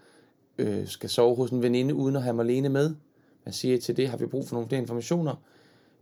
øh, 0.58 0.86
skal 0.86 1.10
sove 1.10 1.36
hos 1.36 1.50
en 1.50 1.62
veninde, 1.62 1.94
uden 1.94 2.16
at 2.16 2.22
have 2.22 2.36
Marlene 2.36 2.68
med? 2.68 2.94
Hvad 3.42 3.52
siger 3.52 3.74
I 3.74 3.80
til 3.80 3.96
det? 3.96 4.08
Har 4.08 4.16
vi 4.16 4.26
brug 4.26 4.48
for 4.48 4.54
nogle 4.54 4.68
flere 4.68 4.80
informationer? 4.80 5.34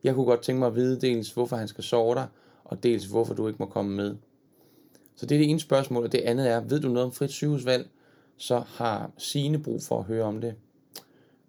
Jeg 0.04 0.14
kunne 0.14 0.26
godt 0.26 0.42
tænke 0.42 0.58
mig 0.58 0.66
at 0.66 0.74
vide 0.74 1.00
dels, 1.00 1.30
hvorfor 1.30 1.56
han 1.56 1.68
skal 1.68 1.84
sove 1.84 2.14
der, 2.14 2.26
og 2.64 2.82
dels, 2.82 3.04
hvorfor 3.04 3.34
du 3.34 3.48
ikke 3.48 3.58
må 3.58 3.66
komme 3.66 3.96
med. 3.96 4.16
Så 5.18 5.26
det 5.26 5.34
er 5.34 5.38
det 5.38 5.50
ene 5.50 5.60
spørgsmål, 5.60 6.04
og 6.04 6.12
det 6.12 6.18
andet 6.18 6.50
er, 6.50 6.60
ved 6.60 6.80
du 6.80 6.88
noget 6.88 7.06
om 7.06 7.12
frit 7.12 7.30
sygehusvalg? 7.30 7.88
Så 8.36 8.58
har 8.58 9.10
Sine 9.18 9.58
brug 9.58 9.82
for 9.82 9.98
at 9.98 10.04
høre 10.04 10.24
om 10.24 10.40
det. 10.40 10.54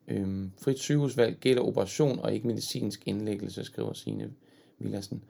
Øhm, 0.08 0.52
frit 0.62 0.80
sygehusvalg 0.80 1.38
gælder 1.42 1.62
operation 1.62 2.20
og 2.20 2.34
ikke 2.34 2.48
medicinsk 2.48 3.04
indlæggelse, 3.06 3.64
skriver 3.64 3.94
Signe 3.94 4.30
Villersen. 4.80 5.24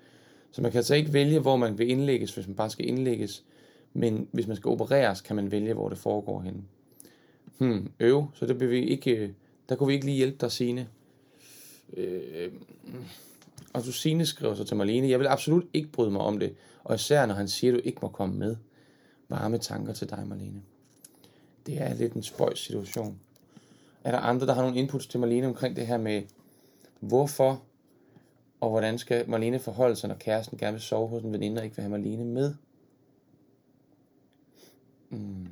Så 0.51 0.61
man 0.61 0.71
kan 0.71 0.77
altså 0.77 0.95
ikke 0.95 1.13
vælge, 1.13 1.39
hvor 1.39 1.57
man 1.57 1.77
vil 1.77 1.89
indlægges, 1.89 2.35
hvis 2.35 2.47
man 2.47 2.55
bare 2.55 2.69
skal 2.69 2.87
indlægges. 2.87 3.43
Men 3.93 4.27
hvis 4.31 4.47
man 4.47 4.55
skal 4.55 4.69
opereres, 4.69 5.21
kan 5.21 5.35
man 5.35 5.51
vælge, 5.51 5.73
hvor 5.73 5.89
det 5.89 5.97
foregår 5.97 6.41
henne. 6.41 6.61
Hmm, 7.57 7.91
øv, 7.99 8.25
så 8.33 8.45
der, 8.45 8.53
vi 8.53 8.85
ikke, 8.85 9.15
øh, 9.15 9.29
der 9.69 9.75
kunne 9.75 9.87
vi 9.87 9.93
ikke 9.93 10.05
lige 10.05 10.17
hjælpe 10.17 10.37
dig, 10.41 10.51
Signe. 10.51 10.87
Øh, 11.97 12.51
og 13.73 13.85
du 13.85 13.91
Signe 13.91 14.25
skriver 14.25 14.53
så 14.55 14.63
til 14.63 14.77
Marlene, 14.77 15.09
jeg 15.09 15.19
vil 15.19 15.27
absolut 15.27 15.65
ikke 15.73 15.89
bryde 15.91 16.11
mig 16.11 16.21
om 16.21 16.39
det, 16.39 16.55
og 16.89 16.95
især 16.95 17.25
når 17.25 17.33
han 17.35 17.47
siger, 17.47 17.73
at 17.73 17.79
du 17.79 17.81
ikke 17.87 17.99
må 18.01 18.07
komme 18.07 18.35
med. 18.35 18.55
Varme 19.27 19.57
tanker 19.57 19.93
til 19.93 20.09
dig, 20.09 20.27
Marlene. 20.27 20.61
Det 21.65 21.81
er 21.81 21.93
lidt 21.93 22.13
en 22.13 22.23
spøjs 22.23 22.59
situation. 22.59 23.19
Er 24.03 24.11
der 24.11 24.19
andre, 24.19 24.47
der 24.47 24.53
har 24.53 24.61
nogle 24.61 24.77
inputs 24.77 25.07
til 25.07 25.19
Marlene 25.19 25.47
omkring 25.47 25.75
det 25.75 25.87
her 25.87 25.97
med, 25.97 26.23
hvorfor 26.99 27.63
og 28.59 28.69
hvordan 28.69 28.97
skal 28.97 29.29
Marlene 29.29 29.59
forholde 29.59 29.95
sig, 29.95 30.07
når 30.07 30.15
kæresten 30.15 30.57
gerne 30.57 30.73
vil 30.73 30.81
sove 30.81 31.07
hos 31.07 31.23
en 31.23 31.33
veninde 31.33 31.59
og 31.59 31.65
ikke 31.65 31.75
vil 31.75 31.83
have 31.83 31.91
Marlene 31.91 32.25
med? 32.25 32.55
Mm. 35.09 35.47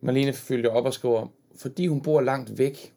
Marlene 0.00 0.32
følger 0.32 0.70
op 0.70 0.84
og 0.84 0.94
skriver, 0.94 1.26
fordi 1.54 1.86
hun 1.86 2.00
bor 2.00 2.20
langt 2.20 2.58
væk, 2.58 2.94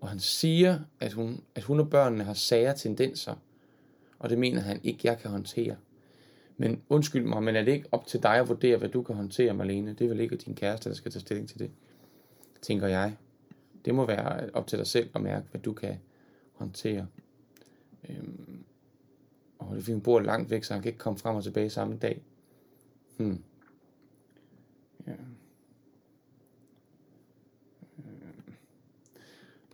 og 0.00 0.08
han 0.08 0.20
siger, 0.20 0.80
at 1.00 1.12
hun, 1.12 1.44
at 1.54 1.62
hun 1.62 1.80
og 1.80 1.90
børnene 1.90 2.24
har 2.24 2.34
sager 2.34 2.74
tendenser, 2.74 3.34
og 4.18 4.30
det 4.30 4.38
mener 4.38 4.60
han 4.60 4.80
ikke, 4.84 5.00
jeg 5.04 5.18
kan 5.18 5.30
håndtere. 5.30 5.76
Men 6.56 6.82
undskyld 6.88 7.24
mig, 7.24 7.42
men 7.42 7.56
er 7.56 7.64
det 7.64 7.72
ikke 7.72 7.88
op 7.92 8.06
til 8.06 8.22
dig 8.22 8.34
at 8.34 8.48
vurdere, 8.48 8.76
hvad 8.76 8.88
du 8.88 9.02
kan 9.02 9.16
håndtere, 9.16 9.54
Marlene? 9.54 9.92
Det 9.92 10.04
er 10.04 10.08
vel 10.08 10.20
ikke 10.20 10.36
din 10.36 10.54
kæreste, 10.54 10.88
der 10.88 10.94
skal 10.94 11.12
tage 11.12 11.20
stilling 11.20 11.48
til 11.48 11.58
det, 11.58 11.70
tænker 12.62 12.86
jeg. 12.86 13.16
Det 13.84 13.94
må 13.94 14.06
være 14.06 14.50
op 14.52 14.66
til 14.66 14.78
dig 14.78 14.86
selv 14.86 15.10
at 15.14 15.20
mærke, 15.20 15.46
hvad 15.50 15.60
du 15.60 15.72
kan 15.72 15.96
håndtere. 16.52 17.06
Øhm, 18.08 18.64
og 19.58 19.76
det 19.76 19.88
er 19.88 19.92
hun 19.92 20.00
bor 20.00 20.20
langt 20.20 20.50
væk, 20.50 20.64
så 20.64 20.74
han 20.74 20.82
kan 20.82 20.88
ikke 20.88 20.98
komme 20.98 21.18
frem 21.18 21.36
og 21.36 21.44
tilbage 21.44 21.70
samme 21.70 21.96
dag. 21.96 22.22
Hmm. 23.16 23.42
Ja. 25.06 25.12
Øhm. 27.98 28.52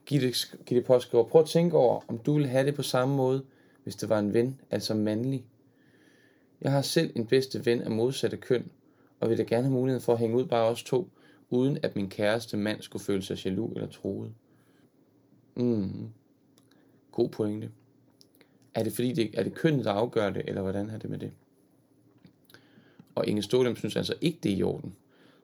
Gitte, 0.07 0.33
Gitte 0.67 0.83
Postgaard, 0.83 1.29
prøv 1.29 1.41
at 1.41 1.49
tænke 1.49 1.77
over, 1.77 2.01
om 2.09 2.19
du 2.19 2.35
vil 2.35 2.47
have 2.47 2.67
det 2.67 2.75
på 2.75 2.83
samme 2.83 3.17
måde, 3.17 3.45
hvis 3.85 3.97
det 3.97 4.09
var 4.09 4.19
en 4.19 4.35
ven, 4.35 4.61
altså 4.71 4.95
mandlig. 4.95 5.45
Jeg 6.61 6.73
har 6.73 6.83
selv 6.83 7.13
en 7.15 7.27
bedste 7.27 7.67
ven 7.67 7.83
af 7.83 7.91
modsatte 7.91 8.37
køn, 8.37 8.71
og 9.21 9.31
vil 9.31 9.39
da 9.39 9.43
gerne 9.43 9.63
have 9.63 9.73
muligheden 9.73 10.03
for 10.03 10.13
at 10.13 10.19
hænge 10.19 10.37
ud 10.37 10.45
bare 10.45 10.65
os 10.65 10.83
to, 10.83 11.09
uden 11.51 11.79
at 11.83 11.97
min 11.97 12.09
kæreste 12.09 12.57
mand 12.57 12.83
skulle 12.83 13.05
føle 13.05 13.23
sig 13.23 13.45
jaloux 13.45 13.73
eller 13.75 13.89
troet. 13.89 14.33
Mm. 15.55 15.65
Mm-hmm. 15.65 16.09
God 17.13 17.29
pointe. 17.29 17.71
Er 18.75 18.83
det 18.83 18.93
fordi, 18.93 19.13
det, 19.13 19.31
er 19.35 19.43
det 19.43 19.55
kønnet, 19.55 19.85
der 19.85 19.93
afgør 19.93 20.31
det, 20.31 20.43
eller 20.47 20.63
hvordan 20.63 20.91
er 20.91 20.99
det 20.99 21.11
med 21.11 21.19
det? 21.19 21.31
Og 23.15 23.27
Inge 23.27 23.43
Stålem 23.43 23.77
synes 23.77 23.97
altså 23.97 24.15
ikke, 24.21 24.39
det 24.43 24.53
er 24.53 24.57
i 24.57 24.63
orden. 24.63 24.95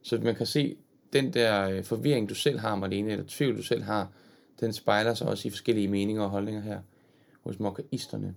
Så 0.03 0.19
man 0.19 0.35
kan 0.35 0.47
se, 0.47 0.77
den 1.13 1.33
der 1.33 1.69
øh, 1.69 1.85
forvirring, 1.85 2.29
du 2.29 2.35
selv 2.35 2.59
har, 2.59 2.77
Marlene, 2.77 3.13
eller 3.13 3.25
tvivl, 3.29 3.57
du 3.57 3.63
selv 3.63 3.83
har, 3.83 4.13
den 4.61 4.73
spejler 4.73 5.15
sig 5.15 5.29
også 5.29 5.49
i 5.49 5.51
forskellige 5.51 5.89
meninger 5.89 6.23
og 6.23 6.31
holdninger 6.31 6.63
her 6.63 6.81
hos 7.41 7.59
mokkaisterne. 7.59 8.35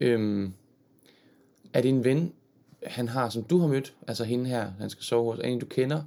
Øhm, 0.00 0.52
er 1.72 1.80
det 1.80 1.88
en 1.88 2.04
ven, 2.04 2.32
han 2.82 3.08
har, 3.08 3.28
som 3.28 3.44
du 3.44 3.58
har 3.58 3.68
mødt, 3.68 3.94
altså 4.08 4.24
hende 4.24 4.46
her, 4.46 4.72
han 4.78 4.90
skal 4.90 5.04
sove 5.04 5.32
hos, 5.32 5.38
er 5.38 5.48
en, 5.48 5.58
du 5.58 5.66
kender, 5.66 6.02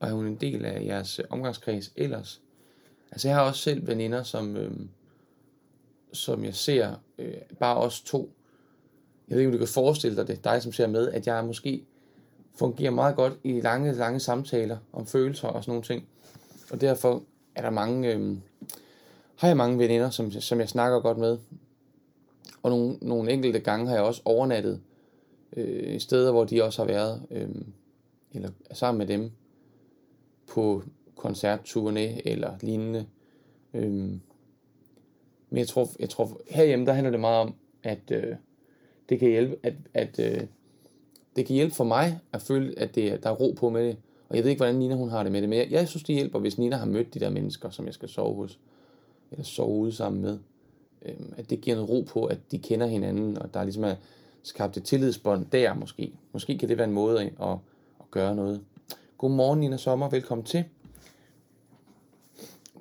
og 0.00 0.08
er 0.08 0.12
hun 0.12 0.26
en 0.26 0.36
del 0.36 0.64
af 0.64 0.84
jeres 0.84 1.18
øh, 1.18 1.24
omgangskreds 1.30 1.92
ellers? 1.96 2.40
Altså 3.10 3.28
jeg 3.28 3.36
har 3.36 3.44
også 3.44 3.60
selv 3.60 3.86
veninder, 3.86 4.22
som, 4.22 4.56
øhm, 4.56 4.88
som 6.12 6.44
jeg 6.44 6.54
ser, 6.54 6.94
øh, 7.18 7.34
bare 7.58 7.76
os 7.76 8.00
to. 8.00 8.32
Jeg 9.28 9.34
ved 9.34 9.42
ikke, 9.42 9.48
om 9.48 9.52
du 9.52 9.58
kan 9.58 9.68
forestille 9.68 10.16
dig 10.16 10.28
det, 10.28 10.44
dig 10.44 10.62
som 10.62 10.72
ser 10.72 10.86
med, 10.86 11.08
at 11.08 11.26
jeg 11.26 11.44
måske 11.44 11.84
fungerer 12.54 12.90
meget 12.90 13.16
godt 13.16 13.32
i 13.44 13.60
lange, 13.60 13.92
lange 13.92 14.20
samtaler 14.20 14.78
om 14.92 15.06
følelser 15.06 15.48
og 15.48 15.64
sådan 15.64 15.70
nogle 15.70 15.84
ting. 15.84 16.08
Og 16.70 16.80
derfor 16.80 17.22
er 17.54 17.62
der 17.62 17.70
mange, 17.70 18.14
øh, 18.14 18.36
har 19.36 19.48
jeg 19.48 19.56
mange 19.56 19.78
veninder, 19.78 20.10
som, 20.10 20.30
som 20.30 20.60
jeg 20.60 20.68
snakker 20.68 21.00
godt 21.00 21.18
med. 21.18 21.38
Og 22.62 22.70
nogle, 22.70 22.98
nogle 23.02 23.32
enkelte 23.32 23.60
gange 23.60 23.86
har 23.86 23.94
jeg 23.94 24.04
også 24.04 24.22
overnattet 24.24 24.80
øh, 25.56 26.00
steder, 26.00 26.32
hvor 26.32 26.44
de 26.44 26.64
også 26.64 26.82
har 26.82 26.86
været, 26.86 27.22
øh, 27.30 27.48
eller 28.32 28.50
sammen 28.72 28.98
med 28.98 29.06
dem, 29.06 29.30
på 30.46 30.82
koncertturné 31.16 32.20
eller 32.24 32.50
lignende. 32.60 33.06
Øh, 33.74 33.90
men 35.50 35.58
jeg 35.58 35.68
tror, 35.68 35.90
jeg 36.00 36.10
tror 36.10 36.40
herhjemme, 36.50 36.86
der 36.86 36.92
handler 36.92 37.10
det 37.10 37.20
meget 37.20 37.40
om, 37.40 37.54
at 37.82 38.10
øh, 38.10 38.36
det 39.08 39.18
kan 39.18 39.28
hjælpe, 39.28 39.56
at, 39.62 39.74
at 39.94 40.18
øh, 40.18 40.40
det 41.36 41.46
kan 41.46 41.54
hjælpe 41.54 41.74
for 41.74 41.84
mig 41.84 42.20
at 42.32 42.42
føle, 42.42 42.78
at 42.78 42.94
det, 42.94 43.22
der 43.22 43.30
er 43.30 43.34
ro 43.34 43.54
på 43.56 43.70
med 43.70 43.88
det. 43.88 43.96
Og 44.28 44.36
jeg 44.36 44.44
ved 44.44 44.50
ikke, 44.50 44.58
hvordan 44.58 44.74
Nina 44.74 44.94
hun 44.94 45.08
har 45.08 45.22
det 45.22 45.32
med 45.32 45.40
det, 45.40 45.48
men 45.48 45.58
jeg, 45.58 45.70
jeg 45.70 45.88
synes, 45.88 46.02
det 46.02 46.14
hjælper, 46.14 46.38
hvis 46.38 46.58
Nina 46.58 46.76
har 46.76 46.86
mødt 46.86 47.14
de 47.14 47.20
der 47.20 47.30
mennesker, 47.30 47.70
som 47.70 47.86
jeg 47.86 47.94
skal 47.94 48.08
sove 48.08 48.34
hos, 48.34 48.58
eller 49.30 49.44
sove 49.44 49.78
ude 49.78 49.92
sammen 49.92 50.22
med. 50.22 50.38
Øh, 51.02 51.14
at 51.36 51.50
det 51.50 51.60
giver 51.60 51.76
noget 51.76 51.90
ro 51.90 52.04
på, 52.08 52.24
at 52.24 52.38
de 52.50 52.58
kender 52.58 52.86
hinanden, 52.86 53.38
og 53.38 53.54
der 53.54 53.60
er 53.60 53.64
ligesom 53.64 53.84
er 53.84 53.94
skabt 54.42 54.76
et 54.76 54.84
tillidsbånd 54.84 55.46
der 55.52 55.74
måske. 55.74 56.12
Måske 56.32 56.58
kan 56.58 56.68
det 56.68 56.78
være 56.78 56.86
en 56.88 56.94
måde 56.94 57.20
at, 57.20 57.26
at, 57.26 57.58
at 58.00 58.10
gøre 58.10 58.34
noget. 58.34 58.60
Godmorgen, 59.18 59.60
Nina 59.60 59.76
Sommer. 59.76 60.08
Velkommen 60.08 60.44
til. 60.44 60.64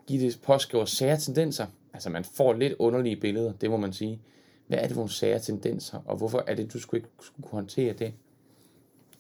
Gitte 0.08 0.39
påskriver 0.39 0.86
sære 0.86 1.17
tendenser 1.17 1.65
altså 1.93 2.10
man 2.10 2.23
får 2.23 2.53
lidt 2.53 2.73
underlige 2.79 3.15
billeder, 3.15 3.53
det 3.53 3.69
må 3.69 3.77
man 3.77 3.93
sige. 3.93 4.21
Hvad 4.67 4.77
er 4.77 4.82
det 4.82 4.91
for 4.91 4.99
nogle 4.99 5.12
sære 5.12 5.39
tendenser, 5.39 5.99
og 6.06 6.17
hvorfor 6.17 6.43
er 6.47 6.56
det, 6.56 6.73
du 6.73 6.79
skulle 6.79 6.99
ikke 6.99 7.10
skulle 7.21 7.43
kunne 7.43 7.58
håndtere 7.58 7.93
det? 7.93 8.13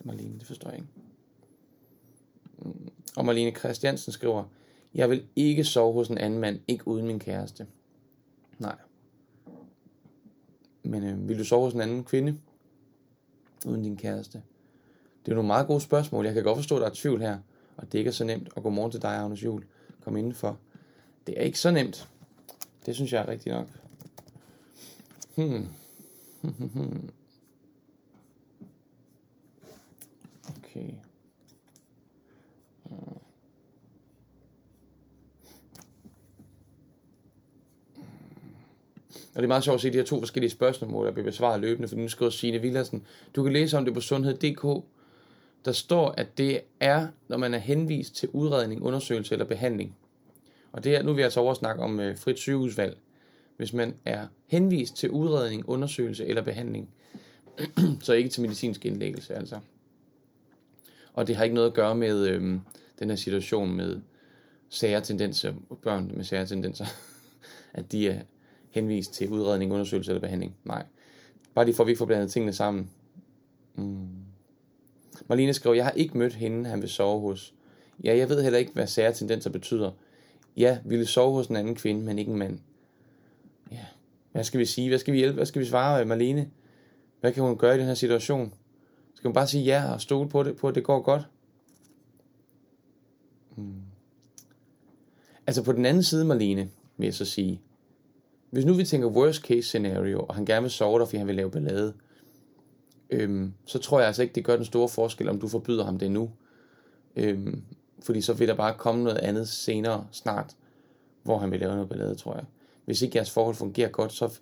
Marlene, 0.03 0.39
det 0.39 0.47
forstår 0.47 0.69
jeg 0.69 0.79
ikke. 0.79 0.89
Mm. 2.57 2.89
Og 3.15 3.25
Marlene 3.25 3.51
Christiansen 3.51 4.11
skriver, 4.11 4.43
jeg 4.95 5.09
vil 5.09 5.27
ikke 5.35 5.63
sove 5.63 5.93
hos 5.93 6.07
en 6.07 6.17
anden 6.17 6.39
mand, 6.39 6.59
ikke 6.67 6.87
uden 6.87 7.07
min 7.07 7.19
kæreste. 7.19 7.67
Nej. 8.59 8.75
Men 10.83 11.03
øh, 11.03 11.29
vil 11.29 11.39
du 11.39 11.43
sove 11.43 11.63
hos 11.63 11.73
en 11.73 11.81
anden 11.81 12.03
kvinde, 12.03 12.39
uden 13.65 13.83
din 13.83 13.97
kæreste? 13.97 14.43
Det 15.25 15.31
er 15.31 15.35
nogle 15.35 15.47
meget 15.47 15.67
gode 15.67 15.81
spørgsmål. 15.81 16.25
Jeg 16.25 16.33
kan 16.33 16.43
godt 16.43 16.57
forstå, 16.57 16.75
at 16.75 16.81
der 16.81 16.87
er 16.87 16.93
tvivl 16.93 17.21
her, 17.21 17.37
og 17.77 17.91
det 17.91 17.97
ikke 17.97 18.07
er 18.07 18.13
så 18.13 18.23
nemt. 18.23 18.49
Og 18.55 18.63
godmorgen 18.63 18.91
til 18.91 19.01
dig, 19.01 19.15
Agnes 19.15 19.43
Jul. 19.43 19.65
Kom 20.01 20.17
indenfor. 20.17 20.57
Det 21.27 21.39
er 21.39 21.43
ikke 21.43 21.59
så 21.59 21.71
nemt. 21.71 22.09
Det 22.85 22.95
synes 22.95 23.13
jeg 23.13 23.21
er 23.21 23.27
rigtigt 23.27 23.55
nok. 23.55 23.67
Hmm. 25.35 25.67
okay. 30.57 30.93
Hmm. 32.83 33.22
Og 39.35 39.41
det 39.41 39.43
er 39.43 39.47
meget 39.47 39.63
sjovt 39.63 39.75
at 39.75 39.81
se 39.81 39.89
de 39.91 39.97
her 39.97 40.05
to 40.05 40.19
forskellige 40.19 40.51
spørgsmål, 40.51 41.05
der 41.05 41.11
bliver 41.11 41.25
besvaret 41.25 41.61
løbende, 41.61 41.87
for 41.87 41.95
nu 41.95 42.07
skriver 42.07 42.29
Signe 42.29 42.61
Villersen. 42.61 43.05
Du 43.35 43.43
kan 43.43 43.53
læse 43.53 43.77
om 43.77 43.85
det 43.85 43.93
på 43.93 44.01
sundhed.dk. 44.01 44.83
Der 45.65 45.71
står, 45.71 46.13
at 46.17 46.37
det 46.37 46.61
er, 46.79 47.07
når 47.27 47.37
man 47.37 47.53
er 47.53 47.57
henvist 47.57 48.15
til 48.15 48.29
udredning, 48.29 48.83
undersøgelse 48.83 49.33
eller 49.33 49.45
behandling. 49.45 49.95
Og 50.71 50.83
det 50.83 50.91
her, 50.91 51.03
nu 51.03 51.11
vil 51.13 51.17
jeg 51.17 51.25
altså 51.25 51.39
over 51.39 51.53
snakke 51.53 51.83
om 51.83 51.99
øh, 51.99 52.17
frit 52.17 52.39
sygehusvalg. 52.39 52.97
hvis 53.57 53.73
man 53.73 53.95
er 54.05 54.27
henvist 54.47 54.95
til 54.95 55.09
udredning, 55.09 55.69
undersøgelse 55.69 56.25
eller 56.25 56.41
behandling. 56.41 56.89
så 58.03 58.13
ikke 58.13 58.29
til 58.29 58.41
medicinsk 58.41 58.85
indlæggelse, 58.85 59.35
altså. 59.35 59.59
Og 61.13 61.27
det 61.27 61.35
har 61.35 61.43
ikke 61.43 61.55
noget 61.55 61.67
at 61.67 61.73
gøre 61.73 61.95
med 61.95 62.27
øh, 62.27 62.41
den 62.99 63.09
her 63.09 63.15
situation 63.15 63.75
med 63.75 64.01
sære 64.69 65.01
tendenser, 65.01 65.53
børn 65.81 66.11
med 66.15 66.23
sære 66.23 66.45
tendenser, 66.45 66.85
at 67.73 67.91
de 67.91 68.09
er 68.09 68.21
henvist 68.73 69.13
til 69.13 69.29
udredning, 69.29 69.73
undersøgelse 69.73 70.11
eller 70.11 70.21
behandling. 70.21 70.55
Nej. 70.63 70.83
Bare 71.55 71.65
lige 71.65 71.75
for, 71.75 71.83
at 71.83 71.87
vi 71.87 71.91
ikke 71.91 71.97
får 71.97 72.05
blandet 72.05 72.31
tingene 72.31 72.53
sammen. 72.53 72.89
Mm. 73.75 74.07
Marlene 75.27 75.53
skriver, 75.53 75.75
jeg 75.75 75.85
har 75.85 75.91
ikke 75.91 76.17
mødt 76.17 76.33
hende, 76.33 76.69
han 76.69 76.81
vil 76.81 76.89
sove 76.89 77.21
hos. 77.21 77.53
Ja, 78.03 78.17
jeg 78.17 78.29
ved 78.29 78.43
heller 78.43 78.59
ikke, 78.59 78.73
hvad 78.73 78.87
sære 78.87 79.13
tendenser 79.13 79.49
betyder. 79.49 79.91
Ja, 80.57 80.77
ville 80.85 81.05
sove 81.05 81.33
hos 81.33 81.47
en 81.47 81.55
anden 81.55 81.75
kvinde, 81.75 82.01
men 82.01 82.19
ikke 82.19 82.31
en 82.31 82.37
mand. 82.37 82.59
Ja, 83.71 83.85
hvad 84.31 84.43
skal 84.43 84.59
vi 84.59 84.65
sige? 84.65 84.89
Hvad 84.89 84.99
skal 84.99 85.13
vi 85.13 85.17
hjælpe? 85.17 85.35
Hvad 85.35 85.45
skal 85.45 85.61
vi 85.61 85.65
svare 85.65 86.01
øh, 86.01 86.07
Marlene? 86.07 86.49
Hvad 87.21 87.31
kan 87.31 87.43
hun 87.43 87.57
gøre 87.57 87.75
i 87.75 87.79
den 87.79 87.87
her 87.87 87.93
situation? 87.93 88.53
Skal 89.15 89.27
hun 89.27 89.33
bare 89.33 89.47
sige 89.47 89.63
ja 89.63 89.93
og 89.93 90.01
stole 90.01 90.29
på 90.29 90.43
det, 90.43 90.55
på 90.55 90.67
at 90.67 90.75
det 90.75 90.83
går 90.83 91.01
godt? 91.01 91.27
Hmm. 93.55 93.81
Altså 95.47 95.63
på 95.63 95.71
den 95.71 95.85
anden 95.85 96.03
side, 96.03 96.25
Marlene, 96.25 96.69
vil 96.97 97.05
jeg 97.05 97.13
så 97.13 97.25
sige, 97.25 97.61
hvis 98.53 98.65
nu 98.65 98.73
vi 98.73 98.83
tænker 98.83 99.07
worst 99.07 99.41
case 99.41 99.61
scenario, 99.61 100.19
og 100.19 100.35
han 100.35 100.45
gerne 100.45 100.61
vil 100.61 100.71
sove 100.71 100.99
dig, 100.99 101.07
fordi 101.07 101.17
han 101.17 101.27
vil 101.27 101.35
lave 101.35 101.51
ballade, 101.51 101.93
øhm, 103.09 103.53
så 103.65 103.79
tror 103.79 103.99
jeg 103.99 104.07
altså 104.07 104.21
ikke, 104.21 104.35
det 104.35 104.45
gør 104.45 104.55
den 104.55 104.65
store 104.65 104.89
forskel, 104.89 105.29
om 105.29 105.39
du 105.39 105.47
forbyder 105.47 105.85
ham 105.85 105.99
det 105.99 106.11
nu. 106.11 106.31
Øhm, 107.15 107.63
fordi 108.03 108.21
så 108.21 108.33
vil 108.33 108.47
der 108.47 108.55
bare 108.55 108.73
komme 108.77 109.03
noget 109.03 109.17
andet 109.17 109.49
senere, 109.49 110.07
snart, 110.11 110.55
hvor 111.23 111.37
han 111.37 111.51
vil 111.51 111.59
lave 111.59 111.73
noget 111.73 111.89
ballade, 111.89 112.15
tror 112.15 112.35
jeg. 112.35 112.43
Hvis 112.85 113.01
ikke 113.01 113.17
jeres 113.17 113.31
forhold 113.31 113.55
fungerer 113.55 113.89
godt, 113.89 114.13
så, 114.13 114.39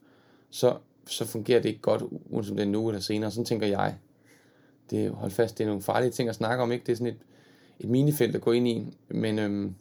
så, 0.49 0.77
så 1.07 1.25
fungerer 1.25 1.61
det 1.61 1.69
ikke 1.69 1.81
godt, 1.81 2.03
uanset 2.29 2.51
om 2.51 2.57
det 2.57 2.65
er 2.65 2.69
nu 2.69 2.89
eller 2.89 3.01
senere. 3.01 3.31
Sådan 3.31 3.45
tænker 3.45 3.67
jeg. 3.67 3.97
Det, 4.89 5.11
hold 5.11 5.31
fast, 5.31 5.57
det 5.57 5.63
er 5.63 5.67
nogle 5.67 5.81
farlige 5.81 6.11
ting 6.11 6.29
at 6.29 6.35
snakke 6.35 6.63
om, 6.63 6.71
ikke? 6.71 6.85
Det 6.85 6.91
er 6.91 6.95
sådan 6.95 7.13
et, 7.13 7.21
et 7.79 7.89
minefelt 7.89 8.35
at 8.35 8.41
gå 8.41 8.51
ind 8.51 8.67
i. 8.67 8.97
Men, 9.09 9.39
øhm, 9.39 9.75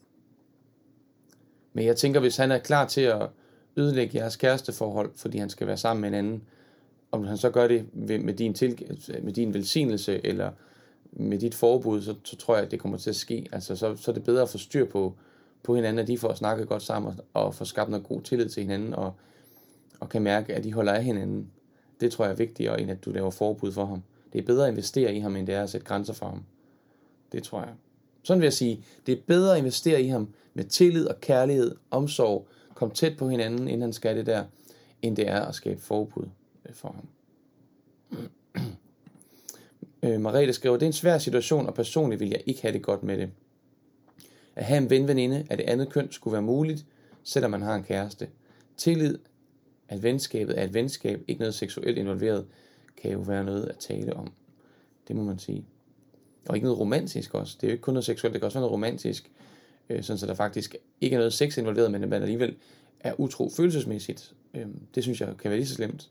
men 1.73 1.85
jeg 1.85 1.97
tænker, 1.97 2.21
hvis 2.21 2.37
han 2.37 2.51
er 2.51 2.59
klar 2.59 2.87
til 2.87 3.01
at 3.01 3.29
ødelægge 3.81 4.19
jeres 4.19 4.37
kæresteforhold, 4.37 5.11
fordi 5.17 5.39
han 5.39 5.51
skal 5.51 5.67
være 5.67 5.77
sammen 5.77 6.01
med 6.01 6.09
en 6.09 6.15
anden, 6.15 6.43
om 7.13 7.25
han 7.25 7.37
så 7.37 7.51
gør 7.51 7.69
det 7.69 7.87
med 7.95 8.35
din, 8.35 8.55
til, 8.55 8.79
med 9.23 9.33
din 9.33 9.55
velsignelse, 9.55 10.27
eller 10.27 10.51
med 11.13 11.39
dit 11.39 11.55
forbud, 11.55 12.03
så, 12.03 12.15
så 12.25 12.37
tror 12.37 12.57
jeg, 12.57 12.65
at 12.65 12.71
det 12.71 12.81
kommer 12.81 12.99
til 12.99 13.11
at 13.11 13.17
ske. 13.17 13.49
Altså, 13.53 13.77
så, 13.77 13.97
så 13.97 14.11
er 14.11 14.13
det 14.13 14.25
bedre 14.25 14.43
at 14.43 14.49
få 14.49 14.59
styr 14.59 14.85
på, 14.85 15.15
på 15.63 15.75
hinanden, 15.75 15.99
at 15.99 16.09
de 16.09 16.19
får 16.19 16.35
snakket 16.35 16.69
godt 16.69 16.83
sammen, 16.83 17.21
og 17.35 17.55
får 17.55 17.65
skabt 17.65 17.91
noget 17.91 18.07
god 18.07 18.23
tillid 18.23 18.49
til 18.49 18.63
hinanden, 18.63 18.95
og, 18.95 19.13
og 20.01 20.09
kan 20.09 20.23
mærke, 20.23 20.55
at 20.55 20.65
de 20.65 20.73
holder 20.73 20.93
af 20.93 21.05
hinanden. 21.05 21.51
Det 22.01 22.13
tror 22.13 22.25
jeg 22.25 22.33
er 22.33 22.37
vigtigere, 22.37 22.81
end 22.81 22.91
at 22.91 23.05
du 23.05 23.11
laver 23.11 23.31
forbud 23.31 23.73
for 23.73 23.85
ham. 23.85 24.03
Det 24.33 24.39
er 24.39 24.43
bedre 24.43 24.67
at 24.67 24.71
investere 24.71 25.15
i 25.15 25.19
ham, 25.21 25.37
end 25.37 25.47
det 25.47 25.55
er 25.55 25.63
at 25.63 25.71
sætte 25.71 25.87
grænser 25.87 26.13
for 26.13 26.27
ham. 26.27 26.45
Det 27.33 27.43
tror 27.43 27.61
jeg. 27.61 27.75
Sådan 28.23 28.41
vil 28.41 28.47
jeg 28.47 28.53
sige, 28.53 28.85
det 29.07 29.13
er 29.13 29.23
bedre 29.27 29.53
at 29.53 29.59
investere 29.59 30.03
i 30.03 30.09
ham 30.09 30.29
med 30.55 30.65
tillid 30.65 31.07
og 31.07 31.21
kærlighed, 31.21 31.77
omsorg, 31.91 32.49
kom 32.81 32.91
tæt 32.91 33.17
på 33.17 33.29
hinanden, 33.29 33.69
inden 33.69 33.81
han 33.81 33.93
skal 33.93 34.17
det 34.17 34.27
der, 34.27 34.45
end 35.03 35.17
det 35.17 35.29
er 35.29 35.41
at 35.41 35.55
skabe 35.55 35.81
forbud 35.81 36.27
øh, 36.67 36.75
for 36.75 36.95
ham. 36.95 37.09
øh, 40.03 40.21
Marete 40.21 40.53
skriver, 40.53 40.77
det 40.77 40.83
er 40.83 40.87
en 40.87 40.93
svær 40.93 41.19
situation, 41.19 41.67
og 41.67 41.75
personligt 41.75 42.21
vil 42.21 42.29
jeg 42.29 42.43
ikke 42.47 42.63
have 42.63 42.73
det 42.73 42.83
godt 42.83 43.03
med 43.03 43.19
det. 43.19 43.31
At 44.57 44.65
have 44.65 44.79
en 44.79 44.91
ven-veninde 44.91 45.47
af 45.51 45.57
det 45.57 45.65
andet 45.65 45.89
køn 45.89 46.13
skulle 46.13 46.33
være 46.33 46.43
muligt, 46.43 46.87
selvom 47.23 47.51
man 47.51 47.63
har 47.63 47.75
en 47.75 47.85
kæreste. 47.85 48.29
Tillid, 48.77 49.19
at 49.89 50.03
venskabet 50.03 50.59
er 50.59 50.65
et 50.65 50.75
venskab, 50.75 51.25
ikke 51.29 51.41
noget 51.41 51.55
seksuelt 51.55 51.99
involveret, 51.99 52.47
kan 52.97 53.11
jo 53.11 53.19
være 53.19 53.45
noget 53.45 53.65
at 53.65 53.77
tale 53.77 54.17
om. 54.17 54.33
Det 55.09 55.17
må 55.17 55.23
man 55.23 55.39
sige. 55.39 55.65
Og 56.49 56.57
ikke 56.57 56.65
noget 56.65 56.79
romantisk 56.81 57.35
også. 57.35 57.57
Det 57.61 57.67
er 57.67 57.71
jo 57.71 57.73
ikke 57.73 57.83
kun 57.83 57.95
noget 57.95 58.05
seksuelt, 58.05 58.33
det 58.33 58.41
kan 58.41 58.47
også 58.47 58.59
være 58.59 58.63
noget 58.63 58.73
romantisk, 58.73 59.31
øh, 59.91 60.03
sådan 60.03 60.19
så 60.19 60.27
der 60.27 60.35
faktisk 60.35 60.77
ikke 61.01 61.15
er 61.15 61.19
noget 61.19 61.33
sex 61.33 61.59
involveret, 61.59 61.91
men 61.91 62.03
at 62.03 62.09
man 62.09 62.23
alligevel 62.23 62.57
er 63.01 63.21
utro 63.21 63.51
følelsesmæssigt. 63.57 64.35
Øh, 64.55 64.67
det 64.95 65.03
synes 65.03 65.21
jeg 65.21 65.37
kan 65.39 65.51
være 65.51 65.59
lige 65.59 65.69
så 65.69 65.75
slemt. 65.75 66.11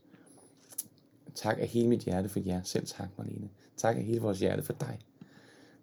Tak 1.35 1.57
af 1.59 1.67
hele 1.67 1.87
mit 1.87 1.99
hjerte 1.99 2.29
for 2.29 2.39
jer. 2.45 2.61
Selv 2.63 2.85
tak, 2.85 3.07
Marlene. 3.17 3.49
Tak 3.77 3.97
af 3.97 4.03
hele 4.03 4.21
vores 4.21 4.39
hjerte 4.39 4.63
for 4.63 4.73
dig. 4.73 4.99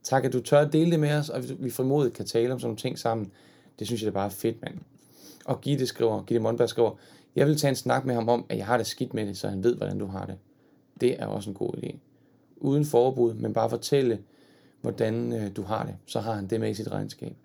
Tak, 0.03 0.25
at 0.25 0.33
du 0.33 0.41
tør 0.41 0.61
at 0.61 0.73
dele 0.73 0.91
det 0.91 1.01
med 1.01 1.13
os, 1.13 1.29
og 1.29 1.43
vi 1.59 1.71
frimodigt 1.71 2.15
kan 2.15 2.27
tale 2.27 2.53
om 2.53 2.61
sådan 2.61 2.67
nogle 2.67 2.79
ting 2.79 2.99
sammen. 2.99 3.33
Det 3.79 3.87
synes 3.87 4.03
jeg 4.03 4.07
det 4.07 4.11
er 4.11 4.21
bare 4.21 4.31
fedt, 4.31 4.63
mand. 4.63 4.79
Og 5.45 5.61
Gitte 5.61 5.87
skriver, 5.87 6.23
Gitte 6.23 6.41
Mondberg 6.41 6.69
skriver, 6.69 6.97
jeg 7.37 7.47
vil 7.47 7.57
tage 7.57 7.69
en 7.69 7.77
snak 7.77 8.05
med 8.05 8.15
ham 8.15 8.29
om, 8.29 8.47
at 8.49 8.59
jeg 8.59 8.67
har 8.67 8.77
det 8.77 8.87
skidt 8.87 9.15
med 9.15 9.27
det, 9.27 9.39
så 9.39 9.49
han 9.49 9.65
ved, 9.65 9.77
hvordan 9.77 9.99
du 9.99 10.07
har 10.07 10.27
det. 10.27 10.39
Det 11.01 11.23
er 11.23 11.27
også 11.27 11.51
en 11.51 11.57
god 11.57 11.71
idé. 11.77 11.97
Uden 12.57 12.85
forbud, 12.85 13.35
men 13.35 13.53
bare 13.53 13.71
fortælle, 13.71 14.19
hvordan 14.81 15.33
øh, 15.33 15.57
du 15.57 15.63
har 15.63 15.85
det. 15.85 15.95
Så 16.07 16.21
har 16.21 16.33
han 16.33 16.47
det 16.47 16.61
med 16.61 16.71
i 16.71 16.75
sit 16.75 16.93
regnskab. 16.93 17.37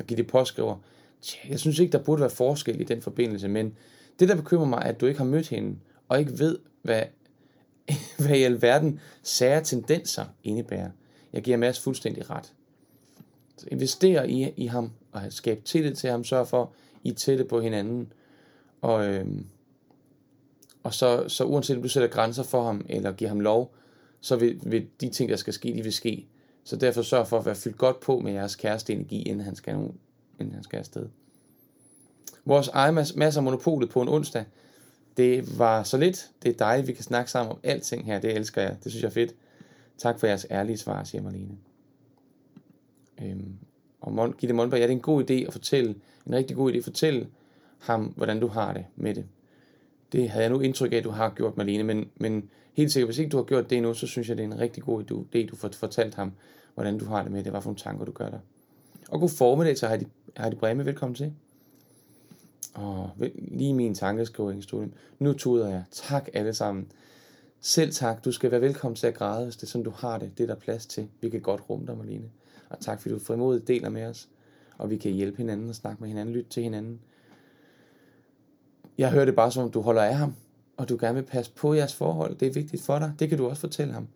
Og 0.00 0.06
Gitte 0.06 0.24
påskriver, 0.24 0.76
jeg 1.48 1.60
synes 1.60 1.78
ikke, 1.78 1.92
der 1.92 2.02
burde 2.02 2.20
være 2.20 2.30
forskel 2.30 2.80
i 2.80 2.84
den 2.84 3.02
forbindelse, 3.02 3.48
men 3.48 3.76
det, 4.20 4.28
der 4.28 4.36
bekymrer 4.36 4.66
mig, 4.66 4.76
er, 4.84 4.88
at 4.88 5.00
du 5.00 5.06
ikke 5.06 5.18
har 5.18 5.24
mødt 5.24 5.48
hende, 5.48 5.78
og 6.08 6.18
ikke 6.18 6.38
ved, 6.38 6.58
hvad, 6.82 7.02
hvad 8.26 8.36
i 8.36 8.42
alverden 8.42 9.00
sære 9.22 9.64
tendenser 9.64 10.24
indebærer. 10.44 10.90
Jeg 11.32 11.42
giver 11.42 11.56
Mads 11.56 11.80
fuldstændig 11.80 12.30
ret. 12.30 12.52
Så 13.56 13.66
invester 13.70 14.22
i, 14.22 14.52
i 14.56 14.66
ham, 14.66 14.92
og 15.12 15.22
skab 15.30 15.64
tillid 15.64 15.94
til 15.94 16.10
ham, 16.10 16.24
sørg 16.24 16.48
for, 16.48 16.72
I 17.04 17.08
er 17.10 17.14
tætte 17.14 17.44
på 17.44 17.60
hinanden, 17.60 18.12
og, 18.80 19.06
øhm, 19.06 19.46
og 20.82 20.94
så, 20.94 21.28
så 21.28 21.44
uanset 21.44 21.76
om 21.76 21.82
du 21.82 21.88
sætter 21.88 22.08
grænser 22.08 22.42
for 22.42 22.64
ham, 22.64 22.86
eller 22.88 23.12
giver 23.12 23.28
ham 23.28 23.40
lov, 23.40 23.74
så 24.20 24.36
vil, 24.36 24.60
vil 24.62 24.86
de 25.00 25.08
ting, 25.08 25.30
der 25.30 25.36
skal 25.36 25.52
ske, 25.52 25.74
de 25.74 25.82
vil 25.82 25.92
ske. 25.92 26.26
Så 26.68 26.76
derfor 26.76 27.02
sørg 27.02 27.26
for 27.26 27.38
at 27.38 27.46
være 27.46 27.54
fyldt 27.54 27.78
godt 27.78 28.00
på 28.00 28.18
med 28.18 28.32
jeres 28.32 28.56
kæreste 28.56 28.92
energi, 28.92 29.22
inden 29.22 29.44
han 29.44 29.56
skal, 29.56 29.74
inden 30.40 30.54
han 30.54 30.62
skal 30.62 30.78
afsted. 30.78 31.08
Vores 32.44 32.68
egen 32.68 32.94
masser 32.94 33.40
af 33.40 33.42
monopolet 33.42 33.90
på 33.90 34.02
en 34.02 34.08
onsdag, 34.08 34.44
det 35.16 35.58
var 35.58 35.82
så 35.82 35.96
lidt. 35.96 36.30
Det 36.42 36.48
er 36.48 36.56
dejligt, 36.56 36.88
vi 36.88 36.92
kan 36.92 37.04
snakke 37.04 37.30
sammen 37.30 37.52
om 37.52 37.58
alting 37.62 38.04
her. 38.06 38.20
Det 38.20 38.36
elsker 38.36 38.62
jeg. 38.62 38.76
Det 38.84 38.92
synes 38.92 39.02
jeg 39.02 39.08
er 39.08 39.12
fedt. 39.12 39.34
Tak 39.98 40.20
for 40.20 40.26
jeres 40.26 40.46
ærlige 40.50 40.76
svar, 40.76 41.04
siger 41.04 41.22
Marlene. 41.22 41.56
Øhm, 43.22 43.54
og 44.00 44.12
Mon, 44.12 44.32
Gitte 44.32 44.54
Mondberg, 44.54 44.80
ja, 44.80 44.86
det 44.86 44.92
er 44.92 44.96
en 44.96 45.02
god 45.02 45.30
idé 45.30 45.34
at 45.34 45.52
fortælle, 45.52 45.94
en 46.26 46.34
rigtig 46.34 46.56
god 46.56 46.72
idé 46.72 46.76
at 46.76 46.84
fortælle 46.84 47.28
ham, 47.78 48.04
hvordan 48.16 48.40
du 48.40 48.46
har 48.46 48.72
det 48.72 48.84
med 48.96 49.14
det. 49.14 49.24
Det 50.12 50.30
havde 50.30 50.44
jeg 50.44 50.52
nu 50.52 50.60
indtryk 50.60 50.92
af, 50.92 50.96
at 50.96 51.04
du 51.04 51.10
har 51.10 51.30
gjort, 51.36 51.56
Marlene, 51.56 51.82
men, 51.82 52.10
men 52.16 52.50
helt 52.72 52.92
sikkert, 52.92 53.08
hvis 53.08 53.18
ikke 53.18 53.30
du 53.30 53.36
har 53.36 53.44
gjort 53.44 53.70
det 53.70 53.76
endnu, 53.78 53.94
så 53.94 54.06
synes 54.06 54.28
jeg, 54.28 54.36
det 54.36 54.42
er 54.42 54.46
en 54.46 54.60
rigtig 54.60 54.82
god 54.82 55.02
idé, 55.02 55.46
du 55.46 55.56
får 55.56 55.68
fortalt 55.68 56.14
ham, 56.14 56.32
hvordan 56.78 56.98
du 56.98 57.04
har 57.04 57.22
det 57.22 57.32
med 57.32 57.44
det, 57.44 57.52
hvad 57.52 57.62
for 57.62 57.68
nogle 57.68 57.78
tanker 57.78 58.04
du 58.04 58.12
gør 58.12 58.28
der. 58.28 58.38
Og 59.08 59.20
god 59.20 59.28
formiddag 59.28 59.76
til 59.76 59.88
Heidi, 59.88 60.06
Heidi 60.38 60.56
Breme, 60.56 60.86
velkommen 60.86 61.14
til. 61.14 61.32
Og 62.74 63.10
lige 63.34 63.74
min 63.74 63.94
tankeskrivning 63.94 64.62
stod 64.62 64.86
Nu 65.18 65.32
tuder 65.32 65.68
jeg. 65.68 65.84
Tak 65.90 66.28
alle 66.34 66.54
sammen. 66.54 66.92
Selv 67.60 67.92
tak. 67.92 68.24
Du 68.24 68.32
skal 68.32 68.50
være 68.50 68.60
velkommen 68.60 68.96
til 68.96 69.06
at 69.06 69.14
græde, 69.14 69.44
hvis 69.44 69.56
det 69.56 69.62
er 69.62 69.66
sådan, 69.66 69.84
du 69.84 69.90
har 69.90 70.18
det. 70.18 70.38
Det 70.38 70.44
er 70.44 70.46
der 70.46 70.54
plads 70.54 70.86
til. 70.86 71.08
Vi 71.20 71.28
kan 71.28 71.40
godt 71.40 71.70
rumme 71.70 71.86
dig, 71.86 71.96
Marlene. 71.96 72.30
Og 72.68 72.80
tak, 72.80 73.00
fordi 73.00 73.14
du 73.14 73.20
frimodigt 73.20 73.68
deler 73.68 73.88
med 73.88 74.04
os. 74.04 74.28
Og 74.76 74.90
vi 74.90 74.96
kan 74.96 75.12
hjælpe 75.12 75.36
hinanden 75.36 75.68
og 75.68 75.74
snakke 75.74 76.00
med 76.00 76.08
hinanden, 76.08 76.34
lytte 76.34 76.50
til 76.50 76.62
hinanden. 76.62 77.00
Jeg 78.98 79.10
hører 79.10 79.24
det 79.24 79.36
bare 79.36 79.52
som, 79.52 79.64
om 79.64 79.70
du 79.70 79.80
holder 79.80 80.02
af 80.02 80.16
ham, 80.16 80.34
og 80.76 80.88
du 80.88 80.96
gerne 81.00 81.14
vil 81.14 81.26
passe 81.26 81.52
på 81.52 81.74
jeres 81.74 81.94
forhold. 81.94 82.36
Det 82.36 82.48
er 82.48 82.52
vigtigt 82.52 82.82
for 82.82 82.98
dig. 82.98 83.12
Det 83.18 83.28
kan 83.28 83.38
du 83.38 83.48
også 83.48 83.60
fortælle 83.60 83.92
ham. 83.92 84.08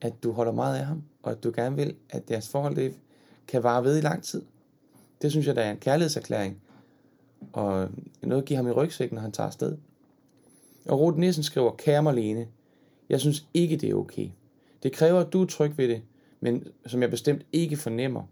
At 0.00 0.22
du 0.22 0.32
holder 0.32 0.52
meget 0.52 0.78
af 0.78 0.84
ham, 0.86 1.02
og 1.26 1.32
at 1.32 1.44
du 1.44 1.52
gerne 1.56 1.76
vil, 1.76 1.94
at 2.10 2.30
jeres 2.30 2.48
forhold 2.48 2.76
det 2.76 2.94
kan 3.48 3.62
vare 3.62 3.84
ved 3.84 3.98
i 3.98 4.00
lang 4.00 4.22
tid. 4.22 4.42
Det 5.22 5.30
synes 5.30 5.46
jeg, 5.46 5.56
der 5.56 5.62
er 5.62 5.70
en 5.70 5.76
kærlighedserklæring. 5.76 6.62
Og 7.52 7.88
noget 8.22 8.42
at 8.42 8.48
give 8.48 8.56
ham 8.56 8.68
i 8.68 8.70
rygsækken, 8.70 9.14
når 9.14 9.22
han 9.22 9.32
tager 9.32 9.46
afsted. 9.46 9.76
Og 10.88 11.00
Ruth 11.00 11.18
Nielsen 11.18 11.42
skriver, 11.42 11.70
kære 11.76 12.02
Marlene, 12.02 12.46
jeg 13.08 13.20
synes 13.20 13.46
ikke, 13.54 13.76
det 13.76 13.90
er 13.90 13.94
okay. 13.94 14.28
Det 14.82 14.92
kræver, 14.92 15.20
at 15.20 15.32
du 15.32 15.42
er 15.42 15.46
tryg 15.46 15.78
ved 15.78 15.88
det, 15.88 16.02
men 16.40 16.66
som 16.86 17.02
jeg 17.02 17.10
bestemt 17.10 17.42
ikke 17.52 17.76
fornemmer. 17.76 18.22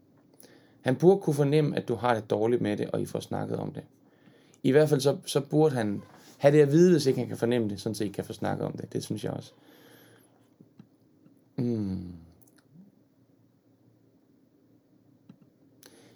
Han 0.81 0.97
burde 0.97 1.21
kunne 1.21 1.35
fornemme, 1.35 1.77
at 1.77 1.89
du 1.89 1.95
har 1.95 2.15
det 2.15 2.31
dårligt 2.31 2.63
med 2.63 2.77
det, 2.77 2.91
og 2.91 3.01
I 3.01 3.07
får 3.07 3.21
snakket 3.21 3.57
om 3.57 3.73
det. 3.73 3.83
I 4.63 4.71
hvert 4.71 4.89
fald 4.89 5.01
så, 5.01 5.17
så 5.27 5.41
burde 5.41 5.75
han 5.75 6.03
have 6.39 6.57
det 6.57 6.63
at 6.63 6.73
vide, 6.73 6.93
hvis 6.93 7.07
ikke 7.07 7.19
han 7.19 7.29
kan 7.29 7.37
fornemme 7.37 7.69
det, 7.69 7.81
sådan 7.81 7.95
så 7.95 8.05
I 8.05 8.09
kan 8.09 8.25
få 8.25 8.33
snakket 8.33 8.67
om 8.67 8.73
det. 8.73 8.93
Det 8.93 9.05
synes 9.05 9.25
jeg 9.25 9.33
også. 9.33 9.53
Mm. 11.57 12.24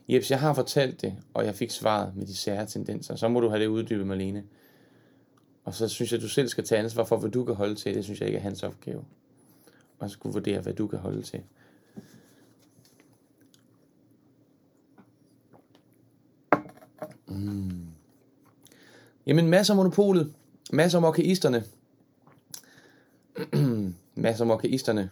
Jeps, 0.08 0.30
jeg 0.30 0.40
har 0.40 0.54
fortalt 0.54 1.02
det, 1.02 1.14
og 1.34 1.44
jeg 1.44 1.54
fik 1.54 1.70
svaret 1.70 2.16
med 2.16 2.26
de 2.26 2.36
sære 2.36 2.66
tendenser. 2.66 3.16
Så 3.16 3.28
må 3.28 3.40
du 3.40 3.48
have 3.48 3.62
det 3.62 3.66
uddybet, 3.66 4.06
Malene. 4.06 4.44
Og 5.64 5.74
så 5.74 5.88
synes 5.88 6.12
jeg, 6.12 6.20
du 6.20 6.28
selv 6.28 6.48
skal 6.48 6.64
tage 6.64 6.78
ansvar 6.78 7.04
for, 7.04 7.16
hvad 7.16 7.30
du 7.30 7.44
kan 7.44 7.54
holde 7.54 7.74
til. 7.74 7.94
Det 7.94 8.04
synes 8.04 8.20
jeg 8.20 8.26
ikke 8.26 8.38
er 8.38 8.42
hans 8.42 8.62
opgave. 8.62 9.04
Og 9.98 10.10
skulle 10.10 10.32
vurdere, 10.32 10.60
hvad 10.60 10.72
du 10.72 10.86
kan 10.86 10.98
holde 10.98 11.22
til. 11.22 11.40
Mm. 17.26 17.86
Jamen, 19.26 19.48
masser 19.48 19.74
af 19.74 19.76
monopolet. 19.76 20.32
Masser 20.72 20.98
af 20.98 21.02
mokaisterne. 21.02 21.64
masser 24.14 24.44
af 24.44 24.46
mokaisterne. 24.46 25.10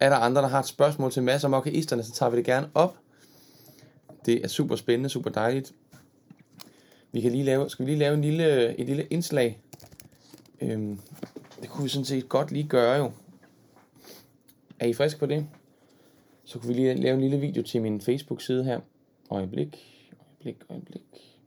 Er 0.00 0.08
der 0.08 0.16
andre, 0.16 0.42
der 0.42 0.48
har 0.48 0.60
et 0.60 0.66
spørgsmål 0.66 1.12
til 1.12 1.22
masser 1.22 1.48
af 1.48 1.50
mokaisterne, 1.50 2.02
så 2.02 2.12
tager 2.12 2.30
vi 2.30 2.36
det 2.36 2.44
gerne 2.44 2.70
op. 2.74 2.96
Det 4.28 4.44
er 4.44 4.48
super 4.48 4.76
spændende, 4.76 5.08
super 5.08 5.30
dejligt. 5.30 5.74
Vi 7.12 7.20
kan 7.20 7.32
lige 7.32 7.44
lave, 7.44 7.70
skal 7.70 7.86
vi 7.86 7.90
lige 7.90 7.98
lave 7.98 8.14
en 8.14 8.22
lille, 8.22 8.78
et 8.78 8.86
lille 8.86 9.04
indslag? 9.04 9.60
Øhm, 10.60 11.00
det 11.60 11.68
kunne 11.68 11.82
vi 11.82 11.88
sådan 11.88 12.04
set 12.04 12.28
godt 12.28 12.52
lige 12.52 12.68
gøre 12.68 12.96
jo. 12.96 13.12
Er 14.78 14.86
I 14.86 14.92
friske 14.92 15.20
på 15.20 15.26
det? 15.26 15.46
Så 16.44 16.58
kunne 16.58 16.68
vi 16.68 16.74
lige 16.74 16.94
lave 16.94 17.14
en 17.14 17.20
lille 17.20 17.40
video 17.40 17.62
til 17.62 17.82
min 17.82 18.00
Facebook-side 18.00 18.64
her. 18.64 18.80
Øjeblik, 19.30 19.76
øjeblik, 20.20 20.64
øjeblik. 20.70 21.38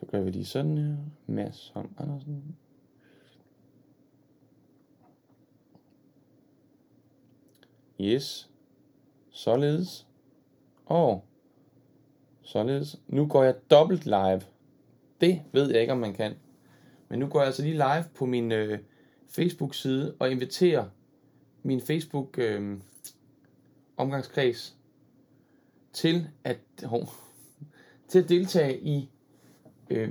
Så 0.00 0.06
gør 0.06 0.20
vi 0.20 0.30
lige 0.30 0.44
sådan 0.44 0.78
her. 0.78 0.96
Mads 1.26 1.70
Holm 1.74 1.90
Andersen. 1.98 2.56
Yes. 8.00 8.50
Således. 9.30 10.05
Og 10.86 11.24
således. 12.42 13.00
Nu 13.08 13.26
går 13.26 13.42
jeg 13.42 13.54
dobbelt 13.70 14.04
live. 14.04 14.42
Det 15.20 15.42
ved 15.52 15.70
jeg 15.70 15.80
ikke, 15.80 15.92
om 15.92 15.98
man 15.98 16.14
kan. 16.14 16.34
Men 17.08 17.18
nu 17.18 17.26
går 17.26 17.38
jeg 17.38 17.46
altså 17.46 17.62
lige 17.62 17.74
live 17.74 18.04
på 18.14 18.26
min 18.26 18.52
øh, 18.52 18.78
Facebook-side 19.28 20.14
og 20.18 20.30
inviterer 20.30 20.84
min 21.62 21.80
Facebook 21.80 22.38
øh, 22.38 22.78
omgangskreds 23.96 24.76
til 25.92 26.28
at, 26.44 26.58
oh, 26.90 27.06
til 28.08 28.18
at 28.18 28.28
deltage 28.28 28.80
i, 28.80 29.10
øh, 29.90 30.10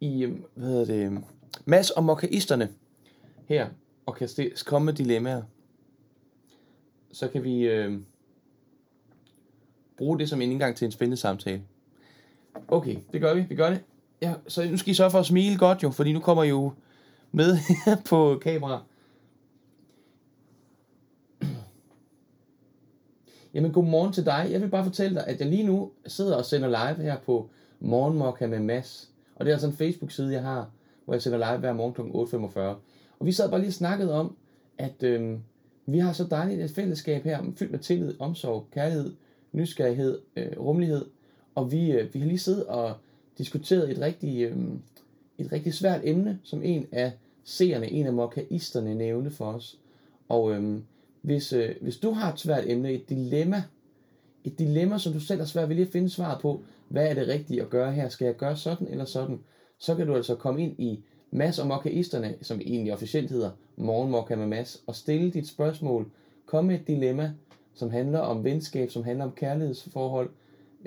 i 0.00 0.24
øh, 0.24 0.40
hvad 0.54 0.68
hedder 0.68 0.84
det, 0.84 1.24
Mads 1.64 1.90
og 1.90 2.04
Mokkaisterne 2.04 2.68
her, 3.46 3.68
og 4.06 4.14
kan 4.16 4.28
komme 4.66 4.86
med 4.86 4.92
dilemmaer. 4.92 5.42
Så 7.12 7.28
kan 7.28 7.44
vi 7.44 7.62
øh, 7.62 8.00
bruge 10.02 10.18
det 10.18 10.28
som 10.28 10.40
en 10.40 10.50
indgang 10.50 10.76
til 10.76 10.84
en 10.84 10.92
spændende 10.92 11.16
samtale. 11.16 11.62
Okay, 12.68 12.96
det 13.12 13.20
gør 13.20 13.34
vi. 13.34 13.40
Vi 13.48 13.54
gør 13.54 13.70
det. 13.70 13.80
Ja, 14.22 14.34
så 14.48 14.70
nu 14.70 14.76
skal 14.76 14.90
I 14.90 14.94
sørge 14.94 15.10
for 15.10 15.18
at 15.18 15.26
smile 15.26 15.58
godt 15.58 15.82
jo, 15.82 15.90
fordi 15.90 16.12
nu 16.12 16.20
kommer 16.20 16.42
I 16.42 16.48
jo 16.48 16.72
med 17.32 17.58
på 18.10 18.40
kamera. 18.42 18.82
Jamen, 23.54 23.72
godmorgen 23.72 24.12
til 24.12 24.26
dig. 24.26 24.48
Jeg 24.50 24.60
vil 24.60 24.68
bare 24.68 24.84
fortælle 24.84 25.14
dig, 25.14 25.26
at 25.26 25.40
jeg 25.40 25.48
lige 25.48 25.62
nu 25.62 25.90
sidder 26.06 26.36
og 26.36 26.44
sender 26.44 26.68
live 26.68 27.04
her 27.04 27.18
på 27.18 27.50
Morgenmokka 27.80 28.46
med 28.46 28.60
Mads. 28.60 29.10
Og 29.36 29.44
det 29.44 29.50
er 29.50 29.54
altså 29.54 29.66
en 29.66 29.76
Facebook-side, 29.76 30.32
jeg 30.32 30.42
har, 30.42 30.70
hvor 31.04 31.14
jeg 31.14 31.22
sender 31.22 31.38
live 31.38 31.58
hver 31.58 31.72
morgen 31.72 31.94
kl. 31.94 32.36
8.45. 32.56 32.60
Og 33.18 33.26
vi 33.26 33.32
sad 33.32 33.50
bare 33.50 33.60
lige 33.60 33.70
og 33.70 33.74
snakket 33.74 34.12
om, 34.12 34.36
at 34.78 35.02
øhm, 35.02 35.42
vi 35.86 35.98
har 35.98 36.12
så 36.12 36.24
dejligt 36.24 36.62
et 36.62 36.70
fællesskab 36.70 37.24
her, 37.24 37.42
fyldt 37.56 37.70
med 37.70 37.78
tillid, 37.78 38.14
omsorg, 38.20 38.66
kærlighed, 38.72 39.12
nysgerrighed, 39.52 40.18
øh, 40.36 40.58
rummelighed. 40.58 41.04
Og 41.54 41.72
vi, 41.72 41.92
øh, 41.92 42.14
vi 42.14 42.18
har 42.18 42.26
lige 42.26 42.38
siddet 42.38 42.66
og 42.66 42.94
diskuteret 43.38 43.90
et 43.90 44.00
rigtig, 44.00 44.42
øh, 44.42 44.56
et 45.38 45.52
rigtig 45.52 45.74
svært 45.74 46.00
emne, 46.04 46.40
som 46.42 46.62
en 46.62 46.86
af 46.92 47.12
seerne, 47.44 47.90
en 47.90 48.06
af 48.06 48.12
mokkaisterne 48.12 48.94
nævnte 48.94 49.30
for 49.30 49.52
os. 49.52 49.78
Og 50.28 50.52
øh, 50.52 50.80
hvis, 51.22 51.52
øh, 51.52 51.74
hvis 51.80 51.96
du 51.96 52.10
har 52.10 52.32
et 52.32 52.40
svært 52.40 52.64
emne, 52.66 52.92
et 52.92 53.08
dilemma, 53.08 53.62
et 54.44 54.58
dilemma, 54.58 54.98
som 54.98 55.12
du 55.12 55.20
selv 55.20 55.40
har 55.40 55.46
svært 55.46 55.68
ved 55.68 55.76
lige 55.76 55.86
at 55.86 55.92
finde 55.92 56.10
svaret 56.10 56.40
på, 56.40 56.62
hvad 56.88 57.08
er 57.08 57.14
det 57.14 57.28
rigtige 57.28 57.62
at 57.62 57.70
gøre 57.70 57.92
her? 57.92 58.08
Skal 58.08 58.24
jeg 58.24 58.36
gøre 58.36 58.56
sådan 58.56 58.88
eller 58.88 59.04
sådan? 59.04 59.40
Så 59.78 59.94
kan 59.94 60.06
du 60.06 60.16
altså 60.16 60.34
komme 60.34 60.62
ind 60.62 60.80
i 60.80 61.00
Mads 61.30 61.58
og 61.58 61.66
Mokkaisterne, 61.66 62.34
som 62.42 62.60
egentlig 62.60 62.92
officielt 62.92 63.30
hedder 63.30 63.50
Morgenmokka 63.76 64.36
med 64.36 64.46
Mads, 64.46 64.82
og 64.86 64.96
stille 64.96 65.30
dit 65.30 65.48
spørgsmål. 65.48 66.10
Kom 66.46 66.64
med 66.64 66.74
et 66.74 66.86
dilemma, 66.86 67.32
som 67.74 67.90
handler 67.90 68.18
om 68.18 68.44
venskab, 68.44 68.90
som 68.90 69.04
handler 69.04 69.24
om 69.24 69.32
kærlighedsforhold, 69.32 70.30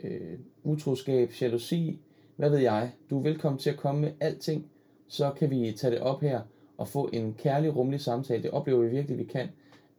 øh, 0.04 0.40
utroskab, 0.64 1.32
jalousi, 1.42 2.00
hvad 2.36 2.50
ved 2.50 2.60
jeg. 2.60 2.92
Du 3.10 3.18
er 3.18 3.24
velkommen 3.24 3.60
til 3.60 3.70
at 3.70 3.78
komme 3.78 4.02
med 4.02 4.12
alting, 4.20 4.66
så 5.08 5.32
kan 5.32 5.50
vi 5.50 5.74
tage 5.78 5.92
det 5.92 6.00
op 6.00 6.22
her 6.22 6.42
og 6.78 6.88
få 6.88 7.10
en 7.14 7.36
kærlig, 7.38 7.76
rummelig 7.76 8.02
samtale. 8.02 8.44
Det 8.44 8.52
oplever 8.52 8.82
vi 8.82 8.90
virkelig, 8.90 9.18
vi 9.18 9.24
kan, 9.24 9.48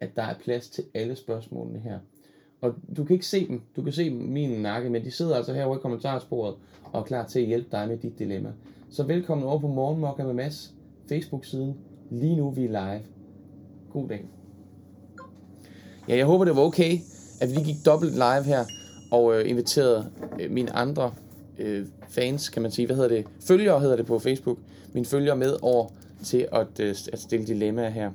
at 0.00 0.16
der 0.16 0.22
er 0.22 0.34
plads 0.38 0.68
til 0.68 0.84
alle 0.94 1.16
spørgsmålene 1.16 1.78
her. 1.78 1.98
Og 2.60 2.74
du 2.96 3.04
kan 3.04 3.14
ikke 3.14 3.26
se 3.26 3.48
dem, 3.48 3.60
du 3.76 3.82
kan 3.82 3.92
se 3.92 4.10
min 4.10 4.62
nakke, 4.62 4.90
men 4.90 5.04
de 5.04 5.10
sidder 5.10 5.36
altså 5.36 5.54
herovre 5.54 5.78
i 5.78 5.80
kommentarsporet 5.80 6.54
og 6.84 7.00
er 7.00 7.04
klar 7.04 7.26
til 7.26 7.40
at 7.40 7.46
hjælpe 7.46 7.68
dig 7.72 7.88
med 7.88 7.96
dit 7.96 8.18
dilemma. 8.18 8.52
Så 8.90 9.02
velkommen 9.02 9.46
over 9.46 9.58
på 9.58 9.68
Morgenmokka 9.68 10.24
med 10.24 10.34
Mads, 10.34 10.74
Facebook-siden. 11.08 11.74
Lige 12.10 12.36
nu 12.36 12.50
vi 12.50 12.64
er 12.64 12.68
live. 12.68 13.04
God 13.90 14.08
dag. 14.08 14.35
Ja, 16.08 16.16
jeg 16.16 16.26
håber 16.26 16.44
det 16.44 16.56
var 16.56 16.62
okay, 16.62 16.98
at 17.40 17.48
vi 17.48 17.54
lige 17.54 17.64
gik 17.64 17.86
dobbelt 17.86 18.12
live 18.12 18.42
her 18.42 18.64
og 19.10 19.40
øh, 19.40 19.50
inviterede 19.50 20.10
øh, 20.40 20.50
mine 20.50 20.72
andre 20.72 21.12
øh, 21.58 21.86
fans, 22.08 22.48
kan 22.48 22.62
man 22.62 22.70
sige, 22.70 22.86
hvad 22.86 22.96
hedder 22.96 23.10
det, 23.10 23.26
følgere 23.40 23.80
hedder 23.80 23.96
det 23.96 24.06
på 24.06 24.18
Facebook, 24.18 24.58
mine 24.92 25.06
følgere 25.06 25.36
med 25.36 25.56
over 25.62 25.88
til 26.24 26.48
at, 26.52 26.80
øh, 26.80 26.94
at 27.12 27.20
stille 27.20 27.46
dilemmaer 27.46 27.90
her. 27.90 28.10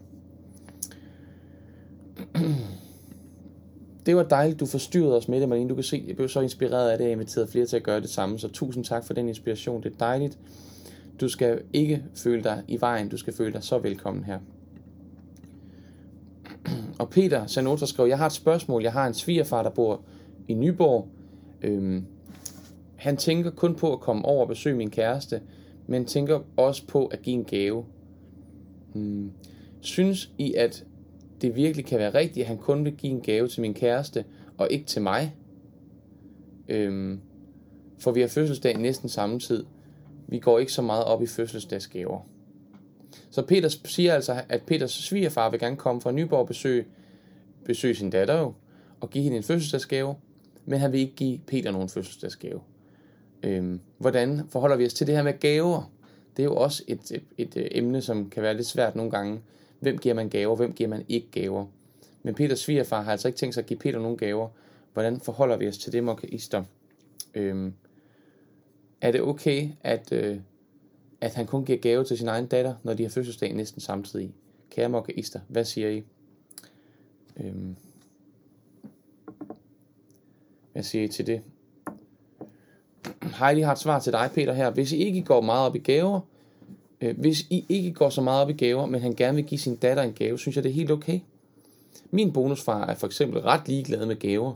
Det 4.06 4.16
var 4.16 4.24
dejligt, 4.24 4.60
du 4.60 4.66
forstyrrede 4.66 5.18
os 5.18 5.28
med 5.28 5.42
det, 5.42 5.50
Marlene. 5.50 5.70
Du 5.70 5.76
kan 5.76 5.84
se, 5.84 6.04
jeg 6.08 6.16
blev 6.16 6.30
så 6.30 6.42
inspireret 6.42 6.90
af 6.90 6.98
det, 6.98 7.06
jeg 7.06 7.12
inviterede 7.12 7.48
flere 7.48 7.66
til 7.66 7.76
at 7.76 7.84
gøre 7.84 8.02
det 8.02 8.10
samme. 8.10 8.40
Så 8.40 8.48
tusind 8.48 8.86
tak 8.86 9.06
for 9.06 9.14
den 9.14 9.28
inspiration. 9.28 9.84
Det 9.84 9.92
er 9.94 9.98
dejligt. 9.98 10.38
Du 11.22 11.30
skal 11.30 11.62
ikke 11.74 12.04
føle 12.16 12.44
dig 12.44 12.64
i 12.68 12.82
vejen. 12.82 13.10
Du 13.10 13.18
skal 13.18 13.34
føle 13.34 13.54
dig 13.54 13.64
så 13.64 13.78
velkommen 13.78 14.24
her. 14.24 14.40
Og 17.02 17.10
Peter 17.10 17.46
Sanota 17.46 17.86
skrev, 17.86 18.08
jeg 18.08 18.18
har 18.18 18.26
et 18.26 18.32
spørgsmål. 18.32 18.84
Jeg 18.84 18.94
har 18.94 19.08
en 19.08 19.14
svigerfar, 19.14 19.64
der 19.64 19.70
bor 19.70 20.02
i 20.48 20.54
Nyborg. 20.54 21.08
Øhm, 21.62 22.06
han 22.96 23.18
tænker 23.18 23.52
kun 23.52 23.76
på 23.76 23.94
at 23.94 24.00
komme 24.00 24.26
over 24.26 24.42
og 24.42 24.48
besøge 24.48 24.76
min 24.76 24.90
kæreste, 24.90 25.42
men 25.88 26.06
tænker 26.06 26.40
også 26.58 26.88
på 26.88 27.06
at 27.06 27.22
give 27.22 27.34
en 27.34 27.44
gave. 27.44 27.86
Hmm. 28.94 29.32
Synes 29.80 30.32
I, 30.38 30.54
at 30.54 30.86
det 31.42 31.56
virkelig 31.56 31.86
kan 31.86 32.00
være 32.00 32.14
rigtigt, 32.14 32.44
at 32.44 32.48
han 32.48 32.58
kun 32.58 32.86
vil 32.86 32.96
give 32.96 33.14
en 33.14 33.22
gave 33.22 33.48
til 33.48 33.62
min 33.62 33.74
kæreste, 33.74 34.26
og 34.58 34.68
ikke 34.72 34.86
til 34.86 35.02
mig? 35.02 35.36
Øhm, 36.68 37.20
for 38.00 38.12
vi 38.12 38.22
har 38.22 38.28
fødselsdag 38.28 38.78
næsten 38.78 39.10
samme 39.10 39.40
tid. 39.40 39.66
Vi 40.28 40.40
går 40.40 40.60
ikke 40.60 40.74
så 40.74 40.82
meget 40.82 41.04
op 41.04 41.22
i 41.22 41.28
fødselsdagsgaver. 41.28 42.31
Så 43.30 43.42
Peter 43.42 43.70
siger 43.86 44.14
altså, 44.14 44.42
at 44.50 44.62
Peters 44.64 44.92
svigerfar 44.92 45.50
vil 45.50 45.60
gerne 45.60 45.76
komme 45.76 46.02
fra 46.02 46.12
Nyborg 46.12 46.40
og 46.40 46.48
besøge, 46.48 46.86
besøge 47.66 47.96
sin 47.96 48.10
datter 48.10 48.40
jo, 48.40 48.54
og 49.00 49.10
give 49.10 49.24
hende 49.24 49.38
en 49.38 49.44
fødselsdagsgave, 49.44 50.16
men 50.66 50.80
han 50.80 50.92
vil 50.92 51.00
ikke 51.00 51.16
give 51.16 51.40
Peter 51.48 51.72
nogen 51.72 51.90
fødselsdagsgave. 51.90 52.62
Øhm, 53.44 53.80
hvordan 53.98 54.42
forholder 54.50 54.76
vi 54.76 54.86
os 54.86 54.94
til 54.94 55.08
det 55.08 55.16
her 55.16 55.24
med 55.24 55.40
gaver? 55.40 55.92
Det 56.38 56.44
er 56.44 56.48
jo 56.48 56.56
også 56.56 56.84
et, 56.88 57.12
et, 57.12 57.24
et, 57.38 57.56
et 57.56 57.68
emne, 57.78 58.02
som 58.02 58.30
kan 58.30 58.44
være 58.44 58.54
lidt 58.54 58.68
svært 58.68 58.96
nogle 58.96 59.12
gange. 59.12 59.42
Hvem 59.80 59.98
giver 59.98 60.16
man 60.16 60.30
gaver, 60.30 60.56
hvem 60.56 60.74
giver 60.74 60.90
man 60.90 61.06
ikke 61.10 61.32
gaver? 61.32 61.66
Men 62.24 62.36
Peters 62.36 62.60
svigerfar 62.60 63.02
har 63.02 63.12
altså 63.12 63.28
ikke 63.28 63.38
tænkt 63.38 63.54
sig 63.54 63.62
at 63.62 63.68
give 63.68 63.80
Peter 63.80 64.00
nogen 64.00 64.18
gaver. 64.18 64.50
Hvordan 64.94 65.20
forholder 65.20 65.58
vi 65.58 65.68
os 65.68 65.78
til 65.78 65.94
det, 65.94 66.04
mokaister? 66.04 66.64
Øhm, 67.34 67.74
er 69.02 69.12
det 69.12 69.22
okay, 69.22 69.70
at, 69.82 70.12
øh, 70.12 70.38
at 71.22 71.34
han 71.34 71.48
kun 71.48 71.66
giver 71.66 71.78
gave 71.78 72.04
til 72.04 72.18
sin 72.18 72.28
egen 72.28 72.46
datter, 72.46 72.76
når 72.84 72.94
de 72.94 73.04
har 73.04 73.10
fødselsdag 73.10 73.54
næsten 73.54 73.82
samtidig? 73.82 74.32
Kære 74.70 74.90
mokaister, 74.90 75.40
hvad 75.48 75.66
siger 75.66 75.90
I? 75.90 76.04
Øhm, 77.38 77.76
hvad 80.72 80.84
siger 80.84 81.04
I 81.04 81.08
til 81.08 81.28
det? 81.28 81.42
Heidi 83.40 83.62
har 83.62 83.72
et 83.72 83.80
svar 83.80 84.00
til 84.00 84.14
dig, 84.14 84.30
Peter, 84.36 84.54
her. 84.54 84.70
Hvis 84.70 84.92
I 84.92 84.98
ikke 84.98 85.22
går 85.22 85.42
meget 85.42 85.66
op 85.66 85.76
i 85.76 85.80
gaver, 85.80 86.20
øh, 87.02 87.20
hvis 87.20 87.42
I 87.50 87.66
ikke 87.70 87.94
går 87.94 88.10
så 88.10 88.22
meget 88.22 88.42
op 88.42 88.50
i 88.50 88.54
gaver, 88.54 88.86
men 88.86 89.02
han 89.02 89.16
gerne 89.16 89.36
vil 89.36 89.46
give 89.46 89.60
sin 89.60 89.76
datter 89.76 90.04
en 90.04 90.14
gave, 90.14 90.40
synes 90.40 90.56
jeg, 90.56 90.64
det 90.64 90.70
er 90.70 90.74
helt 90.74 90.92
okay. 90.92 91.20
Min 92.12 92.34
bonusfar 92.34 92.86
er 92.86 92.96
for 92.96 93.08
eksempel 93.08 93.42
ret 93.42 93.68
ligeglad 93.68 94.06
med 94.06 94.16
gaver, 94.16 94.54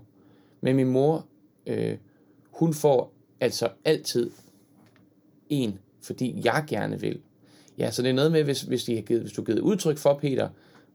men 0.62 0.76
min 0.76 0.88
mor, 0.88 1.26
øh, 1.68 1.98
hun 2.52 2.74
får 2.74 3.12
altså 3.40 3.70
altid 3.86 4.32
en, 5.50 5.80
fordi 6.06 6.42
jeg 6.46 6.64
gerne 6.68 7.00
vil. 7.00 7.20
Ja, 7.78 7.92
så 7.92 8.02
det 8.02 8.10
er 8.10 8.14
noget 8.14 8.32
med, 8.32 8.44
hvis, 8.44 8.62
hvis, 8.62 8.84
de 8.84 8.96
har 8.96 9.02
givet, 9.02 9.22
hvis 9.22 9.34
du 9.34 9.42
har 9.42 9.46
givet 9.46 9.60
udtryk 9.60 9.98
for, 9.98 10.14
Peter, 10.14 10.50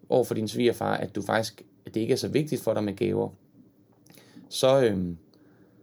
over 0.08 0.24
for 0.24 0.34
din 0.34 0.48
svigerfar, 0.48 0.94
at 0.94 1.14
du 1.14 1.22
faktisk, 1.22 1.62
at 1.86 1.94
det 1.94 2.00
ikke 2.00 2.12
er 2.12 2.16
så 2.16 2.28
vigtigt 2.28 2.62
for 2.62 2.74
dig 2.74 2.84
med 2.84 2.96
gaver, 2.96 3.28
så, 4.48 4.84
øhm, 4.84 5.16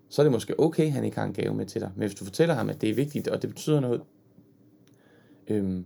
så 0.09 0.21
er 0.21 0.23
det 0.23 0.31
måske 0.31 0.59
okay, 0.59 0.85
at 0.85 0.91
han 0.91 1.03
ikke 1.03 1.17
har 1.17 1.25
en 1.25 1.33
gave 1.33 1.53
med 1.53 1.65
til 1.65 1.81
dig. 1.81 1.91
Men 1.95 2.07
hvis 2.07 2.19
du 2.19 2.25
fortæller 2.25 2.55
ham, 2.55 2.69
at 2.69 2.81
det 2.81 2.89
er 2.89 2.93
vigtigt, 2.93 3.27
og 3.27 3.41
det 3.41 3.49
betyder 3.49 3.79
noget, 3.79 4.01
øhm, 5.47 5.85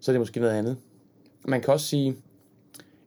så 0.00 0.10
er 0.10 0.12
det 0.12 0.20
måske 0.20 0.40
noget 0.40 0.54
andet. 0.54 0.76
Man 1.48 1.60
kan 1.60 1.72
også 1.72 1.86
sige, 1.86 2.16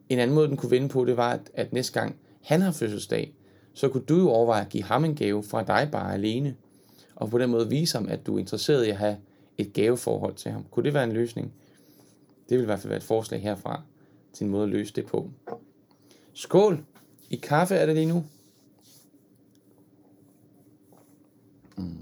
en 0.09 0.19
anden 0.19 0.35
måde, 0.35 0.47
den 0.47 0.57
kunne 0.57 0.71
vende 0.71 0.89
på, 0.89 1.05
det 1.05 1.17
var, 1.17 1.31
at, 1.31 1.51
at 1.53 1.73
næste 1.73 1.99
gang 1.99 2.15
han 2.41 2.61
har 2.61 2.71
fødselsdag, 2.71 3.33
så 3.73 3.89
kunne 3.89 4.03
du 4.03 4.17
jo 4.17 4.29
overveje 4.29 4.61
at 4.61 4.69
give 4.69 4.83
ham 4.83 5.05
en 5.05 5.15
gave 5.15 5.43
fra 5.43 5.63
dig 5.63 5.89
bare 5.91 6.13
alene. 6.13 6.55
og 7.15 7.29
på 7.29 7.37
den 7.37 7.49
måde 7.49 7.69
vise 7.69 7.97
ham, 7.97 8.07
at 8.09 8.25
du 8.25 8.35
er 8.35 8.39
interesseret 8.39 8.85
i 8.85 8.89
at 8.89 8.97
have 8.97 9.17
et 9.57 9.73
gaveforhold 9.73 10.35
til 10.35 10.51
ham. 10.51 10.65
Kunne 10.71 10.83
det 10.83 10.93
være 10.93 11.03
en 11.03 11.11
løsning? 11.11 11.53
Det 12.49 12.57
vil 12.57 12.63
i 12.63 12.65
hvert 12.65 12.79
fald 12.79 12.89
være 12.89 12.97
et 12.97 13.03
forslag 13.03 13.41
herfra 13.41 13.81
til 14.33 14.45
en 14.45 14.51
måde 14.51 14.63
at 14.63 14.69
løse 14.69 14.93
det 14.93 15.05
på. 15.05 15.29
Skål! 16.33 16.85
I 17.29 17.35
kaffe 17.35 17.75
er 17.75 17.85
det 17.85 17.95
lige 17.95 18.05
nu. 18.05 18.25
Mm. 21.77 21.97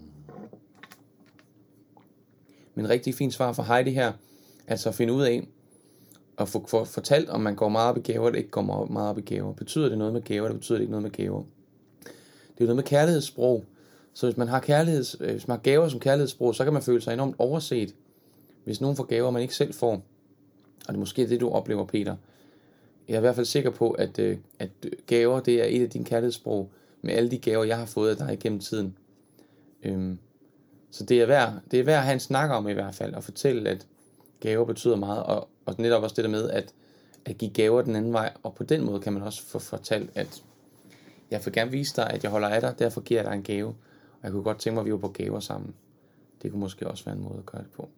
Men 2.76 2.90
rigtig 2.90 3.16
fint 3.16 3.34
svar 3.34 3.54
fra 3.54 3.64
Heidi 3.64 3.92
her. 3.92 4.14
Altså 4.68 4.90
at 4.90 4.96
finde 4.96 5.14
ud 5.14 5.24
af, 5.24 5.48
og 6.38 6.50
få 6.50 6.66
for, 6.68 6.84
fortalt, 6.84 7.30
om 7.30 7.42
man 7.42 7.56
går 7.56 7.70
meget 7.70 7.90
op 7.90 7.98
i 7.98 8.02
gaver, 8.02 8.28
eller 8.28 8.38
ikke 8.38 8.50
går 8.50 8.86
meget 8.86 9.10
op 9.10 9.18
i 9.18 9.22
gaver. 9.22 9.54
Betyder 9.54 9.90
det 9.90 9.98
noget 9.98 10.14
med 10.14 10.22
gaver, 10.22 10.46
eller 10.46 10.58
betyder 10.58 10.78
det 10.78 10.82
ikke 10.82 10.92
noget 10.92 11.04
med 11.04 11.12
gaver? 11.12 11.44
Det 12.58 12.62
er 12.62 12.64
noget 12.64 12.76
med 12.76 12.84
kærlighedssprog. 12.84 13.66
Så 14.16 14.28
hvis 14.28 14.38
man 14.38 14.48
har, 14.48 14.60
kærligheds, 14.60 15.16
øh, 15.20 15.32
hvis 15.32 15.48
man 15.48 15.58
har 15.58 15.62
gaver 15.62 15.90
som 15.90 16.00
kærlighedssprog, 16.00 16.56
så 16.56 16.64
kan 16.64 16.74
man 16.74 16.82
føle 16.82 17.02
sig 17.02 17.14
enormt 17.14 17.36
overset, 17.40 17.96
hvis 18.64 18.82
nogen 18.82 18.98
får 18.98 19.04
gaver, 19.04 19.32
man 19.32 19.42
ikke 19.42 19.56
selv 19.56 19.74
får. 19.74 19.92
Og 19.92 20.88
det 20.88 20.94
er 20.94 20.98
måske 20.98 21.30
det, 21.30 21.42
du 21.42 21.50
oplever, 21.50 21.86
Peter. 21.86 22.16
Jeg 23.08 23.14
er 23.14 23.18
i 23.18 23.22
hvert 23.22 23.36
fald 23.36 23.46
sikker 23.46 23.70
på, 23.70 23.92
at, 23.92 24.20
øh, 24.20 24.38
at 24.60 24.70
gaver, 25.08 25.40
det 25.40 25.62
er 25.62 25.66
et 25.66 25.84
af 25.84 25.90
dine 25.90 26.06
kærlighedssprog, 26.06 26.72
med 27.02 27.14
alle 27.14 27.32
de 27.32 27.38
gaver, 27.38 27.64
jeg 27.64 27.78
har 27.78 27.86
fået 27.86 28.10
af 28.10 28.28
dig 28.28 28.40
gennem 28.40 28.60
tiden. 28.60 28.98
Øhm, 29.84 30.20
så 30.92 31.06
det 31.06 31.22
er, 31.22 31.26
værd, 31.26 31.54
det 31.72 31.80
er 31.80 31.84
værd 31.84 31.98
at 31.98 32.04
have 32.04 32.14
en 32.14 32.20
snak 32.20 32.50
om 32.50 32.68
i 32.68 32.74
hvert 32.74 32.96
fald, 32.96 33.14
og 33.14 33.24
fortælle, 33.24 33.70
at 33.70 33.88
gaver 34.40 34.66
betyder 34.66 34.96
meget, 34.96 35.24
og, 35.24 35.50
og 35.66 35.76
netop 35.78 36.04
også 36.04 36.16
det 36.16 36.24
der 36.24 36.30
med, 36.30 36.50
at, 36.50 36.74
at 37.26 37.38
give 37.38 37.52
gaver 37.52 37.82
den 37.82 37.96
anden 37.96 38.14
vej, 38.14 38.34
og 38.44 38.56
på 38.56 38.64
den 38.64 38.86
måde 38.86 39.00
kan 39.00 39.14
man 39.14 39.22
også 39.22 39.44
få 39.44 39.60
fortalt, 39.60 40.10
at 40.16 40.44
jeg 41.32 41.42
vil 41.46 41.54
gerne 41.54 41.72
vise 41.72 41.96
dig, 41.96 42.10
at 42.10 42.24
jeg 42.24 42.32
holder 42.32 42.48
af 42.48 42.62
dig, 42.62 42.80
derfor 42.80 43.02
giver 43.02 43.22
jeg 43.22 43.32
dig 43.32 43.38
en 43.38 43.44
gave, 43.44 43.76
jeg 44.26 44.32
kunne 44.32 44.44
godt 44.44 44.60
tænke 44.60 44.74
mig, 44.74 44.82
at 44.82 44.86
vi 44.86 44.92
var 44.92 44.98
på 44.98 45.08
gaver 45.08 45.40
sammen. 45.40 45.74
Det 46.42 46.52
kunne 46.52 46.60
måske 46.60 46.88
også 46.88 47.06
være 47.06 47.16
en 47.16 47.22
måde 47.22 47.38
at 47.38 47.46
gøre 47.46 47.62
det 47.62 47.72
på. 47.72 47.90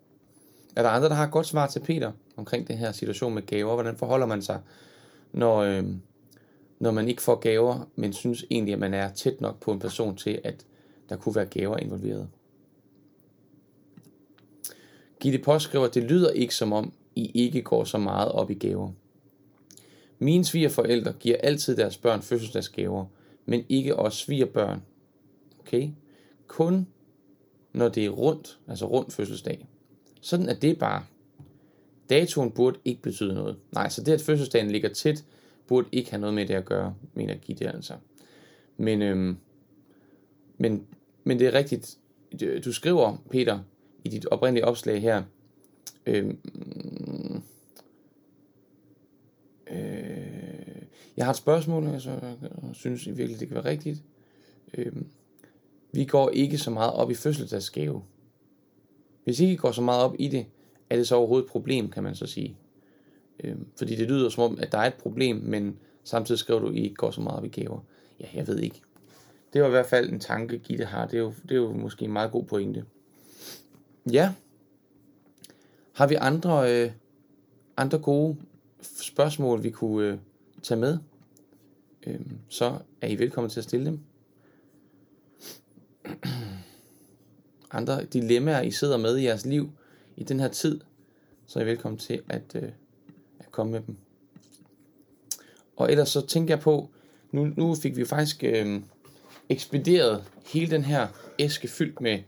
Er 0.75 0.81
der 0.81 0.89
andre, 0.89 1.09
der 1.09 1.15
har 1.15 1.25
et 1.25 1.31
godt 1.31 1.47
svar 1.47 1.67
til 1.67 1.79
Peter 1.79 2.11
omkring 2.35 2.67
den 2.67 2.77
her 2.77 2.91
situation 2.91 3.33
med 3.33 3.45
gaver? 3.45 3.73
Hvordan 3.73 3.97
forholder 3.97 4.25
man 4.25 4.41
sig, 4.41 4.61
når, 5.31 5.57
øh, 5.57 5.85
når 6.79 6.91
man 6.91 7.07
ikke 7.07 7.21
får 7.21 7.35
gaver, 7.35 7.89
men 7.95 8.13
synes 8.13 8.45
egentlig, 8.51 8.73
at 8.73 8.79
man 8.79 8.93
er 8.93 9.13
tæt 9.13 9.41
nok 9.41 9.59
på 9.59 9.71
en 9.71 9.79
person 9.79 10.15
til, 10.15 10.41
at 10.43 10.65
der 11.09 11.15
kunne 11.15 11.35
være 11.35 11.45
gaver 11.45 11.77
involveret? 11.77 12.27
Gitte 15.19 15.39
påskriver, 15.39 15.87
det 15.87 16.03
lyder 16.03 16.29
ikke 16.29 16.55
som 16.55 16.73
om, 16.73 16.93
I 17.15 17.31
ikke 17.33 17.61
går 17.61 17.83
så 17.83 17.97
meget 17.97 18.31
op 18.31 18.51
i 18.51 18.53
gaver. 18.53 18.91
Mine 20.19 20.45
svigerforældre 20.45 21.13
giver 21.13 21.37
altid 21.43 21.75
deres 21.75 21.97
børn 21.97 22.21
fødselsdagsgaver, 22.21 23.05
men 23.45 23.65
ikke 23.69 23.95
os 23.95 24.17
svigerbørn. 24.17 24.81
Okay? 25.59 25.89
Kun 26.47 26.87
når 27.73 27.89
det 27.89 28.05
er 28.05 28.09
rundt, 28.09 28.59
altså 28.67 28.85
rundt 28.85 29.13
fødselsdag. 29.13 29.67
Sådan 30.21 30.49
er 30.49 30.53
det 30.53 30.79
bare. 30.79 31.05
Datoen 32.09 32.51
burde 32.51 32.79
ikke 32.85 33.01
betyde 33.01 33.33
noget. 33.33 33.57
Nej, 33.71 33.89
så 33.89 34.03
det 34.03 34.13
at 34.13 34.21
fødselsdagen 34.21 34.71
ligger 34.71 34.89
tæt, 34.89 35.25
burde 35.67 35.87
ikke 35.91 36.09
have 36.09 36.21
noget 36.21 36.33
med 36.33 36.47
det 36.47 36.53
at 36.53 36.65
gøre, 36.65 36.95
mener 37.13 37.35
Gitte 37.35 37.67
altså. 37.67 37.93
Men, 38.77 39.01
øhm, 39.01 39.37
men, 40.57 40.87
men 41.23 41.39
det 41.39 41.47
er 41.47 41.53
rigtigt. 41.53 41.97
Du 42.65 42.73
skriver, 42.73 43.17
Peter, 43.29 43.59
i 44.03 44.09
dit 44.09 44.25
oprindelige 44.25 44.65
opslag 44.65 45.01
her, 45.01 45.23
øhm, 46.05 46.39
øh, 49.71 50.81
jeg 51.17 51.25
har 51.25 51.29
et 51.29 51.37
spørgsmål, 51.37 51.87
altså, 51.87 52.09
og 52.11 52.67
jeg 52.67 52.75
synes 52.75 53.07
I 53.07 53.11
virkelig, 53.11 53.39
det 53.39 53.47
kan 53.47 53.55
være 53.55 53.65
rigtigt. 53.65 54.03
Øhm, 54.73 55.07
vi 55.97 56.05
går 56.05 56.29
ikke 56.29 56.57
så 56.57 56.71
meget 56.71 56.93
op 56.93 57.11
i 57.11 57.13
fødselsdagsgave. 57.13 58.03
Hvis 59.23 59.39
I 59.39 59.43
ikke 59.43 59.61
går 59.61 59.71
så 59.71 59.81
meget 59.81 60.03
op 60.03 60.15
i 60.19 60.27
det, 60.27 60.45
er 60.89 60.95
det 60.95 61.07
så 61.07 61.15
overhovedet 61.15 61.45
et 61.45 61.51
problem, 61.51 61.89
kan 61.89 62.03
man 62.03 62.15
så 62.15 62.25
sige. 62.25 62.57
Øh, 63.43 63.55
fordi 63.77 63.95
det 63.95 64.07
lyder 64.07 64.29
som 64.29 64.43
om, 64.43 64.59
at 64.61 64.71
der 64.71 64.77
er 64.77 64.87
et 64.87 64.93
problem, 64.93 65.35
men 65.35 65.79
samtidig 66.03 66.39
skriver 66.39 66.59
du, 66.59 66.67
at 66.67 66.75
I 66.75 66.83
ikke 66.83 66.95
går 66.95 67.11
så 67.11 67.21
meget 67.21 67.37
op 67.37 67.45
i 67.45 67.47
gaver. 67.47 67.79
Ja, 68.19 68.25
jeg 68.33 68.47
ved 68.47 68.59
ikke. 68.59 68.81
Det 69.53 69.61
var 69.61 69.67
i 69.67 69.71
hvert 69.71 69.85
fald 69.85 70.09
en 70.09 70.19
tanke, 70.19 70.57
Gitte 70.57 70.85
har. 70.85 71.05
Det 71.05 71.13
er 71.13 71.21
jo, 71.21 71.33
det 71.43 71.51
er 71.51 71.55
jo 71.55 71.73
måske 71.73 72.05
en 72.05 72.13
meget 72.13 72.31
god 72.31 72.43
pointe. 72.43 72.85
Ja. 74.11 74.33
Har 75.93 76.07
vi 76.07 76.15
andre, 76.15 76.83
øh, 76.83 76.91
andre 77.77 77.97
gode 77.97 78.37
spørgsmål, 78.81 79.63
vi 79.63 79.69
kunne 79.69 80.07
øh, 80.07 80.17
tage 80.63 80.79
med? 80.79 80.97
Øh, 82.07 82.19
så 82.49 82.77
er 83.01 83.07
I 83.07 83.19
velkommen 83.19 83.49
til 83.49 83.59
at 83.59 83.63
stille 83.63 83.85
dem. 83.85 83.99
Andre 87.71 88.05
dilemmaer, 88.05 88.61
I 88.61 88.71
sidder 88.71 88.97
med 88.97 89.17
i 89.17 89.23
jeres 89.23 89.45
liv 89.45 89.71
i 90.17 90.23
den 90.23 90.39
her 90.39 90.47
tid, 90.47 90.79
så 91.47 91.59
er 91.59 91.63
I 91.63 91.65
velkommen 91.65 91.99
til 91.99 92.21
at, 92.29 92.55
øh, 92.55 92.69
at 93.39 93.51
komme 93.51 93.71
med 93.71 93.81
dem. 93.87 93.97
Og 95.77 95.91
ellers 95.91 96.09
så 96.09 96.27
tænker 96.27 96.53
jeg 96.53 96.59
på, 96.59 96.89
nu, 97.31 97.45
nu 97.57 97.75
fik 97.75 97.95
vi 97.95 98.01
jo 98.01 98.07
faktisk 98.07 98.43
øh, 98.43 98.81
ekspederet 99.49 100.23
hele 100.45 100.71
den 100.71 100.83
her 100.83 101.07
æske 101.39 101.67
fyldt 101.67 102.01
med 102.01 102.19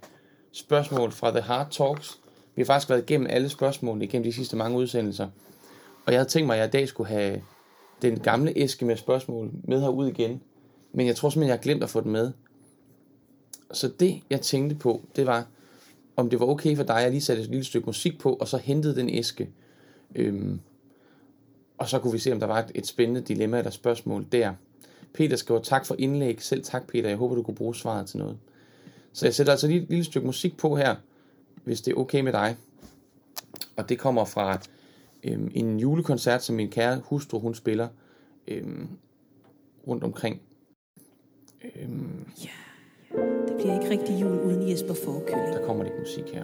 spørgsmål 0.52 1.12
fra 1.12 1.32
The 1.32 1.42
Hard 1.42 1.68
Talks. 1.72 2.20
Vi 2.56 2.62
har 2.62 2.66
faktisk 2.66 2.90
været 2.90 3.02
igennem 3.02 3.28
alle 3.30 3.50
spørgsmålene 3.50 4.06
igennem 4.06 4.24
de 4.24 4.34
sidste 4.34 4.56
mange 4.56 4.78
udsendelser. 4.78 5.28
Og 6.06 6.14
jeg 6.14 6.20
havde 6.20 6.30
tænkt 6.30 6.48
mig, 6.48 6.54
at 6.54 6.60
jeg 6.60 6.68
i 6.68 6.72
dag 6.72 6.88
skulle 6.88 7.10
have 7.10 7.42
den 8.02 8.20
gamle 8.20 8.54
æske 8.56 8.86
med 8.86 8.98
spørgsmål 8.98 9.52
med 9.64 9.82
herud 9.82 10.08
igen. 10.08 10.42
Men 10.94 11.08
jeg 11.08 11.16
tror 11.16 11.30
simpelthen, 11.30 11.50
jeg 11.50 11.58
har 11.58 11.64
glemt 11.64 11.84
at 11.84 11.90
få 11.90 12.02
den 12.02 12.12
med. 12.12 12.32
Så 13.72 13.88
det, 13.88 14.22
jeg 14.30 14.42
tænkte 14.42 14.76
på, 14.76 15.02
det 15.16 15.26
var, 15.26 15.48
om 16.16 16.30
det 16.30 16.40
var 16.40 16.46
okay 16.46 16.76
for 16.76 16.84
dig, 16.84 16.96
at 16.98 17.04
jeg 17.04 17.12
lige 17.12 17.22
satte 17.22 17.44
et 17.44 17.50
lille 17.50 17.64
stykke 17.66 17.86
musik 17.86 18.20
på, 18.20 18.34
og 18.34 18.48
så 18.48 18.58
hentede 18.58 18.96
den 18.96 19.10
æske. 19.10 19.50
Øhm, 20.16 20.60
og 21.78 21.90
så 21.90 22.00
kunne 22.00 22.14
vi 22.14 22.20
se, 22.20 22.32
om 22.32 22.40
der 22.40 22.48
var 22.48 22.60
et, 22.60 22.72
et 22.76 22.88
spændende 22.88 23.22
dilemma 23.22 23.58
eller 23.58 23.72
spørgsmål 23.72 24.26
der. 24.32 24.54
Peter 25.14 25.36
skriver, 25.36 25.62
tak 25.62 25.86
for 25.86 25.96
indlæg. 26.00 26.42
Selv 26.42 26.64
tak, 26.64 26.88
Peter. 26.88 27.10
Jeg 27.10 27.18
håber, 27.18 27.36
du 27.36 27.44
kunne 27.44 27.56
bruge 27.56 27.76
svaret 27.76 28.08
til 28.08 28.18
noget. 28.18 28.38
Så 29.14 29.26
jeg 29.26 29.36
sætter 29.36 29.54
altså 29.54 29.68
lige 29.68 29.82
et 29.82 29.90
lille 29.90 30.04
stykke 30.04 30.26
musik 30.26 30.58
på 30.58 30.76
her, 30.76 30.96
hvis 31.64 31.82
det 31.82 31.92
er 31.92 31.96
okay 31.96 32.22
med 32.22 32.34
dig. 32.34 32.58
Og 33.76 33.90
det 33.90 34.00
kommer 34.00 34.26
fra 34.26 34.60
øhm, 35.24 35.52
en 35.56 35.80
julekoncert, 35.80 36.44
som 36.44 36.56
min 36.56 36.70
kære 36.70 37.02
hustru, 37.06 37.40
hun 37.40 37.56
spiller 37.56 37.88
øhm, 38.48 38.88
rundt 39.88 40.04
omkring. 40.04 40.42
Øhm, 41.76 42.26
ja, 42.44 42.50
bliver 43.60 43.74
ikke 43.80 43.90
rigtig 43.90 44.22
jul 44.22 44.40
uden 44.40 44.70
Jesper 44.70 44.94
Forkøling. 44.94 45.54
Der 45.54 45.66
kommer 45.66 45.84
lidt 45.84 46.00
musik 46.00 46.34
her. 46.34 46.44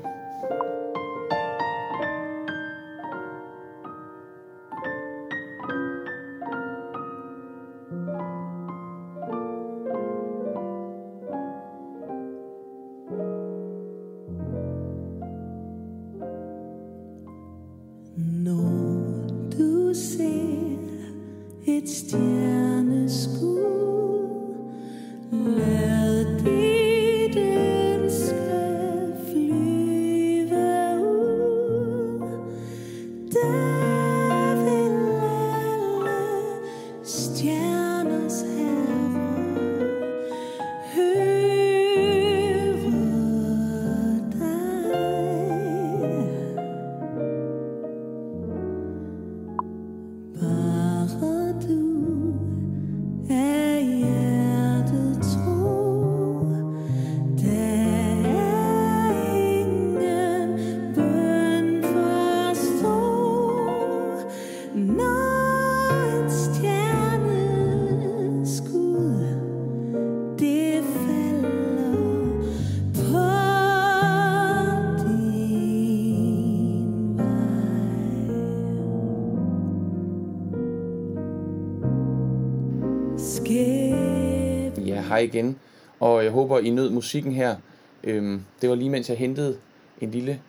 Igen. 85.26 85.60
Og 86.00 86.24
jeg 86.24 86.32
håber, 86.32 86.60
I 86.60 86.70
nød 86.70 86.90
musikken 86.90 87.32
her. 87.32 87.56
Øhm, 88.04 88.44
det 88.62 88.70
var 88.70 88.76
lige 88.76 88.90
mens 88.90 89.10
jeg 89.10 89.18
hentede 89.18 89.58
en 90.02 90.12
lille, 90.12 90.42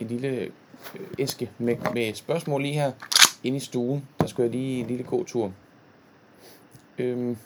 en 0.00 0.06
lille 0.06 0.28
øh, 0.28 0.50
æske 1.18 1.50
med, 1.58 1.76
med 1.94 2.14
spørgsmål 2.14 2.62
lige 2.62 2.74
her 2.74 2.92
inde 3.44 3.56
i 3.56 3.60
stuen. 3.60 4.04
Der 4.20 4.26
skulle 4.26 4.44
jeg 4.44 4.52
lige 4.52 4.80
en 4.80 4.86
lille 4.86 5.04
god 5.04 5.24
tur. 5.24 5.52
Øhm, 6.98 7.36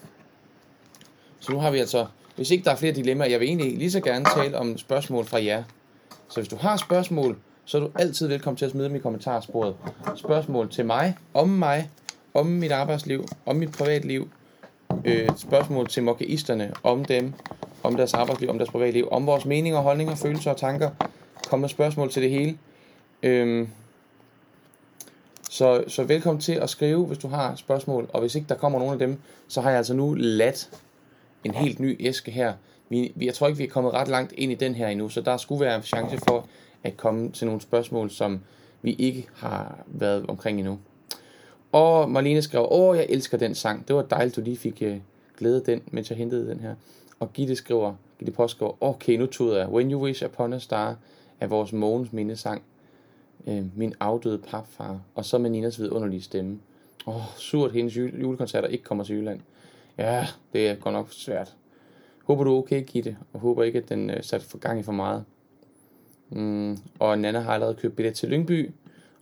så 1.40 1.52
nu 1.52 1.58
har 1.58 1.70
vi 1.70 1.78
altså, 1.78 2.06
hvis 2.36 2.50
ikke 2.50 2.64
der 2.64 2.70
er 2.70 2.76
flere 2.76 2.92
dilemmaer, 2.92 3.28
jeg 3.28 3.40
vil 3.40 3.48
egentlig 3.48 3.78
lige 3.78 3.90
så 3.90 4.00
gerne 4.00 4.24
tale 4.36 4.58
om 4.58 4.78
spørgsmål 4.78 5.24
fra 5.24 5.44
jer. 5.44 5.64
Så 6.28 6.40
hvis 6.40 6.48
du 6.48 6.56
har 6.56 6.76
spørgsmål, 6.76 7.38
så 7.64 7.78
er 7.78 7.80
du 7.80 7.90
altid 7.94 8.28
velkommen 8.28 8.56
til 8.56 8.64
at 8.64 8.70
smide 8.70 8.88
dem 8.88 8.96
i 8.96 8.98
kommentarsporet. 8.98 9.76
Spørgsmål 10.16 10.70
til 10.70 10.86
mig, 10.86 11.16
om 11.34 11.48
mig, 11.48 11.90
om 12.34 12.46
mit 12.46 12.72
arbejdsliv, 12.72 13.24
om 13.46 13.56
mit 13.56 13.72
privatliv. 13.72 14.30
Øh, 15.05 15.28
spørgsmål 15.36 15.88
til 15.88 16.03
mokkeisterne, 16.03 16.72
om 16.82 17.05
dem, 17.05 17.32
om 17.82 17.96
deres 17.96 18.14
arbejdsliv, 18.14 18.51
om 18.51 18.59
deres 18.59 18.70
privatliv, 18.70 19.09
om 19.11 19.26
vores 19.26 19.44
meninger, 19.44 19.80
holdninger, 19.80 20.14
følelser 20.14 20.51
og 20.51 20.57
tanker. 20.57 20.90
Kom 21.48 21.61
med 21.61 21.68
spørgsmål 21.68 22.11
til 22.11 22.22
det 22.22 22.30
hele. 22.30 22.59
Øhm, 23.22 23.68
så, 25.51 25.84
så 25.88 26.05
velkommen 26.05 26.40
til 26.40 26.53
at 26.53 26.70
skrive, 26.70 27.07
hvis 27.07 27.18
du 27.18 27.28
har 27.28 27.55
spørgsmål. 27.55 28.11
Og 28.12 28.20
hvis 28.20 28.34
ikke 28.34 28.48
der 28.48 28.55
kommer 28.55 28.78
nogen 28.78 28.92
af 28.92 28.98
dem, 28.98 29.18
så 29.48 29.61
har 29.61 29.70
jeg 29.70 29.78
altså 29.78 29.94
nu 29.94 30.14
ladt 30.14 30.70
en 31.44 31.55
helt 31.55 31.80
ny 31.80 31.96
æske 32.07 32.30
her. 32.30 32.53
Vi, 32.88 33.12
jeg 33.20 33.34
tror 33.34 33.46
ikke, 33.46 33.59
vi 33.59 33.64
er 33.64 33.68
kommet 33.68 33.92
ret 33.92 34.09
langt 34.09 34.32
ind 34.32 34.53
i 34.53 34.55
den 34.55 34.74
her 34.74 34.88
endnu, 34.88 35.09
så 35.09 35.20
der 35.20 35.36
skulle 35.36 35.64
være 35.64 35.76
en 35.76 35.82
chance 35.82 36.18
for 36.28 36.46
at 36.84 36.96
komme 36.96 37.32
til 37.32 37.46
nogle 37.46 37.61
spørgsmål, 37.61 38.11
som 38.11 38.40
vi 38.82 38.92
ikke 38.92 39.26
har 39.36 39.78
været 39.86 40.26
omkring 40.28 40.59
endnu. 40.59 40.78
Og 41.72 42.10
Marlene 42.10 42.42
skrev, 42.42 42.68
åh, 42.70 42.96
jeg 42.96 43.06
elsker 43.08 43.38
den 43.38 43.54
sang. 43.54 43.88
Det 43.88 43.96
var 43.96 44.02
dejligt, 44.02 44.36
du 44.36 44.40
lige 44.40 44.56
fik 44.56 44.82
uh, 44.86 44.96
glæde 45.38 45.62
den, 45.66 45.82
mens 45.86 46.10
jeg 46.10 46.18
hentede 46.18 46.50
den 46.50 46.60
her. 46.60 46.74
Og 47.20 47.32
Gitte 47.32 47.56
skriver, 47.56 47.94
Gitte 48.18 48.32
påskriver, 48.32 48.82
okay, 48.82 49.16
nu 49.16 49.26
tog 49.26 49.56
jeg 49.56 49.68
When 49.68 49.92
You 49.92 50.02
Wish 50.02 50.24
Upon 50.24 50.52
a 50.52 50.58
Star 50.58 50.96
af 51.40 51.50
vores 51.50 51.72
morgens 51.72 52.12
mindesang. 52.12 52.62
Øh, 53.46 53.78
min 53.78 53.94
afdøde 54.00 54.38
papfar. 54.38 55.00
Og 55.14 55.24
så 55.24 55.38
med 55.38 55.50
Ninas 55.50 55.80
vidunderlige 55.80 56.22
stemme. 56.22 56.58
Åh, 57.06 57.16
oh, 57.16 57.22
surt, 57.36 57.72
hendes 57.72 57.96
julekoncerter 57.96 58.68
ikke 58.68 58.84
kommer 58.84 59.04
til 59.04 59.16
Jylland. 59.16 59.40
Ja, 59.98 60.26
det 60.52 60.68
er 60.68 60.74
godt 60.74 60.92
nok 60.92 61.12
svært. 61.12 61.56
Håber 62.24 62.44
du 62.44 62.54
er 62.54 62.58
okay, 62.58 62.84
Gitte, 62.86 63.16
og 63.32 63.40
håber 63.40 63.62
ikke, 63.62 63.78
at 63.78 63.88
den 63.88 64.10
øh, 64.10 64.22
satte 64.22 64.46
for 64.46 64.58
gang 64.58 64.80
i 64.80 64.82
for 64.82 64.92
meget. 64.92 65.24
Mm, 66.28 66.78
og 66.98 67.18
Nana 67.18 67.40
har 67.40 67.54
allerede 67.54 67.74
købt 67.74 67.96
billet 67.96 68.14
til 68.14 68.28
Lyngby, 68.28 68.70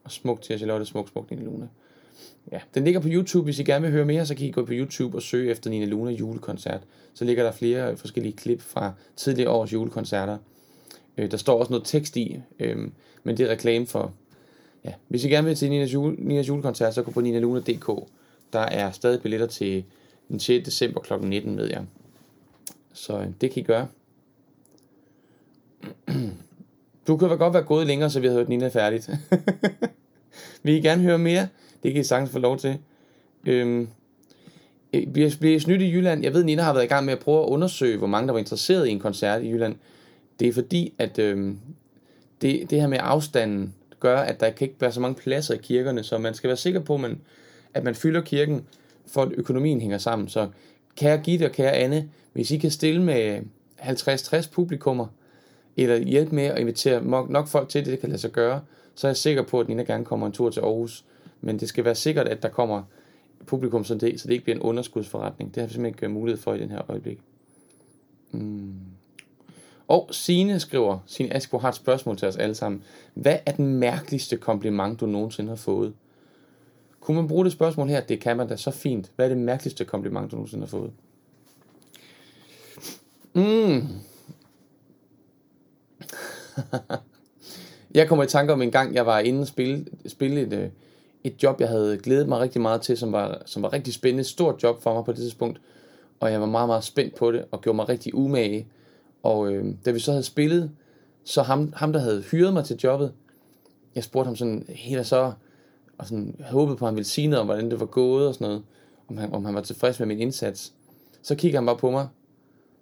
og 0.05 0.11
smuk 0.11 0.43
til 0.43 0.59
Charlotte, 0.59 0.87
smuk, 0.87 1.09
smuk 1.09 1.31
din 1.31 1.39
Luna. 1.39 1.69
Ja, 2.53 2.61
den 2.75 2.85
ligger 2.85 3.01
på 3.01 3.09
YouTube. 3.11 3.45
Hvis 3.45 3.59
I 3.59 3.63
gerne 3.63 3.83
vil 3.83 3.91
høre 3.91 4.05
mere, 4.05 4.27
så 4.27 4.35
kan 4.35 4.47
I 4.47 4.51
gå 4.51 4.65
på 4.65 4.73
YouTube 4.73 5.17
og 5.17 5.23
søge 5.23 5.51
efter 5.51 5.71
Nina 5.71 5.87
Luna 5.87 6.11
julekoncert. 6.11 6.81
Så 7.15 7.25
ligger 7.25 7.45
der 7.45 7.53
flere 7.53 7.97
forskellige 7.97 8.37
klip 8.37 8.61
fra 8.63 8.93
tidligere 9.17 9.51
års 9.51 9.73
julekoncerter. 9.73 10.39
Øh, 11.17 11.31
der 11.31 11.37
står 11.37 11.59
også 11.59 11.73
noget 11.73 11.87
tekst 11.87 12.17
i, 12.17 12.41
øh, 12.59 12.89
men 13.25 13.37
det 13.37 13.47
er 13.47 13.51
reklame 13.51 13.87
for... 13.87 14.13
Ja, 14.85 14.93
hvis 15.09 15.25
I 15.25 15.29
gerne 15.29 15.47
vil 15.47 15.57
til 15.57 15.71
Ninas, 15.71 15.95
jule, 15.95 16.17
Ninas 16.19 16.49
julekoncert, 16.49 16.95
så 16.95 17.03
gå 17.03 17.11
på 17.11 17.21
ninaluna.dk. 17.21 18.09
Der 18.53 18.61
er 18.61 18.91
stadig 18.91 19.23
billetter 19.23 19.47
til 19.47 19.85
den 20.29 20.41
6. 20.41 20.65
december 20.65 21.01
kl. 21.01 21.13
19, 21.21 21.57
ved 21.57 21.67
jeg. 21.67 21.85
Så 22.93 23.19
øh, 23.19 23.27
det 23.41 23.51
kan 23.51 23.63
I 23.63 23.65
gøre. 23.65 23.89
Du 27.07 27.17
kan 27.17 27.39
godt 27.39 27.55
være 27.55 27.63
gået 27.63 27.87
længere, 27.87 28.11
så 28.11 28.21
vi 28.21 28.27
har 28.27 28.35
hørt 28.35 28.49
Nina 28.49 28.69
færdigt. 28.69 29.11
Vil 30.63 30.75
I 30.75 30.81
gerne 30.81 31.03
høre 31.03 31.19
mere? 31.19 31.49
Det 31.83 31.93
kan 31.93 32.01
I 32.01 32.05
sagtens 32.05 32.31
få 32.31 32.39
lov 32.39 32.59
til. 32.59 32.79
Øhm, 33.47 33.89
øh, 34.93 35.07
bliver, 35.07 35.37
bliver 35.41 35.61
snydt 35.61 35.83
i 35.83 35.93
Jylland? 35.93 36.23
Jeg 36.23 36.35
ved, 36.35 36.45
Nina 36.45 36.63
har 36.63 36.73
været 36.73 36.85
i 36.85 36.89
gang 36.89 37.05
med 37.05 37.13
at 37.13 37.19
prøve 37.19 37.43
at 37.43 37.49
undersøge, 37.49 37.99
hvor 37.99 38.07
mange 38.07 38.27
der 38.27 38.33
var 38.33 38.39
interesseret 38.39 38.89
i 38.89 38.91
en 38.91 39.01
koncert 39.01 39.43
i 39.43 39.51
Jylland. 39.51 39.77
Det 40.41 40.49
er 40.49 40.53
fordi, 40.53 40.95
at 40.99 41.19
øhm, 41.19 41.59
det, 42.43 42.71
det 42.71 42.81
her 42.81 42.89
med 42.89 42.99
afstanden 43.01 43.75
gør, 44.01 44.19
at 44.19 44.41
der 44.41 44.51
kan 44.51 44.65
ikke 44.69 44.81
være 44.81 44.93
så 44.93 45.01
mange 45.01 45.15
pladser 45.15 45.55
i 45.55 45.59
kirkerne, 45.63 46.03
så 46.03 46.19
man 46.19 46.35
skal 46.35 46.49
være 46.49 46.57
sikker 46.57 46.81
på, 46.81 46.95
at 46.95 47.01
man, 47.01 47.21
at 47.75 47.85
man 47.85 47.95
fylder 47.95 48.21
kirken, 48.21 48.67
for 49.07 49.23
at 49.23 49.33
økonomien 49.33 49.81
hænger 49.81 49.99
sammen. 49.99 50.29
Så 50.29 50.49
kære 50.97 51.19
Gitte 51.19 51.45
og 51.45 51.53
kære 51.53 51.73
Anne, 51.73 52.09
hvis 52.33 52.51
I 52.51 52.57
kan 52.57 52.71
stille 52.71 53.03
med 53.03 53.41
50-60 53.81 54.51
publikummer, 54.53 55.07
eller 55.77 55.97
hjælpe 55.97 56.35
med 56.35 56.45
at 56.45 56.59
invitere 56.59 57.05
nok 57.29 57.49
folk 57.49 57.69
til, 57.69 57.85
det, 57.85 57.93
det 57.93 58.01
kan 58.01 58.09
lade 58.09 58.21
sig 58.21 58.31
gøre, 58.31 58.61
så 58.95 59.07
er 59.07 59.09
jeg 59.09 59.17
sikker 59.17 59.43
på, 59.43 59.61
at 59.61 59.69
Nina 59.69 59.83
gerne 59.83 60.05
kommer 60.05 60.27
en 60.27 60.33
tur 60.33 60.51
til 60.51 60.61
Aarhus. 60.61 61.05
Men 61.41 61.61
det 61.61 61.69
skal 61.69 61.85
være 61.85 61.95
sikkert, 61.95 62.29
at 62.29 62.43
der 62.43 62.49
kommer 62.49 62.83
publikum, 63.47 63.85
som 63.85 63.99
det, 63.99 64.21
så 64.21 64.29
det 64.29 64.33
ikke 64.33 64.45
bliver 64.45 64.57
en 64.57 64.63
underskudsforretning. 64.63 65.55
Det 65.55 65.61
har 65.61 65.67
vi 65.67 65.73
simpelthen 65.73 65.95
ikke 65.95 66.07
øh, 66.07 66.13
mulighed 66.13 66.43
for 66.43 66.55
i 66.55 66.61
den 66.61 66.71
her 66.71 66.91
øjeblik. 66.91 67.19
Mm. 68.31 68.75
Og 69.89 70.09
Sine 70.11 70.61
skriver, 70.61 70.99
Sine 71.07 71.35
Askbo 71.35 71.59
har 71.59 71.69
et 71.69 71.75
spørgsmål 71.75 72.17
til 72.17 72.29
os 72.29 72.37
alle 72.37 72.55
sammen. 72.55 72.83
Hvad 73.15 73.39
er 73.47 73.53
den 73.53 73.67
mærkeligste 73.67 74.37
kompliment, 74.37 75.01
du 75.01 75.07
nogensinde 75.07 75.49
har 75.49 75.57
fået? 75.57 75.95
Kunne 77.01 77.17
man 77.17 77.29
bruge 77.29 77.45
det 77.45 77.53
spørgsmål 77.53 77.89
her? 77.89 78.01
Det 78.01 78.21
kan 78.21 78.37
man 78.37 78.49
da 78.49 78.57
så 78.57 78.71
fint. 78.71 79.11
Hvad 79.17 79.27
er 79.27 79.29
det 79.29 79.39
mærkeligste 79.39 79.85
kompliment, 79.85 80.31
du 80.31 80.37
nogensinde 80.37 80.67
har 80.67 80.71
fået? 80.71 80.93
Mm. 83.35 83.89
jeg 87.99 88.09
kommer 88.09 88.25
i 88.25 88.29
tanke 88.29 88.53
om 88.53 88.63
en 88.63 88.71
gang, 88.71 88.95
jeg 88.95 89.07
var 89.07 89.19
inde 89.19 89.41
og 89.41 89.47
spille, 89.47 89.87
spille 90.07 90.41
et, 90.41 90.53
øh, 90.53 90.69
et 91.25 91.43
job, 91.43 91.61
jeg 91.61 91.69
havde 91.69 91.99
glædet 91.99 92.29
mig 92.29 92.41
rigtig 92.41 92.61
meget 92.61 92.81
til, 92.81 92.97
som 92.97 93.13
var, 93.13 93.43
som 93.47 93.63
var 93.63 93.73
rigtig 93.73 93.95
spændende. 93.95 94.21
Et 94.21 94.27
stort 94.27 94.63
job 94.63 94.83
for 94.83 94.95
mig 94.95 95.05
på 95.05 95.13
det 95.13 95.21
tidspunkt. 95.21 95.61
Og 96.21 96.33
jeg 96.33 96.41
var 96.41 96.47
meget, 96.47 96.69
meget 96.69 96.85
spændt 96.85 97.15
på 97.15 97.33
det, 97.33 97.45
og 97.51 97.61
gjorde 97.61 97.77
mig 97.77 97.89
rigtig 97.89 98.15
umage. 98.15 98.67
Og 99.23 99.53
øh, 99.53 99.75
da 99.85 99.91
vi 99.91 99.99
så 99.99 100.11
havde 100.11 100.23
spillet, 100.23 100.71
så 101.25 101.43
ham, 101.43 101.73
ham, 101.77 101.93
der 101.93 102.01
havde 102.01 102.23
hyret 102.23 102.53
mig 102.53 102.65
til 102.65 102.77
jobbet, 102.85 103.13
jeg 103.95 104.05
spurgte 104.05 104.27
ham 104.27 104.37
sådan 104.37 104.65
helt 104.69 105.07
så, 105.07 105.33
og 105.99 106.07
sådan 106.07 106.41
håbede 106.51 106.77
på, 106.77 106.85
at 106.85 106.89
han 106.89 106.97
ville 106.97 107.09
sige 107.09 107.27
noget 107.27 107.41
om, 107.41 107.47
hvordan 107.47 107.71
det 107.71 107.81
var 107.81 107.87
gået 107.87 108.29
og 108.29 108.35
sådan 108.35 108.47
noget, 108.47 108.63
om 109.09 109.17
han, 109.17 109.33
om 109.33 109.45
han 109.45 109.55
var 109.55 109.61
tilfreds 109.61 109.99
med 109.99 110.07
min 110.07 110.19
indsats. 110.19 110.73
Så 111.23 111.35
kigger 111.35 111.59
han 111.59 111.67
bare 111.67 111.77
på 111.77 111.91
mig, 111.91 112.09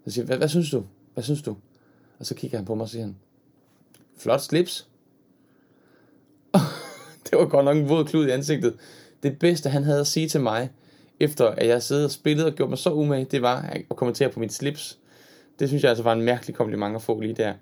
og 0.05 0.13
siger, 0.13 0.25
hvad, 0.25 0.37
hvad 0.37 0.49
synes 0.49 0.71
du? 0.71 0.85
Hvad 1.15 1.25
synes 1.25 1.43
du? 1.43 1.57
Og 2.19 2.27
så 2.27 2.35
kigger 2.35 2.59
han 2.59 2.65
på 2.65 2.75
mig 2.75 2.83
og 2.83 2.89
siger, 2.89 3.13
flot 4.17 4.41
slips. 4.41 4.89
det 7.31 7.39
var 7.39 7.47
godt 7.47 7.65
nok 7.65 7.77
en 7.77 7.89
våd 7.89 8.05
klud 8.05 8.27
i 8.27 8.31
ansigtet. 8.31 8.75
Det 9.23 9.39
bedste, 9.39 9.71
han 9.71 9.85
havde 9.85 10.01
at 10.01 10.07
sige 10.07 10.29
til 10.29 10.41
mig, 10.41 10.71
efter 11.21 11.47
at 11.47 11.67
jeg 11.69 11.83
sad 11.83 12.05
og 12.05 12.11
spillede 12.11 12.47
og 12.47 12.53
gjorde 12.53 12.69
mig 12.71 12.79
så 12.79 12.93
umage, 12.93 13.25
det 13.25 13.43
var 13.43 13.61
at 13.61 13.97
kommentere 13.97 14.29
på 14.29 14.41
mit 14.41 14.53
slips. 14.53 14.99
Det 15.59 15.69
synes 15.69 15.83
jeg 15.83 15.89
altså 15.89 16.03
var 16.03 16.13
en 16.13 16.23
mærkelig 16.23 16.57
kompliment 16.57 16.97
at 16.97 17.03
få 17.03 17.21
lige 17.21 17.35
der. 17.35 17.55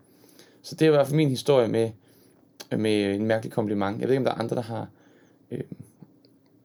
Så 0.63 0.75
det 0.75 0.89
var 0.89 0.95
i 0.95 0.97
hvert 0.97 1.07
fald 1.07 1.17
min 1.17 1.29
historie 1.29 1.69
med, 1.69 1.91
med 2.71 3.15
en 3.15 3.27
mærkelig 3.27 3.53
kompliment. 3.53 4.01
Jeg 4.01 4.09
ved 4.09 4.15
ikke, 4.15 4.21
om 4.21 4.25
der 4.25 4.33
er 4.33 4.39
andre, 4.39 4.57
der 4.57 4.63
har 4.63 4.89
øh, 5.51 5.61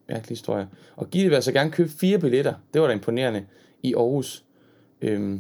mærkelige 0.10 0.36
historier. 0.36 0.68
Og 0.96 1.10
Gitte 1.10 1.30
vil 1.30 1.36
altså 1.36 1.52
gerne 1.52 1.72
købe 1.72 1.90
fire 1.90 2.20
billetter. 2.20 2.54
Det 2.74 2.82
var 2.82 2.88
da 2.88 2.94
imponerende 2.94 3.46
i 3.84 3.94
Aarhus. 3.94 4.44
Øh, 5.02 5.40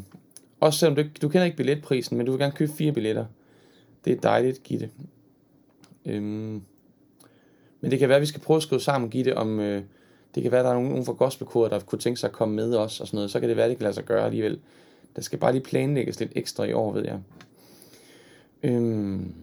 også 0.60 0.80
selvom 0.80 0.96
du, 0.96 1.04
du 1.22 1.30
kender 1.30 1.46
ikke 1.46 1.58
billetprisen, 1.58 2.18
men 2.18 2.26
du 2.26 2.32
vil 2.32 2.40
gerne 2.40 2.54
købe 2.56 2.72
fire 2.72 2.92
billetter. 2.92 3.26
Det 4.06 4.14
er 4.14 4.22
dejligt, 4.22 4.64
Gitte. 4.64 4.90
Øhm, 6.06 6.62
men 7.82 7.92
det 7.92 8.00
kan 8.00 8.10
være, 8.10 8.16
at 8.16 8.22
vi 8.22 8.26
skal 8.26 8.42
prøve 8.42 8.58
at 8.58 8.64
skrive 8.64 8.82
sammen, 8.82 9.10
give 9.10 9.24
det 9.24 9.34
om... 9.34 9.60
Øh, 9.60 9.84
det 10.36 10.44
kan 10.44 10.52
være, 10.52 10.60
at 10.60 10.64
der 10.64 10.70
er 10.70 10.76
nogen, 10.76 10.90
nogen 10.90 11.06
fra 11.06 11.14
gospelkoret, 11.14 11.72
der 11.72 11.80
kunne 11.80 12.00
tænke 12.00 12.20
sig 12.20 12.28
at 12.28 12.34
komme 12.34 12.56
med 12.56 12.76
os 12.76 13.00
og 13.00 13.08
sådan 13.08 13.18
noget. 13.18 13.32
Så 13.32 13.40
kan 13.40 13.50
det 13.50 13.58
være, 13.58 13.66
at 13.66 13.70
det 13.70 13.78
kan 13.78 13.84
lade 13.84 13.94
sig 13.94 14.04
gøre 14.04 14.26
alligevel. 14.26 14.60
Der 15.16 15.22
skal 15.22 15.40
bare 15.40 15.52
lige 15.52 15.64
planlægges 15.64 16.20
lidt 16.20 16.32
ekstra 16.36 16.64
i 16.64 16.74
år, 16.74 16.94
ved 16.94 17.06
jeg. 17.06 17.20
Øhm, 18.64 19.34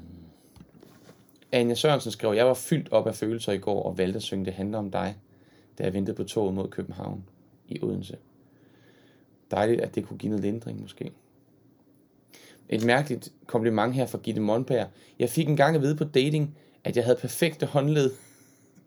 Anja 1.53 1.74
Sørensen 1.74 2.12
skrev, 2.12 2.34
jeg 2.34 2.47
var 2.47 2.55
fyldt 2.55 2.93
op 2.93 3.07
af 3.07 3.14
følelser 3.14 3.53
i 3.53 3.59
går 3.59 3.82
og 3.82 3.99
valgte 3.99 4.16
at 4.16 4.22
synge 4.22 4.45
Det 4.45 4.53
handler 4.53 4.78
om 4.78 4.91
dig, 4.91 5.16
da 5.78 5.84
jeg 5.84 5.95
ventede 5.95 6.16
på 6.16 6.24
toget 6.24 6.55
mod 6.55 6.68
København 6.68 7.24
i 7.68 7.78
Odense. 7.82 8.16
Dejligt, 9.51 9.80
at 9.80 9.95
det 9.95 10.07
kunne 10.07 10.18
give 10.18 10.30
noget 10.30 10.45
lindring 10.45 10.80
måske. 10.80 11.12
Et 12.68 12.84
mærkeligt 12.84 13.32
kompliment 13.47 13.95
her 13.95 14.07
fra 14.07 14.18
Gitte 14.18 14.41
Monberg. 14.41 14.87
Jeg 15.18 15.30
fik 15.30 15.49
en 15.49 15.57
gang 15.57 15.76
at 15.76 15.82
vide 15.82 15.97
på 15.97 16.05
dating, 16.05 16.57
at 16.84 16.97
jeg 16.97 17.05
havde 17.05 17.18
perfekte 17.20 17.66
håndled. 17.66 18.11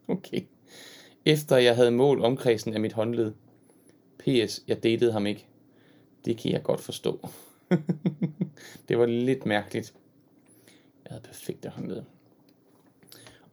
Okay. 0.17 0.41
Efter 1.25 1.57
jeg 1.57 1.75
havde 1.75 1.91
målt 1.91 2.23
omkredsen 2.23 2.73
af 2.73 2.79
mit 2.79 2.93
håndled. 2.93 3.33
P.S. 4.19 4.63
Jeg 4.67 4.83
datede 4.83 5.11
ham 5.11 5.25
ikke. 5.25 5.47
Det 6.25 6.37
kan 6.37 6.51
jeg 6.51 6.63
godt 6.63 6.81
forstå. 6.81 7.29
det 8.89 8.99
var 8.99 9.05
lidt 9.05 9.45
mærkeligt. 9.45 9.93
Jeg 11.03 11.11
havde 11.11 11.23
perfekte 11.23 11.69
håndled. 11.69 12.03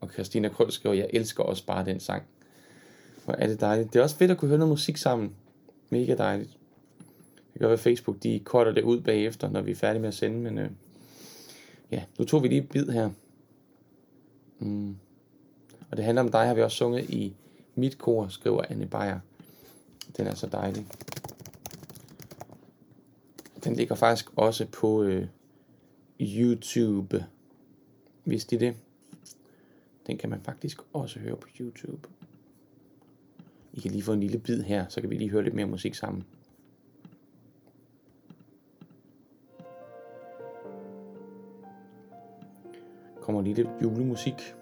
Og 0.00 0.10
Christina 0.10 0.48
Krøl 0.48 0.72
skriver, 0.72 0.94
jeg 0.94 1.10
elsker 1.12 1.44
også 1.44 1.66
bare 1.66 1.84
den 1.84 2.00
sang. 2.00 2.22
Hvor 3.24 3.34
er 3.34 3.46
det 3.46 3.60
dejligt. 3.60 3.92
Det 3.92 3.98
er 3.98 4.02
også 4.02 4.16
fedt 4.16 4.30
at 4.30 4.38
kunne 4.38 4.48
høre 4.48 4.58
noget 4.58 4.72
musik 4.72 4.96
sammen. 4.96 5.34
Mega 5.90 6.14
dejligt. 6.14 6.50
Det 7.52 7.60
kan 7.60 7.68
være, 7.68 7.78
Facebook 7.78 8.22
de 8.22 8.40
korter 8.44 8.72
det 8.72 8.82
ud 8.82 9.00
bagefter, 9.00 9.50
når 9.50 9.62
vi 9.62 9.70
er 9.70 9.74
færdige 9.76 10.00
med 10.00 10.08
at 10.08 10.14
sende, 10.14 10.38
men 10.38 10.58
øh, 10.58 10.70
ja, 11.90 12.04
nu 12.18 12.24
tog 12.24 12.42
vi 12.42 12.48
lige 12.48 12.62
et 12.62 12.68
bid 12.68 12.88
her. 12.88 13.10
Mm. 14.58 14.96
Og 15.90 15.96
det 15.96 16.04
handler 16.04 16.22
om 16.22 16.30
dig, 16.30 16.46
har 16.46 16.54
vi 16.54 16.62
også 16.62 16.76
sunget 16.76 17.10
i 17.10 17.34
mit 17.74 17.98
kor, 17.98 18.28
skriver 18.28 18.62
Anne 18.68 18.86
Beyer. 18.86 19.18
Den 20.16 20.26
er 20.26 20.34
så 20.34 20.46
dejlig. 20.46 20.86
Den 23.64 23.76
ligger 23.76 23.94
faktisk 23.94 24.26
også 24.36 24.66
på, 24.66 25.02
øh, 25.02 25.26
YouTube. 26.20 27.24
Vidste 28.24 28.56
I 28.56 28.58
det? 28.58 28.76
Den 30.06 30.18
kan 30.18 30.30
man 30.30 30.40
faktisk 30.40 30.78
også 30.92 31.18
høre 31.18 31.36
på 31.36 31.48
YouTube. 31.60 32.08
I 33.72 33.80
kan 33.80 33.90
lige 33.90 34.02
få 34.02 34.12
en 34.12 34.20
lille 34.20 34.38
bid 34.38 34.62
her, 34.62 34.86
så 34.88 35.00
kan 35.00 35.10
vi 35.10 35.14
lige 35.14 35.30
høre 35.30 35.44
lidt 35.44 35.54
mere 35.54 35.66
musik 35.66 35.94
sammen. 35.94 36.24
Kommer 43.20 43.42
lige 43.42 43.54
lidt 43.54 43.68
julemusik. 43.82 44.54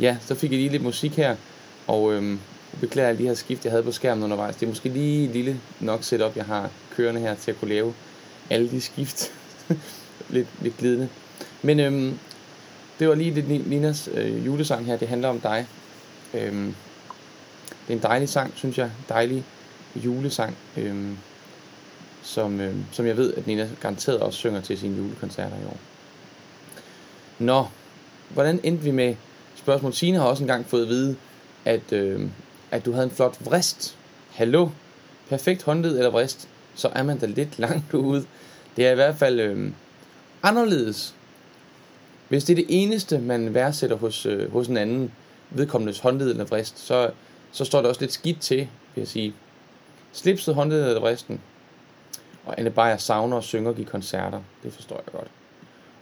Ja, 0.00 0.16
så 0.20 0.34
fik 0.34 0.50
jeg 0.50 0.58
lige 0.58 0.70
lidt 0.70 0.82
musik 0.82 1.16
her, 1.16 1.36
og 1.86 2.12
øhm, 2.12 2.40
jeg 2.72 2.80
beklager 2.80 3.12
lige 3.12 3.26
her 3.26 3.34
skift, 3.34 3.64
jeg 3.64 3.70
havde 3.70 3.82
på 3.82 3.92
skærmen 3.92 4.24
undervejs. 4.24 4.56
Det 4.56 4.62
er 4.62 4.70
måske 4.70 4.88
lige 4.88 5.32
lille 5.32 5.60
nok 5.80 6.04
setup, 6.04 6.36
jeg 6.36 6.44
har 6.44 6.70
kørende 6.96 7.20
her 7.20 7.34
til 7.34 7.50
at 7.50 7.60
kunne 7.60 7.68
lave 7.68 7.94
alle 8.50 8.70
de 8.70 8.80
skift. 8.80 9.32
lidt, 10.28 10.48
lidt 10.62 10.76
glidende. 10.76 11.08
Men 11.62 11.80
øhm, 11.80 12.18
det 12.98 13.08
var 13.08 13.14
lige 13.14 13.30
lidt 13.30 13.68
Ninas 13.68 14.08
øh, 14.14 14.46
julesang 14.46 14.86
her, 14.86 14.96
det 14.96 15.08
handler 15.08 15.28
om 15.28 15.40
dig. 15.40 15.66
Øhm, 16.34 16.74
det 17.86 17.92
er 17.92 17.96
en 17.96 18.02
dejlig 18.02 18.28
sang, 18.28 18.52
synes 18.56 18.78
jeg. 18.78 18.90
Dejlig 19.08 19.44
julesang, 19.96 20.56
øhm, 20.76 21.18
som, 22.22 22.60
øhm, 22.60 22.84
som 22.92 23.06
jeg 23.06 23.16
ved, 23.16 23.34
at 23.34 23.46
Nina 23.46 23.68
garanteret 23.80 24.20
også 24.20 24.38
synger 24.38 24.60
til 24.60 24.78
sine 24.78 24.96
julekoncerter 24.96 25.56
i 25.56 25.64
år. 25.66 25.76
Nå, 27.38 27.66
hvordan 28.28 28.60
endte 28.62 28.84
vi 28.84 28.90
med 28.90 29.14
spørgsmål? 29.68 29.92
Sine 29.92 30.18
har 30.18 30.24
også 30.24 30.42
engang 30.42 30.66
fået 30.66 30.82
at 30.82 30.88
vide, 30.88 31.16
at, 31.64 31.92
øh, 31.92 32.28
at 32.70 32.84
du 32.84 32.92
havde 32.92 33.04
en 33.04 33.10
flot 33.10 33.38
vrist. 33.40 33.96
Hallo? 34.30 34.68
Perfekt 35.28 35.62
håndled 35.62 35.96
eller 35.96 36.10
vrist, 36.10 36.48
så 36.74 36.88
er 36.88 37.02
man 37.02 37.18
da 37.18 37.26
lidt 37.26 37.58
langt 37.58 37.94
ude. 37.94 38.24
Det 38.76 38.86
er 38.86 38.92
i 38.92 38.94
hvert 38.94 39.16
fald 39.16 39.40
øh, 39.40 39.70
anderledes. 40.42 41.14
Hvis 42.28 42.44
det 42.44 42.52
er 42.52 42.56
det 42.56 42.66
eneste, 42.68 43.18
man 43.18 43.54
værdsætter 43.54 43.96
hos, 43.96 44.26
øh, 44.26 44.52
hos 44.52 44.68
en 44.68 44.76
anden 44.76 45.12
vedkommendes 45.50 45.98
håndled 45.98 46.30
eller 46.30 46.44
vrist, 46.44 46.78
så, 46.86 47.10
så 47.52 47.64
står 47.64 47.78
det 47.78 47.88
også 47.88 48.00
lidt 48.00 48.12
skidt 48.12 48.40
til, 48.40 48.58
vil 48.58 49.00
jeg 49.00 49.08
sige. 49.08 49.34
Slipset, 50.12 50.54
håndled 50.54 50.86
eller 50.86 51.00
vristen. 51.00 51.40
Og 52.46 52.54
Anne 52.58 52.70
Beyer 52.70 52.96
savner 52.96 53.36
og 53.36 53.44
synger 53.44 53.70
og 53.70 53.86
koncerter. 53.86 54.40
Det 54.62 54.72
forstår 54.72 54.96
jeg 54.96 55.12
godt. 55.12 55.28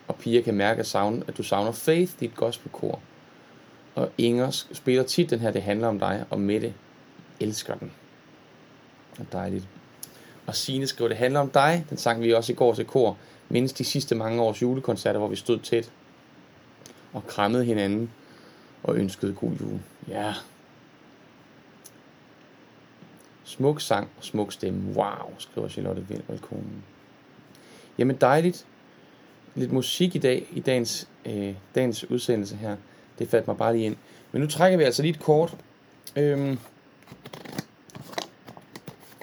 Og 0.09 0.17
piger 0.17 0.43
kan 0.43 0.55
mærke, 0.55 0.81
at, 0.81 0.87
savne, 0.87 1.23
at 1.29 1.37
du 1.37 1.43
savner 1.43 1.73
Faith, 1.73 2.13
dit 2.21 2.35
gospelkor. 2.35 3.01
Og 3.97 4.11
Inger 4.19 4.51
spiller 4.73 5.03
tit 5.03 5.31
den 5.31 5.41
her, 5.41 5.51
det 5.51 5.63
handler 5.63 5.89
om 5.89 5.99
dig, 5.99 6.25
og 6.31 6.41
Mette 6.41 6.75
elsker 7.41 7.75
den. 7.75 7.93
Og 9.19 9.27
dejligt. 9.33 9.69
Og 10.47 10.55
Signe 10.55 10.87
skriver, 10.87 11.09
det 11.09 11.17
handler 11.17 11.41
om 11.41 11.51
dig. 11.51 11.87
Den 11.91 11.97
sang 11.99 12.23
vi 12.23 12.33
også 12.33 12.53
i 12.53 12.57
går 12.57 12.75
til 12.75 12.85
kor. 12.85 13.19
Mindes 13.49 13.73
de 13.73 13.85
sidste 13.85 14.15
mange 14.15 14.43
års 14.43 14.63
julekoncerter, 14.63 15.19
hvor 15.19 15.29
vi 15.29 15.37
stod 15.37 15.59
tæt 15.59 15.93
og 17.13 17.27
krammede 17.27 17.65
hinanden 17.65 18.11
og 18.83 18.97
ønskede 18.97 19.35
god 19.35 19.53
jul. 19.53 19.81
Ja. 20.09 20.35
Smuk 23.45 23.81
sang 23.81 24.09
og 24.19 24.25
smuk 24.25 24.53
stemme. 24.53 24.93
Wow, 24.95 25.35
skriver 25.39 25.69
Charlotte 25.69 26.07
Velkonen. 26.29 26.85
Jamen 27.99 28.17
dejligt. 28.17 28.67
Lidt 29.55 29.73
musik 29.73 30.17
i 30.17 30.19
dag, 30.19 30.47
i 30.53 30.61
dagens, 30.61 31.09
øh, 31.27 31.55
dagens 31.75 32.11
udsendelse 32.11 32.57
her. 32.57 32.77
Det 33.19 33.29
faldt 33.29 33.47
mig 33.47 33.57
bare 33.57 33.73
lige 33.73 33.87
ind. 33.87 33.97
Men 34.33 34.43
nu 34.43 34.49
trækker 34.49 34.79
vi 34.79 34.85
altså 34.85 35.03
lige 35.03 35.15
et 35.15 35.21
kort. 35.21 35.57
Øhm, 36.17 36.59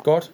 godt. 0.03 0.31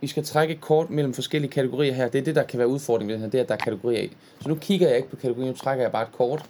Vi 0.00 0.06
skal 0.06 0.24
trække 0.24 0.54
et 0.54 0.60
kort 0.60 0.90
mellem 0.90 1.14
forskellige 1.14 1.50
kategorier 1.50 1.92
her. 1.92 2.08
Det 2.08 2.18
er 2.18 2.24
det, 2.24 2.34
der 2.34 2.42
kan 2.42 2.58
være 2.58 2.68
udfordringen 2.68 3.08
ved 3.08 3.14
den 3.14 3.22
her. 3.22 3.30
Det 3.30 3.38
er, 3.38 3.42
at 3.42 3.48
der 3.48 3.54
er 3.54 3.58
kategorier 3.58 4.02
i. 4.02 4.16
Så 4.40 4.48
nu 4.48 4.54
kigger 4.54 4.88
jeg 4.88 4.96
ikke 4.96 5.08
på 5.08 5.16
kategorien. 5.16 5.48
Nu 5.48 5.56
trækker 5.56 5.84
jeg 5.84 5.92
bare 5.92 6.02
et 6.02 6.12
kort. 6.12 6.44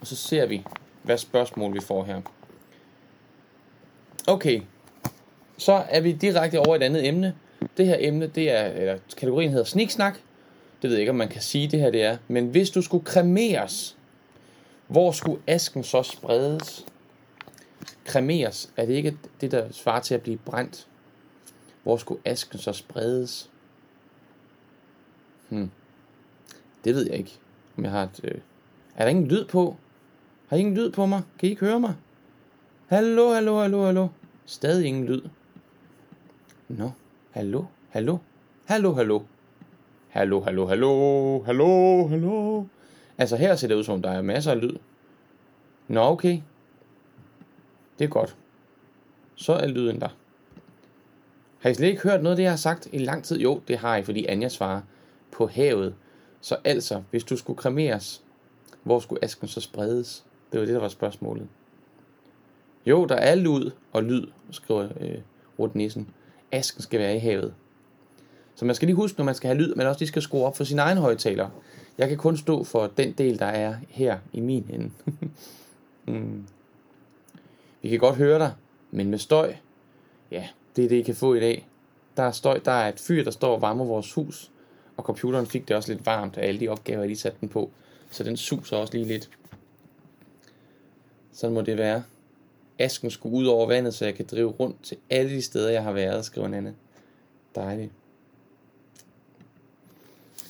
Og 0.00 0.06
så 0.06 0.16
ser 0.16 0.46
vi, 0.46 0.64
hvad 1.02 1.18
spørgsmål 1.18 1.74
vi 1.74 1.80
får 1.80 2.04
her. 2.04 2.20
Okay. 4.26 4.60
Så 5.56 5.72
er 5.88 6.00
vi 6.00 6.12
direkte 6.12 6.60
over 6.60 6.76
et 6.76 6.82
andet 6.82 7.06
emne. 7.06 7.34
Det 7.76 7.86
her 7.86 7.96
emne, 7.98 8.26
det 8.26 8.50
er, 8.50 8.64
eller 8.64 8.98
kategorien 9.16 9.50
hedder 9.50 9.64
sniksnak. 9.64 10.14
Det 10.82 10.90
ved 10.90 10.96
jeg 10.96 11.00
ikke, 11.00 11.10
om 11.10 11.16
man 11.16 11.28
kan 11.28 11.42
sige, 11.42 11.68
det 11.68 11.80
her 11.80 11.90
det 11.90 12.02
er. 12.02 12.16
Men 12.28 12.46
hvis 12.46 12.70
du 12.70 12.82
skulle 12.82 13.04
kremeres, 13.04 13.96
hvor 14.88 15.12
skulle 15.12 15.42
asken 15.46 15.84
så 15.84 16.02
spredes? 16.02 16.86
Kremeres, 18.04 18.72
er 18.76 18.86
det 18.86 18.94
ikke 18.94 19.18
det, 19.40 19.50
der 19.50 19.72
svarer 19.72 20.00
til 20.00 20.14
at 20.14 20.22
blive 20.22 20.38
brændt? 20.38 20.88
Hvor 21.82 21.96
skulle 21.96 22.20
asken 22.24 22.58
så 22.58 22.72
spredes? 22.72 23.50
Hmm. 25.48 25.70
Det 26.84 26.94
ved 26.94 27.06
jeg 27.06 27.18
ikke, 27.18 27.38
om 27.76 27.84
jeg 27.84 27.92
har 27.92 28.02
et... 28.02 28.20
Øh... 28.24 28.40
Er 28.96 29.04
der 29.04 29.10
ingen 29.10 29.26
lyd 29.26 29.44
på? 29.44 29.76
Har 30.48 30.56
I 30.56 30.60
ingen 30.60 30.74
lyd 30.74 30.90
på 30.90 31.06
mig? 31.06 31.22
Kan 31.38 31.46
I 31.46 31.50
ikke 31.50 31.66
høre 31.66 31.80
mig? 31.80 31.94
Hallo, 32.86 33.32
hallo, 33.32 33.60
hallo, 33.60 33.84
hallo. 33.84 34.08
Stadig 34.46 34.86
ingen 34.86 35.04
lyd. 35.04 35.22
Nå, 36.68 36.90
hallo, 37.30 37.64
hallo, 37.88 38.18
hallo, 38.64 38.92
hallo. 38.92 39.22
Hallo, 40.08 40.40
hallo, 40.40 40.66
hallo, 40.66 41.42
hallo, 41.42 42.08
hallo. 42.08 42.64
Altså 43.18 43.36
her 43.36 43.56
ser 43.56 43.68
det 43.68 43.74
ud 43.74 43.84
som 43.84 44.02
der 44.02 44.10
er 44.10 44.22
masser 44.22 44.50
af 44.50 44.60
lyd. 44.60 44.76
Nå, 45.88 46.00
okay. 46.00 46.40
Det 47.98 48.04
er 48.04 48.08
godt. 48.08 48.36
Så 49.34 49.52
er 49.52 49.66
lyden 49.66 50.00
der. 50.00 50.08
Har 51.58 51.70
I 51.70 51.74
slet 51.74 51.88
ikke 51.88 52.02
hørt 52.02 52.22
noget 52.22 52.32
af 52.32 52.36
det, 52.36 52.42
jeg 52.42 52.52
har 52.52 52.56
sagt 52.56 52.88
i 52.92 52.98
lang 52.98 53.24
tid? 53.24 53.40
Jo, 53.40 53.60
det 53.68 53.78
har 53.78 53.96
I, 53.96 54.02
fordi 54.02 54.26
Anja 54.26 54.48
svarer 54.48 54.80
på 55.32 55.46
havet. 55.46 55.94
Så 56.40 56.56
altså, 56.64 57.02
hvis 57.10 57.24
du 57.24 57.36
skulle 57.36 57.56
kremeres, 57.56 58.22
hvor 58.82 59.00
skulle 59.00 59.24
asken 59.24 59.48
så 59.48 59.60
spredes? 59.60 60.24
Det 60.52 60.60
var 60.60 60.66
det, 60.66 60.74
der 60.74 60.80
var 60.80 60.88
spørgsmålet. 60.88 61.48
Jo, 62.86 63.04
der 63.04 63.14
er 63.14 63.34
lyd 63.34 63.70
og 63.92 64.04
lyd, 64.04 64.26
skriver 64.50 64.88
øh, 65.00 65.18
Rut 65.58 65.74
Nissen. 65.74 66.10
Asken 66.52 66.82
skal 66.82 67.00
være 67.00 67.16
i 67.16 67.18
havet. 67.18 67.54
Så 68.54 68.64
man 68.64 68.74
skal 68.74 68.86
lige 68.86 68.96
huske, 68.96 69.18
når 69.18 69.24
man 69.24 69.34
skal 69.34 69.48
have 69.48 69.58
lyd, 69.58 69.68
men 69.68 69.78
man 69.78 69.86
også 69.86 70.00
lige 70.00 70.08
skal 70.08 70.22
skrue 70.22 70.44
op 70.44 70.56
for 70.56 70.64
sin 70.64 70.78
egen 70.78 70.98
højtaler. 70.98 71.48
Jeg 71.98 72.08
kan 72.08 72.18
kun 72.18 72.36
stå 72.36 72.64
for 72.64 72.86
den 72.86 73.12
del, 73.12 73.38
der 73.38 73.46
er 73.46 73.74
her 73.88 74.18
i 74.32 74.40
min 74.40 74.70
ende. 74.72 74.90
mm. 76.14 76.46
Vi 77.82 77.88
kan 77.88 77.98
godt 77.98 78.16
høre 78.16 78.38
dig, 78.38 78.52
men 78.90 79.10
med 79.10 79.18
støj, 79.18 79.54
ja, 80.30 80.48
det 80.76 80.84
er 80.84 80.88
det, 80.88 80.96
I 80.96 81.02
kan 81.02 81.14
få 81.14 81.34
i 81.34 81.40
dag. 81.40 81.68
Der 82.16 82.22
er 82.22 82.30
støj, 82.30 82.58
der 82.58 82.72
er 82.72 82.88
et 82.88 83.00
fyr, 83.00 83.24
der 83.24 83.30
står 83.30 83.54
og 83.54 83.62
varmer 83.62 83.84
vores 83.84 84.12
hus, 84.12 84.50
og 84.96 85.04
computeren 85.04 85.46
fik 85.46 85.68
det 85.68 85.76
også 85.76 85.92
lidt 85.92 86.06
varmt 86.06 86.36
af 86.36 86.48
alle 86.48 86.60
de 86.60 86.68
opgaver, 86.68 87.00
jeg 87.00 87.08
lige 87.08 87.18
satte 87.18 87.38
den 87.40 87.48
på. 87.48 87.70
Så 88.10 88.24
den 88.24 88.36
suser 88.36 88.76
også 88.76 88.94
lige 88.94 89.06
lidt. 89.06 89.30
Sådan 91.32 91.54
må 91.54 91.62
det 91.62 91.78
være. 91.78 92.02
Asken 92.78 93.10
skulle 93.10 93.36
ud 93.36 93.46
over 93.46 93.66
vandet, 93.66 93.94
så 93.94 94.04
jeg 94.04 94.14
kan 94.14 94.26
drive 94.30 94.50
rundt 94.50 94.82
til 94.82 94.96
alle 95.10 95.30
de 95.30 95.42
steder, 95.42 95.70
jeg 95.70 95.82
har 95.82 95.92
været, 95.92 96.24
skriver 96.24 96.48
Nanne. 96.48 96.74
Dejligt. 97.54 97.92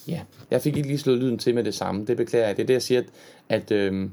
Ja, 0.09 0.21
jeg 0.51 0.63
fik 0.63 0.77
ikke 0.77 0.89
lige 0.89 0.99
slået 0.99 1.19
lyden 1.19 1.39
til 1.39 1.55
med 1.55 1.65
det 1.65 1.75
samme. 1.75 2.05
Det 2.05 2.17
beklager 2.17 2.47
jeg. 2.47 2.57
Det 2.57 2.63
er 2.63 2.67
det, 2.67 2.75
jeg 2.75 2.83
siger, 2.83 3.01
at, 3.01 3.07
at, 3.49 3.71
øh, 3.71 4.11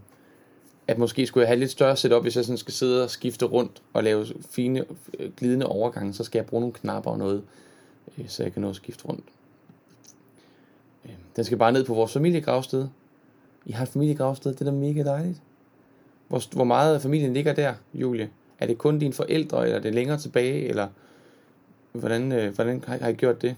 at 0.88 0.98
måske 0.98 1.28
skulle 1.28 1.42
jeg 1.42 1.50
have 1.50 1.60
lidt 1.60 1.72
større 1.72 1.98
setup, 1.98 2.22
hvis 2.22 2.36
jeg 2.36 2.46
sådan 2.46 2.58
skal 2.58 2.74
sidde 2.74 3.04
og 3.04 3.10
skifte 3.10 3.46
rundt 3.46 3.82
og 3.94 4.04
lave 4.04 4.26
fine 4.50 4.86
øh, 5.20 5.32
glidende 5.38 5.66
overgange, 5.66 6.14
så 6.14 6.24
skal 6.24 6.40
jeg 6.40 6.46
bruge 6.46 6.62
nogle 6.62 6.74
knapper 6.74 7.12
og 7.12 7.18
noget, 7.18 7.44
øh, 8.18 8.28
så 8.28 8.44
jeg 8.44 8.54
kan 8.54 8.62
nå 8.62 8.70
at 8.70 8.76
skifte 8.76 9.06
rundt. 9.06 9.26
Øh, 11.06 11.12
den 11.36 11.44
skal 11.44 11.58
bare 11.58 11.72
ned 11.72 11.86
på 11.86 11.94
vores 11.94 12.14
familiegravsted. 12.14 12.88
I 13.66 13.72
har 13.72 13.84
et 13.84 13.90
familiegravsted, 13.90 14.54
det 14.54 14.62
er 14.62 14.66
da 14.66 14.72
mega 14.72 15.04
dejligt. 15.04 15.42
Hvor, 16.28 16.56
hvor 16.56 16.64
meget 16.64 16.96
af 16.96 17.02
familien 17.02 17.34
ligger 17.34 17.54
der, 17.54 17.74
Julie? 17.94 18.30
Er 18.60 18.68
det 18.68 18.78
kun 18.78 19.00
dine 19.00 19.14
forældre, 19.14 19.64
eller 19.64 19.78
er 19.78 19.82
det 19.82 19.96
længere 19.96 20.18
tilbage, 20.18 20.68
eller 20.68 20.88
hvordan, 21.92 22.32
øh, 22.32 22.56
hvordan 22.56 22.84
har, 22.88 22.98
har 22.98 23.10
I 23.10 23.14
gjort 23.14 23.42
det? 23.42 23.56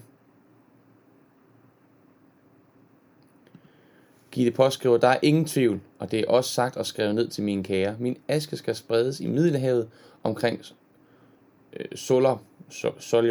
Gitte 4.38 4.52
påskriver, 4.52 4.96
der 4.96 5.08
er 5.08 5.18
ingen 5.22 5.44
tvivl, 5.44 5.80
og 5.98 6.10
det 6.10 6.20
er 6.20 6.24
også 6.28 6.50
sagt 6.50 6.76
og 6.76 6.86
skrevet 6.86 7.14
ned 7.14 7.28
til 7.28 7.44
mine 7.44 7.64
kære. 7.64 7.96
Min 7.98 8.16
aske 8.28 8.56
skal 8.56 8.74
spredes 8.74 9.20
i 9.20 9.26
Middelhavet 9.26 9.88
omkring 10.22 10.60
øh, 11.72 11.86
Soler, 11.94 12.36
so, 12.70 13.22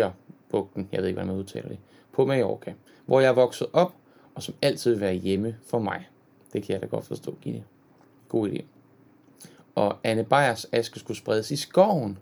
bugten, 0.49 0.89
jeg 0.91 1.01
ved 1.01 1.07
ikke, 1.07 1.15
hvordan 1.15 1.27
man 1.27 1.39
udtaler 1.39 1.67
det, 1.67 1.77
på 2.11 2.25
Mallorca, 2.25 2.73
hvor 3.05 3.19
jeg 3.19 3.27
er 3.27 3.33
vokset 3.33 3.67
op, 3.73 3.93
og 4.35 4.43
som 4.43 4.55
altid 4.61 4.91
vil 4.91 5.01
være 5.01 5.13
hjemme 5.13 5.55
for 5.65 5.79
mig. 5.79 6.07
Det 6.53 6.63
kan 6.63 6.73
jeg 6.73 6.81
da 6.81 6.87
godt 6.87 7.05
forstå, 7.05 7.35
Gitte. 7.41 7.63
God 8.29 8.49
idé. 8.49 8.61
Og 9.75 9.97
Anne 10.03 10.23
Beyers 10.23 10.65
aske 10.71 10.99
skulle 10.99 11.17
spredes 11.17 11.51
i 11.51 11.55
skoven. 11.55 12.17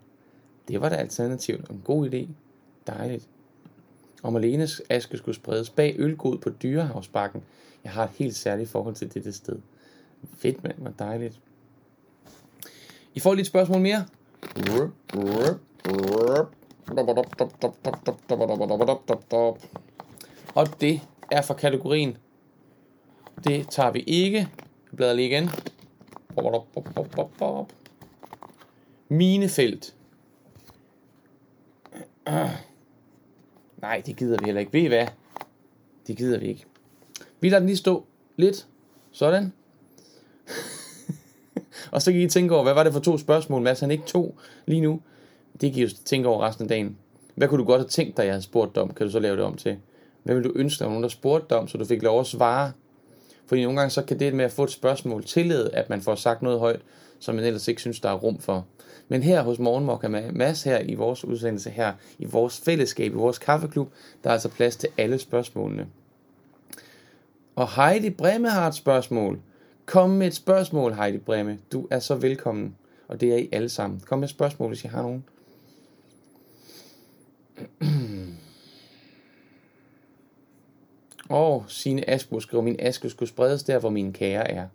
Det 0.68 0.82
var 0.82 0.90
da 0.90 0.96
alternativt. 0.96 1.70
En 1.70 1.82
god 1.86 2.10
idé. 2.10 2.28
Dejligt. 2.88 3.30
Og 4.26 4.34
Marlenes 4.34 4.82
aske 4.90 5.18
skulle 5.18 5.36
spredes 5.36 5.70
bag 5.70 5.96
ølgod 5.98 6.38
på 6.38 6.50
Dyrehavsbakken. 6.50 7.44
Jeg 7.84 7.92
har 7.92 8.04
et 8.04 8.10
helt 8.10 8.36
særligt 8.36 8.70
forhold 8.70 8.96
til 8.96 9.14
dette 9.14 9.34
sted. 9.34 9.60
Fedt, 10.38 10.64
mand. 10.64 10.78
Hvor 10.78 10.92
dejligt. 11.00 11.40
I 13.14 13.20
får 13.20 13.34
lige 13.34 13.42
et 13.42 13.48
spørgsmål 13.48 13.82
mere. 13.82 14.06
Og 20.56 20.82
det 20.82 21.02
er 21.32 21.42
fra 21.42 21.54
kategorien. 21.54 22.18
Det 23.44 23.70
tager 23.70 23.92
vi 23.92 24.00
ikke. 24.00 24.38
Jeg 24.38 24.98
bladrer 24.98 25.14
lige 25.14 25.28
igen. 25.28 25.50
Minefelt. 29.10 29.96
Nej, 33.82 34.02
det 34.06 34.16
gider 34.16 34.38
vi 34.40 34.46
heller 34.46 34.60
ikke. 34.60 34.74
Ved 34.74 34.82
I 34.82 34.88
hvad? 34.88 35.08
Det 36.08 36.18
gider 36.18 36.40
vi 36.40 36.48
ikke. 36.48 36.66
Vi 37.40 37.50
lader 37.50 37.60
den 37.60 37.68
lige 37.68 37.78
stå 37.78 38.06
lidt. 38.38 38.68
Sådan. 39.12 39.54
og 41.92 42.02
så 42.02 42.12
kan 42.12 42.22
I 42.22 42.28
tænke 42.30 42.56
over, 42.56 42.64
hvad 42.64 42.74
var 42.74 42.84
det 42.84 42.94
for 42.94 43.00
to 43.00 43.18
spørgsmål, 43.18 43.62
Mads 43.62 43.80
han 43.80 43.92
ikke 43.92 44.04
tog 44.04 44.36
lige 44.66 44.82
nu. 44.82 45.02
Det 45.62 45.74
kan 45.74 45.80
I 45.80 45.86
jo 45.86 45.90
tænke 46.06 46.28
over 46.28 46.48
resten 46.48 46.64
af 46.64 46.70
dagen. 46.70 46.98
Hvad 47.36 47.48
kunne 47.48 47.60
du 47.60 47.66
godt 47.66 47.82
have 47.82 47.88
tænkt 47.88 48.18
dig, 48.18 48.24
jeg 48.24 48.34
havde 48.34 48.42
spurgt 48.42 48.76
dig 48.76 48.84
om? 48.84 48.94
Kan 48.94 49.06
du 49.06 49.12
så 49.12 49.20
lave 49.20 49.36
det 49.36 49.44
om 49.44 49.56
til? 49.58 49.78
Hvad 50.24 50.36
vil 50.36 50.44
du 50.44 50.52
ønske 50.56 50.80
dig, 50.80 50.88
nogen 50.88 51.04
der 51.04 51.10
spurgte 51.10 51.46
dig 51.50 51.58
om, 51.58 51.68
så 51.68 51.78
du 51.78 51.86
fik 51.86 52.04
lov 52.04 52.20
at 52.20 52.28
svare? 52.28 52.72
Fordi 53.46 53.64
nogle 53.64 53.80
gange 53.80 53.90
så 53.90 54.02
kan 54.02 54.20
det 54.20 54.34
med 54.34 54.46
at 54.46 54.52
få 54.52 54.64
et 54.64 54.72
spørgsmål 54.72 55.24
tillade, 55.24 55.70
at 55.74 55.90
man 55.90 56.02
får 56.02 56.16
sagt 56.16 56.42
noget 56.42 56.60
højt, 56.60 56.82
som 57.20 57.36
man 57.36 57.44
ellers 57.44 57.68
ikke 57.68 57.82
synes, 57.82 58.00
der 58.00 58.10
er 58.10 58.14
rum 58.14 58.40
for. 58.40 58.66
Men 59.08 59.24
her 59.24 59.42
hos 59.42 59.60
Morgenmokka 59.60 60.08
med 60.08 60.32
Mads 60.32 60.64
her 60.64 60.80
i 60.80 60.94
vores 60.94 61.26
udsendelse 61.26 61.70
her, 61.70 61.94
i 62.20 62.26
vores 62.26 62.60
fællesskab, 62.60 63.12
i 63.12 63.16
vores 63.16 63.38
kaffeklub, 63.38 63.92
der 64.24 64.30
er 64.30 64.34
altså 64.34 64.50
plads 64.50 64.76
til 64.76 64.90
alle 64.98 65.20
spørgsmålene. 65.20 65.88
Og 67.56 67.76
Heidi 67.76 68.10
Bremme 68.10 68.50
har 68.50 68.68
et 68.68 68.76
spørgsmål. 68.76 69.40
Kom 69.86 70.10
med 70.10 70.28
et 70.28 70.36
spørgsmål, 70.36 70.94
Heidi 70.94 71.18
Bremme. 71.18 71.60
Du 71.72 71.88
er 71.92 72.00
så 72.00 72.16
velkommen. 72.16 72.76
Og 73.08 73.22
det 73.22 73.34
er 73.34 73.38
I 73.38 73.50
alle 73.52 73.70
sammen. 73.70 74.00
Kom 74.00 74.20
med 74.20 74.28
et 74.28 74.30
spørgsmål, 74.30 74.68
hvis 74.68 74.84
I 74.84 74.88
har 74.88 75.02
nogen. 75.02 75.26
Og 81.30 81.66
sine 81.68 82.10
Asbo 82.10 82.40
skriver, 82.40 82.64
min 82.64 82.76
aske 82.80 83.10
skulle 83.10 83.30
spredes 83.30 83.64
der, 83.64 83.80
hvor 83.80 83.90
min 83.90 84.14
kære 84.14 84.52
er. 84.52 84.68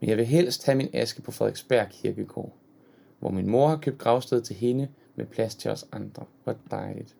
Men 0.00 0.10
jeg 0.10 0.16
vil 0.16 0.26
helst 0.26 0.66
have 0.66 0.76
min 0.76 0.88
aske 0.92 1.22
på 1.22 1.30
Frederiksberg 1.30 1.88
Kirkegård, 1.90 2.52
hvor 3.18 3.30
min 3.30 3.50
mor 3.50 3.68
har 3.68 3.76
købt 3.76 3.98
gravsted 3.98 4.42
til 4.42 4.56
hende 4.56 4.88
med 5.16 5.26
plads 5.26 5.54
til 5.54 5.70
os 5.70 5.86
andre. 5.92 6.24
Hvor 6.44 6.56
dejligt. 6.70 7.16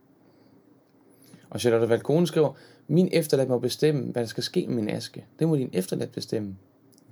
Og 1.51 1.61
Charlotte 1.61 1.89
Valkone 1.89 2.27
skriver, 2.27 2.53
min 2.89 3.09
efterladt 3.13 3.49
må 3.49 3.59
bestemme, 3.59 4.13
hvad 4.13 4.23
der 4.23 4.29
skal 4.29 4.43
ske 4.43 4.67
med 4.67 4.75
min 4.77 4.91
aske. 4.91 5.27
Det 5.39 5.49
må 5.49 5.57
din 5.57 5.71
efterladt 5.73 6.13
bestemme. 6.13 6.57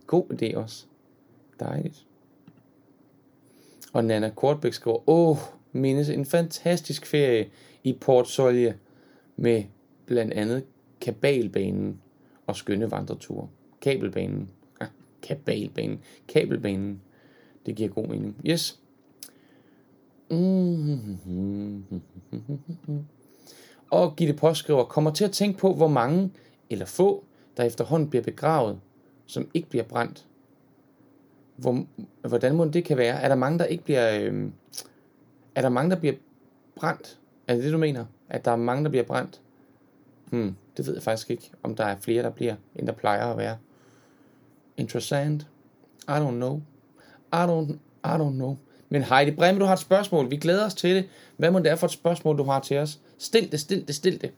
God 0.07 0.25
idé 0.33 0.57
også. 0.57 0.85
Dejligt. 1.61 2.07
Og 3.93 4.05
Nana 4.05 4.31
Kortbæk 4.31 4.73
skriver, 4.73 5.09
åh, 5.09 5.37
mindes 5.73 6.09
en 6.09 6.25
fantastisk 6.25 7.07
ferie 7.07 7.51
i 7.85 7.93
Port 8.01 8.29
Solje 8.29 8.79
med 9.37 9.65
blandt 10.07 10.33
andet 10.33 10.65
kabalbanen 11.01 12.01
og 12.47 12.57
skønne 12.57 12.91
vandreture. 12.91 13.49
Kabelbanen. 13.81 14.51
Kabalbanen. 15.23 16.01
Kabelbanen. 16.29 17.01
Det 17.67 17.75
giver 17.75 17.89
god 17.89 18.07
mening. 18.07 18.37
Yes. 18.47 18.81
Mm-hmm. 20.31 21.85
Og 23.91 24.17
Gitte 24.17 24.35
påskriver, 24.35 24.55
skriver, 24.55 24.85
kommer 24.85 25.11
til 25.11 25.25
at 25.25 25.33
tænke 25.33 25.59
på, 25.59 25.75
hvor 25.75 25.89
mange 25.89 26.31
eller 26.71 26.87
få, 26.87 27.25
der 27.57 27.65
efterhånden 27.65 28.11
bliver 28.11 28.23
begravet, 28.23 28.81
som 29.27 29.51
ikke 29.55 29.69
bliver 29.69 29.85
brændt. 29.85 30.27
Hvor, 31.57 31.87
hvordan 32.29 32.55
må 32.55 32.65
det 32.65 32.85
kan 32.85 32.97
være? 32.97 33.23
Er 33.23 33.29
der 33.29 33.35
mange, 33.35 33.59
der 33.59 33.65
ikke 33.65 33.85
bliver... 33.85 34.21
Øh, 34.21 34.51
er 35.55 35.63
der 35.63 35.69
mange, 35.69 35.91
der 35.91 35.97
bliver 35.97 36.15
brændt? 36.77 37.19
Er 37.47 37.55
det 37.55 37.65
det, 37.65 37.73
du 37.73 37.79
mener? 37.79 38.05
At 38.29 38.45
der 38.45 38.51
er 38.51 38.57
mange, 38.57 38.85
der 38.85 38.91
bliver 38.91 39.05
brændt? 39.05 39.41
Hmm, 40.31 40.57
det 40.77 40.87
ved 40.87 40.95
jeg 40.95 41.03
faktisk 41.03 41.31
ikke, 41.31 41.51
om 41.63 41.75
der 41.75 41.85
er 41.85 41.97
flere, 41.97 42.23
der 42.23 42.31
bliver, 42.31 42.55
end 42.77 42.87
der 42.87 42.93
plejer 42.93 43.27
at 43.27 43.39
være. 43.39 43.57
Interessant. 44.79 45.47
I 46.09 46.19
don't 46.19 46.39
know. 46.39 46.63
I 47.33 47.47
don't, 47.47 47.79
I 48.05 48.17
don't 48.17 48.35
know. 48.35 48.57
Men 48.89 49.03
Heidi 49.03 49.31
Bremme, 49.31 49.61
du 49.61 49.65
har 49.65 49.73
et 49.73 49.79
spørgsmål. 49.79 50.31
Vi 50.31 50.37
glæder 50.37 50.67
os 50.67 50.75
til 50.75 50.97
det. 50.97 51.09
Hvad 51.37 51.51
må 51.51 51.59
det 51.59 51.71
er 51.71 51.77
for 51.77 51.87
et 51.87 51.93
spørgsmål, 51.93 52.39
du 52.39 52.43
har 52.43 52.61
til 52.61 52.79
os? 52.79 52.99
Stil 53.19 53.53
det, 53.53 53.61
stil 53.61 53.87
det, 53.87 53.95
stil 53.95 54.21
det. 54.21 54.33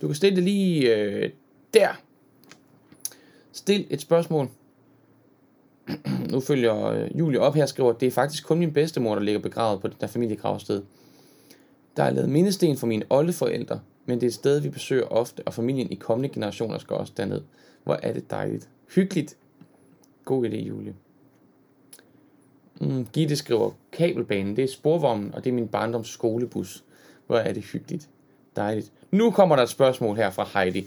Du 0.00 0.06
kan 0.06 0.14
stille 0.14 0.36
det 0.36 0.44
lige 0.44 0.94
øh, 0.94 1.30
der. 1.74 1.88
Stil 3.52 3.86
et 3.90 4.00
spørgsmål. 4.00 4.48
nu 6.32 6.40
følger 6.40 6.86
øh, 6.86 7.18
Julie 7.18 7.40
op 7.40 7.54
her 7.54 7.62
og 7.62 7.68
skriver, 7.68 7.90
at 7.90 8.00
det 8.00 8.06
er 8.06 8.10
faktisk 8.10 8.46
kun 8.46 8.58
min 8.58 8.72
bedstemor, 8.72 9.14
der 9.14 9.22
ligger 9.22 9.40
begravet 9.40 9.80
på 9.80 9.88
det 9.88 10.00
der 10.00 10.06
familiegravsted. 10.06 10.82
Der 11.96 12.02
er 12.02 12.10
lavet 12.10 12.30
mindesten 12.30 12.76
for 12.76 12.86
mine 12.86 13.04
oldeforældre, 13.10 13.80
men 14.06 14.20
det 14.20 14.26
er 14.26 14.30
et 14.30 14.34
sted, 14.34 14.60
vi 14.60 14.68
besøger 14.68 15.06
ofte, 15.06 15.42
og 15.46 15.54
familien 15.54 15.92
i 15.92 15.94
kommende 15.94 16.28
generationer 16.28 16.78
skal 16.78 16.96
også 16.96 17.12
derned. 17.16 17.40
Hvor 17.84 17.98
er 18.02 18.12
det 18.12 18.30
dejligt. 18.30 18.68
Hyggeligt. 18.94 19.36
God 20.24 20.44
idé, 20.44 20.56
Julie. 20.56 20.94
Mm, 22.80 23.06
Gitte 23.12 23.36
skriver, 23.36 23.70
kabelbanen, 23.92 24.56
det 24.56 24.64
er 24.64 24.68
sporvognen, 24.68 25.34
og 25.34 25.44
det 25.44 25.50
er 25.50 25.54
min 25.54 25.68
barndoms 25.68 26.08
skolebus. 26.08 26.84
Hvor 27.26 27.36
er 27.36 27.52
det 27.52 27.62
hyggeligt. 27.62 28.08
Dejligt. 28.56 28.92
Nu 29.10 29.30
kommer 29.30 29.56
der 29.56 29.62
et 29.62 29.68
spørgsmål 29.68 30.16
her 30.16 30.30
fra 30.30 30.48
Heidi. 30.54 30.86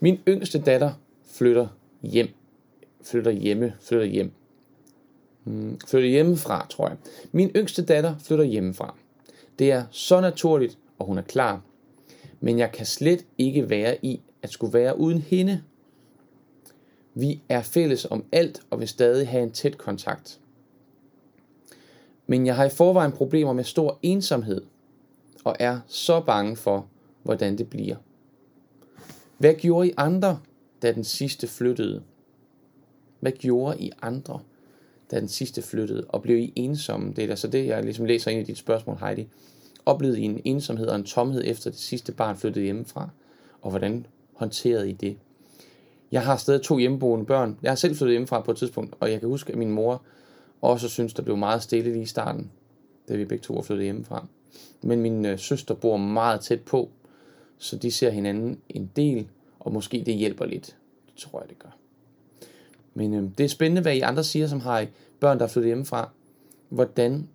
Min 0.00 0.18
yngste 0.28 0.58
datter 0.58 0.92
flytter 1.26 1.68
hjem. 2.02 2.28
Flytter 3.02 3.30
hjemme. 3.30 3.74
Flytter 3.80 4.06
hjem. 4.06 4.32
Mm, 5.44 5.80
flytter 5.86 6.08
hjemmefra, 6.08 6.66
tror 6.70 6.88
jeg. 6.88 6.96
Min 7.32 7.50
yngste 7.56 7.84
datter 7.84 8.14
flytter 8.18 8.44
hjemmefra. 8.44 8.94
Det 9.58 9.72
er 9.72 9.84
så 9.90 10.20
naturligt, 10.20 10.78
og 10.98 11.06
hun 11.06 11.18
er 11.18 11.22
klar. 11.22 11.60
Men 12.40 12.58
jeg 12.58 12.72
kan 12.72 12.86
slet 12.86 13.26
ikke 13.38 13.70
være 13.70 14.04
i 14.04 14.20
at 14.42 14.50
skulle 14.50 14.72
være 14.72 14.98
uden 14.98 15.18
hende. 15.18 15.62
Vi 17.14 17.40
er 17.48 17.62
fælles 17.62 18.04
om 18.04 18.24
alt 18.32 18.62
og 18.70 18.80
vil 18.80 18.88
stadig 18.88 19.28
have 19.28 19.42
en 19.42 19.52
tæt 19.52 19.78
kontakt. 19.78 20.40
Men 22.26 22.46
jeg 22.46 22.56
har 22.56 22.64
i 22.64 22.70
forvejen 22.70 23.12
problemer 23.12 23.52
med 23.52 23.64
stor 23.64 23.98
ensomhed 24.02 24.62
og 25.44 25.56
er 25.58 25.80
så 25.86 26.20
bange 26.20 26.56
for, 26.56 26.86
hvordan 27.22 27.58
det 27.58 27.70
bliver. 27.70 27.96
Hvad 29.38 29.54
gjorde 29.54 29.88
I 29.88 29.92
andre, 29.96 30.40
da 30.82 30.92
den 30.92 31.04
sidste 31.04 31.46
flyttede? 31.46 32.02
Hvad 33.20 33.32
gjorde 33.32 33.80
I 33.80 33.92
andre, 34.02 34.40
da 35.10 35.20
den 35.20 35.28
sidste 35.28 35.62
flyttede? 35.62 36.04
Og 36.08 36.22
blev 36.22 36.38
I 36.38 36.52
ensomme? 36.56 37.12
Det 37.12 37.24
er 37.24 37.30
altså 37.30 37.48
det, 37.48 37.66
jeg 37.66 37.84
ligesom 37.84 38.04
læser 38.04 38.30
ind 38.30 38.40
i 38.40 38.44
dit 38.44 38.58
spørgsmål, 38.58 38.96
Heidi. 38.96 39.28
Oplevede 39.86 40.20
I 40.20 40.24
en 40.24 40.40
ensomhed 40.44 40.86
og 40.86 40.96
en 40.96 41.04
tomhed 41.04 41.42
efter 41.44 41.70
det 41.70 41.78
sidste 41.78 42.12
barn 42.12 42.36
flyttede 42.36 42.64
hjemmefra? 42.64 43.08
Og 43.62 43.70
hvordan 43.70 44.06
håndterede 44.32 44.90
I 44.90 44.92
det? 44.92 45.16
Jeg 46.12 46.24
har 46.24 46.36
stadig 46.36 46.62
to 46.62 46.78
hjemmeboende 46.78 47.24
børn. 47.26 47.58
Jeg 47.62 47.70
har 47.70 47.76
selv 47.76 47.96
flyttet 47.96 48.12
hjemmefra 48.12 48.40
på 48.40 48.50
et 48.50 48.56
tidspunkt, 48.56 48.94
og 49.00 49.10
jeg 49.10 49.20
kan 49.20 49.28
huske, 49.28 49.52
at 49.52 49.58
min 49.58 49.70
mor 49.70 50.02
også 50.60 50.88
synes, 50.88 51.14
der 51.14 51.22
blev 51.22 51.36
meget 51.36 51.62
stille 51.62 51.92
lige 51.92 52.02
i 52.02 52.06
starten, 52.06 52.50
da 53.08 53.16
vi 53.16 53.24
begge 53.24 53.42
to 53.42 53.54
var 53.54 53.62
flyttet 53.62 53.84
hjemmefra. 53.84 54.26
Men 54.82 55.00
min 55.00 55.26
øh, 55.26 55.38
søster 55.38 55.74
bor 55.74 55.96
meget 55.96 56.40
tæt 56.40 56.60
på, 56.60 56.90
så 57.58 57.76
de 57.76 57.90
ser 57.90 58.10
hinanden 58.10 58.58
en 58.68 58.90
del, 58.96 59.28
og 59.60 59.72
måske 59.72 60.02
det 60.06 60.14
hjælper 60.14 60.44
lidt. 60.44 60.76
Det 61.06 61.16
tror 61.16 61.40
jeg, 61.40 61.48
det 61.48 61.58
gør. 61.58 61.76
Men 62.94 63.14
øh, 63.14 63.30
det 63.38 63.44
er 63.44 63.48
spændende, 63.48 63.82
hvad 63.82 63.94
I 63.94 64.00
andre 64.00 64.24
siger, 64.24 64.46
som 64.46 64.60
har 64.60 64.86
børn, 65.20 65.38
der 65.38 65.44
er 65.44 65.48
flyttet 65.48 65.68
hjemmefra. 65.68 66.10
Hvordan 66.68 67.28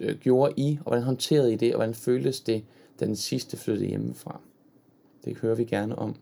øh, 0.00 0.18
gjorde 0.18 0.52
I, 0.56 0.78
og 0.80 0.90
hvordan 0.90 1.04
håndterede 1.04 1.52
I 1.52 1.56
det, 1.56 1.74
og 1.74 1.78
hvordan 1.78 1.94
føltes 1.94 2.40
det, 2.40 2.64
da 3.00 3.06
den 3.06 3.16
sidste 3.16 3.56
flyttede 3.56 3.88
hjemmefra? 3.88 4.40
Det 5.24 5.36
hører 5.36 5.54
vi 5.54 5.64
gerne 5.64 5.98
om 5.98 6.16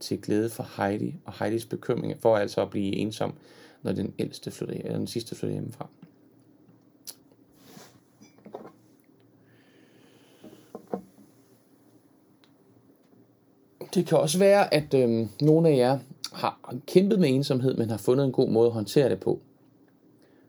til 0.00 0.20
glæde 0.20 0.50
for 0.50 0.66
Heidi, 0.76 1.14
og 1.24 1.32
Heidis 1.38 1.66
bekymring 1.66 2.20
for 2.20 2.36
altså 2.36 2.62
at 2.62 2.70
blive 2.70 2.96
ensom, 2.96 3.34
når 3.82 3.92
den 3.92 4.14
ældste 4.18 4.50
flytter, 4.50 4.74
eller 4.74 4.98
den 4.98 5.06
sidste 5.06 5.34
flytter 5.34 5.54
hjemmefra. 5.54 5.88
Det 13.94 14.06
kan 14.06 14.18
også 14.18 14.38
være, 14.38 14.74
at 14.74 14.94
øh, 14.94 15.26
nogle 15.40 15.68
af 15.68 15.76
jer 15.76 15.98
har 16.32 16.74
kæmpet 16.86 17.20
med 17.20 17.28
ensomhed, 17.28 17.74
men 17.74 17.90
har 17.90 17.96
fundet 17.96 18.24
en 18.24 18.32
god 18.32 18.50
måde 18.50 18.66
at 18.66 18.72
håndtere 18.72 19.08
det 19.08 19.20
på. 19.20 19.40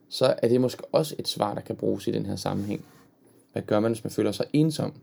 Så 0.10 0.36
er 0.38 0.48
det 0.48 0.62
måske 0.62 0.84
også 0.92 1.16
et 1.20 1.28
svar, 1.28 1.54
der 1.54 1.62
kan 1.62 1.76
bruges 1.76 2.08
i 2.08 2.12
den 2.12 2.26
her 2.26 2.36
sammenhæng. 2.36 2.86
Hvad 3.52 3.62
gør 3.62 3.80
man, 3.80 3.92
hvis 3.92 4.04
man 4.04 4.12
føler 4.12 4.32
sig 4.32 4.46
ensom? 4.54 4.94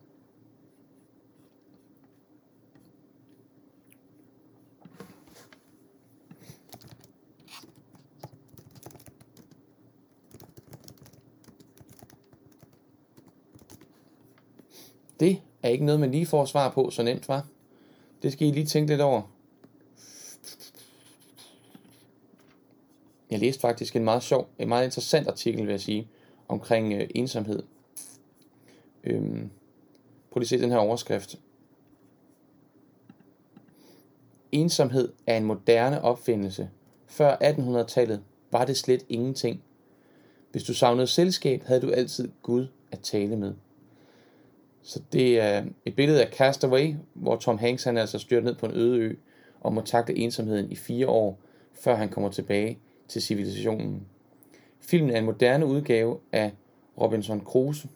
Det 15.21 15.41
er 15.67 15.73
ikke 15.73 15.85
noget, 15.85 16.01
man 16.01 16.11
lige 16.11 16.27
får 16.27 16.45
svar 16.45 16.71
på 16.71 16.91
så 16.91 17.03
nemt, 17.03 17.29
var. 17.29 17.47
Det 18.23 18.33
skal 18.33 18.49
I 18.49 18.51
lige 18.51 18.67
tænke 18.67 18.93
lidt 18.93 19.01
over. 19.01 19.23
Jeg 23.31 23.39
læste 23.39 23.61
faktisk 23.61 23.97
en 23.97 24.05
meget 24.05 24.23
sjov, 24.23 24.49
en 24.59 24.69
meget 24.69 24.85
interessant 24.85 25.29
artikel, 25.29 25.63
vil 25.63 25.71
jeg 25.71 25.81
sige, 25.81 26.09
omkring 26.49 26.93
øh, 26.93 27.09
ensomhed. 27.15 27.63
Øhm, 29.05 29.51
prøv 30.31 30.39
lige 30.41 30.45
at 30.45 30.49
se 30.49 30.59
den 30.59 30.71
her 30.71 30.79
overskrift. 30.79 31.39
Ensomhed 34.53 35.13
er 35.27 35.37
en 35.37 35.45
moderne 35.45 36.03
opfindelse. 36.03 36.71
Før 37.07 37.37
1800-tallet 37.37 38.23
var 38.51 38.65
det 38.65 38.77
slet 38.77 39.05
ingenting. 39.09 39.63
Hvis 40.53 40.65
du 40.65 40.75
savnede 40.75 41.07
selskab, 41.07 41.63
havde 41.65 41.81
du 41.81 41.91
altid 41.91 42.29
Gud 42.43 42.67
at 42.93 43.01
tale 43.01 43.37
med. 43.37 43.55
Så 44.87 45.03
det 45.13 45.41
er 45.41 45.65
et 45.85 45.97
billede 45.97 46.25
af 46.25 46.33
Castaway, 46.33 46.95
hvor 47.15 47.37
Tom 47.37 47.59
Hanks 47.59 47.85
han 47.85 47.97
er 47.97 48.01
altså 48.01 48.19
styrt 48.19 48.45
ned 48.45 48.55
på 48.55 48.67
en 48.67 48.73
øde 48.75 48.99
ø 48.99 49.15
og 49.61 49.73
må 49.73 49.81
takle 49.81 50.17
ensomheden 50.17 50.73
i 50.73 50.77
fire 50.77 51.09
år, 51.09 51.39
før 51.73 51.95
han 51.95 52.09
kommer 52.09 52.31
tilbage 52.31 52.79
til 53.09 53.23
civilisationen. 53.23 54.07
Filmen 54.81 55.11
er 55.11 55.19
en 55.19 55.25
moderne 55.25 55.67
udgave 55.67 56.19
af 56.33 56.53
Robinson 57.01 57.41
Crusoe 57.41 57.91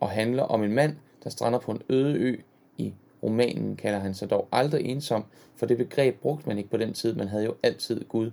og 0.00 0.10
handler 0.10 0.42
om 0.42 0.62
en 0.62 0.72
mand, 0.72 0.96
der 1.24 1.30
strander 1.30 1.58
på 1.58 1.72
en 1.72 1.82
øde 1.88 2.18
ø. 2.18 2.36
I 2.78 2.94
romanen 3.22 3.76
kalder 3.76 3.98
han 3.98 4.14
sig 4.14 4.30
dog 4.30 4.48
aldrig 4.52 4.84
ensom, 4.84 5.24
for 5.56 5.66
det 5.66 5.76
begreb 5.76 6.20
brugte 6.20 6.48
man 6.48 6.58
ikke 6.58 6.70
på 6.70 6.76
den 6.76 6.92
tid. 6.92 7.14
Man 7.14 7.28
havde 7.28 7.44
jo 7.44 7.54
altid 7.62 8.04
Gud, 8.04 8.30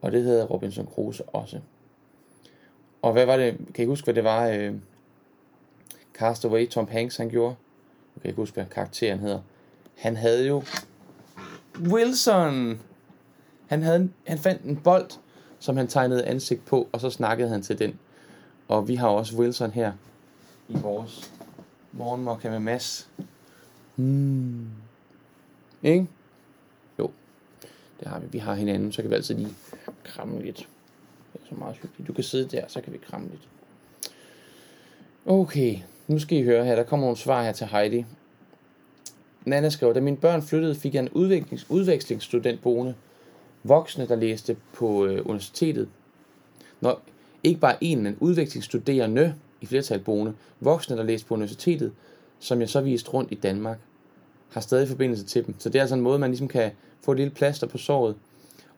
og 0.00 0.12
det 0.12 0.22
hedder 0.22 0.46
Robinson 0.46 0.86
Crusoe 0.86 1.28
også. 1.28 1.60
Og 3.02 3.12
hvad 3.12 3.26
var 3.26 3.36
det, 3.36 3.56
kan 3.74 3.84
I 3.84 3.86
huske, 3.86 4.06
hvad 4.06 4.14
det 4.14 4.24
var, 4.24 4.48
øh, 4.48 4.74
Castaway, 6.14 6.68
Tom 6.68 6.88
Hanks, 6.88 7.16
han 7.16 7.30
gjorde? 7.30 7.56
Jeg 8.16 8.22
kan 8.22 8.28
ikke 8.28 8.42
huske, 8.42 8.54
hvad 8.54 8.66
karakteren 8.66 9.18
hedder. 9.18 9.40
Han 9.96 10.16
havde 10.16 10.46
jo 10.46 10.62
Wilson. 11.80 12.80
Han, 13.66 13.82
havde, 13.82 14.10
han 14.26 14.38
fandt 14.38 14.62
en 14.62 14.76
bold, 14.76 15.10
som 15.58 15.76
han 15.76 15.88
tegnede 15.88 16.24
ansigt 16.24 16.64
på, 16.64 16.88
og 16.92 17.00
så 17.00 17.10
snakkede 17.10 17.48
han 17.48 17.62
til 17.62 17.78
den. 17.78 17.98
Og 18.68 18.88
vi 18.88 18.94
har 18.94 19.08
også 19.08 19.36
Wilson 19.36 19.70
her 19.70 19.92
i 20.68 20.76
vores 20.78 21.32
morgenmokka 21.92 22.50
med 22.50 22.58
Mads. 22.58 23.08
Hmm. 23.96 24.68
Ikke? 25.82 26.06
Jo, 26.98 27.10
det 28.00 28.08
har 28.08 28.18
vi. 28.18 28.26
Vi 28.30 28.38
har 28.38 28.54
hinanden, 28.54 28.92
så 28.92 29.02
kan 29.02 29.10
vi 29.10 29.14
altid 29.14 29.34
lige 29.34 29.54
kramme 30.04 30.42
lidt. 30.42 30.68
Det 31.32 31.40
er 31.42 31.46
så 31.48 31.54
meget 31.54 31.76
hyggeligt. 31.76 32.08
Du 32.08 32.12
kan 32.12 32.24
sidde 32.24 32.56
der, 32.56 32.68
så 32.68 32.80
kan 32.80 32.92
vi 32.92 32.98
kramme 32.98 33.28
lidt. 33.30 33.48
Okay, 35.26 35.78
nu 36.06 36.18
skal 36.18 36.38
I 36.38 36.42
høre 36.42 36.64
her. 36.64 36.74
Der 36.74 36.82
kommer 36.82 37.06
nogle 37.06 37.16
svar 37.16 37.44
her 37.44 37.52
til 37.52 37.66
Heidi. 37.66 38.04
Nana 39.44 39.68
skrev, 39.68 39.94
da 39.94 40.00
mine 40.00 40.16
børn 40.16 40.42
flyttede, 40.42 40.74
fik 40.74 40.94
jeg 40.94 41.00
en 41.00 41.08
udvekslings, 41.08 41.70
udvekslingsstudent 41.70 42.62
boende. 42.62 42.94
Voksne, 43.62 44.08
der 44.08 44.16
læste 44.16 44.56
på 44.72 45.06
øh, 45.06 45.26
universitetet. 45.26 45.88
Nå, 46.80 46.98
ikke 47.44 47.60
bare 47.60 47.84
en, 47.84 48.02
men 48.02 48.16
udvekslingsstuderende 48.20 49.34
i 49.60 49.66
flertal 49.66 50.00
boende. 50.00 50.34
Voksne, 50.60 50.96
der 50.96 51.02
læste 51.02 51.26
på 51.26 51.34
universitetet, 51.34 51.92
som 52.38 52.60
jeg 52.60 52.68
så 52.68 52.80
viste 52.80 53.10
rundt 53.10 53.32
i 53.32 53.34
Danmark, 53.34 53.78
har 54.50 54.60
stadig 54.60 54.88
forbindelse 54.88 55.24
til 55.24 55.46
dem. 55.46 55.54
Så 55.58 55.68
det 55.68 55.78
er 55.78 55.82
altså 55.82 55.94
en 55.94 56.00
måde, 56.00 56.18
man 56.18 56.30
ligesom 56.30 56.48
kan 56.48 56.70
få 57.02 57.12
et 57.12 57.18
lille 57.18 57.30
plaster 57.30 57.66
på 57.66 57.78
såret. 57.78 58.16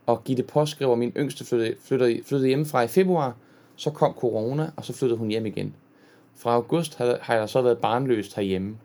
Og 0.06 0.24
Gitte 0.24 0.44
det 0.54 0.68
skriver, 0.68 0.94
min 0.94 1.12
yngste 1.16 1.44
flyttede, 1.44 1.74
flyttede, 1.82 2.20
flyttede 2.24 2.48
hjemmefra 2.48 2.82
i 2.82 2.88
februar, 2.88 3.36
så 3.76 3.90
kom 3.90 4.12
corona, 4.12 4.70
og 4.76 4.84
så 4.84 4.92
flyttede 4.92 5.18
hun 5.18 5.28
hjem 5.28 5.46
igen. 5.46 5.74
Fra 6.36 6.54
august 6.54 6.94
har 6.96 7.34
jeg 7.34 7.48
så 7.48 7.62
været 7.62 7.78
barnløst 7.78 8.34
herhjemme. 8.34 8.78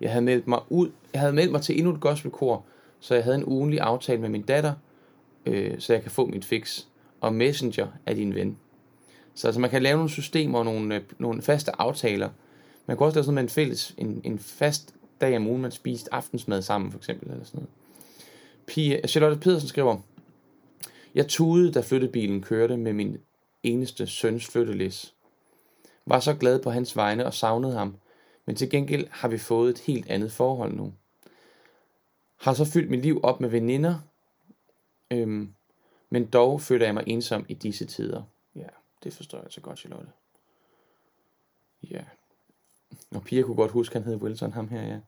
Jeg 0.00 0.10
havde 0.10 0.24
meldt 0.24 0.46
mig 0.46 0.60
ud, 0.68 0.90
jeg 1.12 1.20
havde 1.20 1.32
meldt 1.32 1.52
mig 1.52 1.62
til 1.62 1.78
endnu 1.78 1.94
et 1.94 2.00
gospelkor, 2.00 2.64
så 3.00 3.14
jeg 3.14 3.24
havde 3.24 3.36
en 3.36 3.44
ugenlig 3.44 3.80
aftale 3.80 4.20
med 4.20 4.28
min 4.28 4.42
datter, 4.42 4.72
øh, 5.46 5.80
så 5.80 5.92
jeg 5.92 6.02
kan 6.02 6.10
få 6.10 6.26
mit 6.26 6.44
fix. 6.44 6.84
Og 7.20 7.34
Messenger 7.34 7.86
er 8.06 8.14
din 8.14 8.34
ven. 8.34 8.56
Så 9.34 9.48
altså, 9.48 9.60
man 9.60 9.70
kan 9.70 9.82
lave 9.82 9.96
nogle 9.96 10.10
systemer 10.10 10.58
og 10.58 10.64
nogle, 10.64 10.94
øh, 10.94 11.02
nogle 11.18 11.42
faste 11.42 11.80
aftaler. 11.80 12.28
Man 12.86 12.96
kan 12.96 13.06
også 13.06 13.16
lave 13.16 13.24
sådan 13.24 13.34
med 13.34 13.42
en 13.42 13.48
fælles, 13.48 13.94
en, 13.98 14.20
en 14.24 14.38
fast 14.38 14.94
dag 15.20 15.36
om 15.36 15.46
ugen, 15.46 15.62
man 15.62 15.70
spiste 15.70 16.14
aftensmad 16.14 16.62
sammen, 16.62 16.90
for 16.90 16.98
eksempel, 16.98 17.30
eller 17.30 17.44
sådan 17.44 17.58
noget. 17.58 17.70
Pia, 18.66 19.06
Charlotte 19.06 19.40
Pedersen 19.40 19.68
skriver, 19.68 19.96
Jeg 21.14 21.28
tudede, 21.28 21.72
da 21.72 21.80
flyttebilen 21.80 22.42
kørte 22.42 22.76
med 22.76 22.92
min 22.92 23.18
eneste 23.62 24.06
søns 24.06 24.46
flyttelæs. 24.46 25.14
Var 26.10 26.20
så 26.20 26.34
glad 26.34 26.62
på 26.62 26.70
hans 26.70 26.96
vegne 26.96 27.26
og 27.26 27.34
savnede 27.34 27.72
ham, 27.72 27.96
men 28.46 28.56
til 28.56 28.70
gengæld 28.70 29.06
har 29.10 29.28
vi 29.28 29.38
fået 29.38 29.70
et 29.70 29.78
helt 29.78 30.10
andet 30.10 30.32
forhold 30.32 30.74
nu. 30.74 30.92
Har 32.40 32.54
så 32.54 32.64
fyldt 32.64 32.90
mit 32.90 33.02
liv 33.02 33.20
op 33.22 33.40
med 33.40 33.48
veninder, 33.48 33.98
øhm, 35.10 35.54
Men 36.12 36.26
dog 36.26 36.60
føler 36.60 36.86
jeg 36.86 36.94
mig 36.94 37.04
ensom 37.06 37.46
i 37.48 37.54
disse 37.54 37.84
tider. 37.84 38.22
Ja, 38.54 38.66
det 39.04 39.12
forstår 39.12 39.38
jeg 39.38 39.46
så 39.50 39.60
godt, 39.60 39.78
Charlotte. 39.78 40.08
Ja. 41.90 42.04
Og 43.10 43.22
Pia 43.22 43.42
kunne 43.42 43.56
godt 43.56 43.70
huske, 43.70 43.92
han 43.92 44.02
hed 44.02 44.16
Wilson, 44.16 44.52
ham 44.52 44.68
her, 44.68 44.82
ja. 44.82 45.00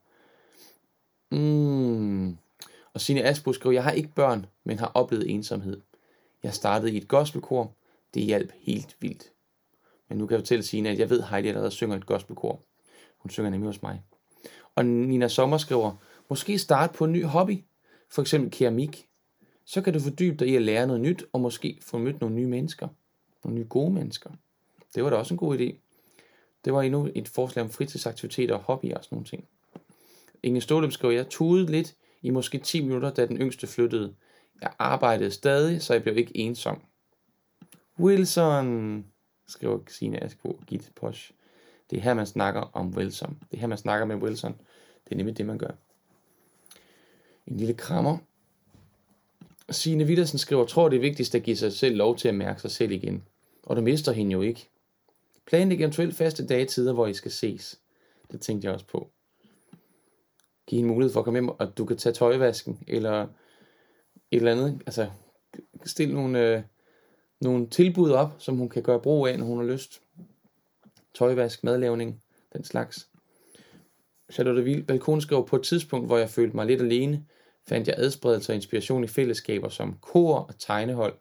Mm. 1.36 2.36
Og 2.94 3.00
Signe 3.00 3.22
Asbo 3.22 3.52
skriver, 3.52 3.72
jeg 3.72 3.84
har 3.84 3.90
ikke 3.90 4.08
børn, 4.14 4.46
men 4.64 4.78
har 4.78 4.90
oplevet 4.94 5.30
ensomhed. 5.30 5.80
Jeg 6.42 6.54
startede 6.54 6.92
i 6.92 6.96
et 6.96 7.08
gospelkor. 7.08 7.72
Det 8.14 8.22
hjalp 8.22 8.52
helt 8.56 8.96
vildt. 9.00 9.31
Men 10.08 10.18
nu 10.18 10.26
kan 10.26 10.34
jeg 10.34 10.40
fortælle 10.40 10.62
Signe, 10.62 10.88
at 10.88 10.98
jeg 10.98 11.10
ved, 11.10 11.20
at 11.20 11.28
Heidi 11.28 11.48
allerede 11.48 11.70
synger 11.70 11.96
et 11.96 12.06
gospelkor. 12.06 12.62
Hun 13.18 13.30
synger 13.30 13.50
nemlig 13.50 13.68
hos 13.68 13.82
mig. 13.82 14.02
Og 14.74 14.86
Nina 14.86 15.28
Sommer 15.28 15.58
skriver, 15.58 15.92
måske 16.30 16.58
starte 16.58 16.94
på 16.94 17.04
en 17.04 17.12
ny 17.12 17.24
hobby. 17.24 17.64
For 18.10 18.22
eksempel 18.22 18.50
keramik. 18.50 19.08
Så 19.64 19.82
kan 19.82 19.92
du 19.92 20.00
fordybe 20.00 20.36
dig 20.36 20.48
i 20.48 20.56
at 20.56 20.62
lære 20.62 20.86
noget 20.86 21.00
nyt, 21.00 21.24
og 21.32 21.40
måske 21.40 21.78
få 21.82 21.98
mødt 21.98 22.20
nogle 22.20 22.36
nye 22.36 22.46
mennesker. 22.46 22.88
Nogle 23.44 23.58
nye 23.58 23.66
gode 23.68 23.92
mennesker. 23.92 24.30
Det 24.94 25.04
var 25.04 25.10
da 25.10 25.16
også 25.16 25.34
en 25.34 25.38
god 25.38 25.58
idé. 25.58 25.74
Det 26.64 26.72
var 26.72 26.82
endnu 26.82 27.08
et 27.14 27.28
forslag 27.28 27.64
om 27.64 27.70
fritidsaktiviteter 27.70 28.54
og 28.54 28.60
hobbyer 28.60 28.96
og 28.96 29.04
sådan 29.04 29.16
nogle 29.16 29.26
ting. 29.26 29.44
Inge 30.42 30.60
Stålem 30.60 30.90
skriver, 30.90 31.14
jeg 31.14 31.28
tudede 31.28 31.70
lidt 31.70 31.94
i 32.22 32.30
måske 32.30 32.58
10 32.58 32.82
minutter, 32.82 33.10
da 33.10 33.26
den 33.26 33.36
yngste 33.36 33.66
flyttede. 33.66 34.14
Jeg 34.60 34.72
arbejdede 34.78 35.30
stadig, 35.30 35.82
så 35.82 35.92
jeg 35.92 36.02
blev 36.02 36.18
ikke 36.18 36.36
ensom. 36.36 36.82
Wilson, 37.98 39.04
skriver 39.52 39.78
Signe 39.88 40.22
Asko 40.22 40.48
og 40.48 40.64
Gitte 40.66 40.90
Posch. 40.94 41.32
Det 41.90 41.98
er 41.98 42.02
her, 42.02 42.14
man 42.14 42.26
snakker 42.26 42.60
om 42.60 42.88
Wilson. 42.88 43.38
Det 43.50 43.56
er 43.56 43.60
her, 43.60 43.66
man 43.66 43.78
snakker 43.78 44.06
med 44.06 44.16
Wilson. 44.16 44.52
Det 45.04 45.12
er 45.12 45.16
nemlig 45.16 45.38
det, 45.38 45.46
man 45.46 45.58
gør. 45.58 45.70
En 47.46 47.56
lille 47.56 47.74
krammer. 47.74 48.18
Signe 49.70 50.04
Wittersen 50.04 50.38
skriver, 50.38 50.66
tror 50.66 50.88
det 50.88 50.96
er 50.96 51.00
vigtigst 51.00 51.34
at 51.34 51.42
give 51.42 51.56
sig 51.56 51.72
selv 51.72 51.96
lov 51.96 52.16
til 52.16 52.28
at 52.28 52.34
mærke 52.34 52.60
sig 52.60 52.70
selv 52.70 52.92
igen. 52.92 53.22
Og 53.62 53.76
du 53.76 53.80
mister 53.80 54.12
hende 54.12 54.32
jo 54.32 54.40
ikke. 54.42 54.68
Planlæg 55.46 55.80
eventuelt 55.80 56.14
faste 56.14 56.46
dagetider, 56.46 56.92
hvor 56.92 57.06
I 57.06 57.14
skal 57.14 57.30
ses. 57.30 57.80
Det 58.32 58.40
tænkte 58.40 58.66
jeg 58.66 58.74
også 58.74 58.86
på. 58.86 59.10
Giv 60.66 60.76
hende 60.76 60.92
mulighed 60.92 61.12
for 61.12 61.20
at 61.20 61.24
komme 61.24 61.36
hjem, 61.36 61.48
og 61.48 61.78
du 61.78 61.84
kan 61.84 61.96
tage 61.96 62.12
tøjvasken, 62.12 62.78
eller 62.88 63.22
et 63.22 63.28
eller 64.30 64.52
andet. 64.52 64.82
Altså, 64.86 65.10
stil 65.84 66.14
nogle, 66.14 66.56
øh, 66.56 66.62
nogle 67.42 67.66
tilbud 67.66 68.10
op, 68.10 68.34
som 68.38 68.56
hun 68.56 68.68
kan 68.68 68.82
gøre 68.82 69.00
brug 69.00 69.26
af, 69.26 69.38
når 69.38 69.46
hun 69.46 69.58
har 69.58 69.72
lyst. 69.72 70.00
Tøjvask, 71.14 71.64
madlavning, 71.64 72.22
den 72.52 72.64
slags. 72.64 73.08
Charlotte 74.32 74.64
Vild 74.64 74.84
Balkon 74.84 75.20
skrev 75.20 75.46
på 75.46 75.56
et 75.56 75.62
tidspunkt, 75.62 76.06
hvor 76.06 76.18
jeg 76.18 76.30
følte 76.30 76.56
mig 76.56 76.66
lidt 76.66 76.80
alene, 76.80 77.26
fandt 77.68 77.88
jeg 77.88 77.94
adspredelse 77.98 78.52
og 78.52 78.56
inspiration 78.56 79.04
i 79.04 79.06
fællesskaber 79.06 79.68
som 79.68 79.98
kor 80.00 80.36
og 80.36 80.58
tegnehold. 80.58 81.14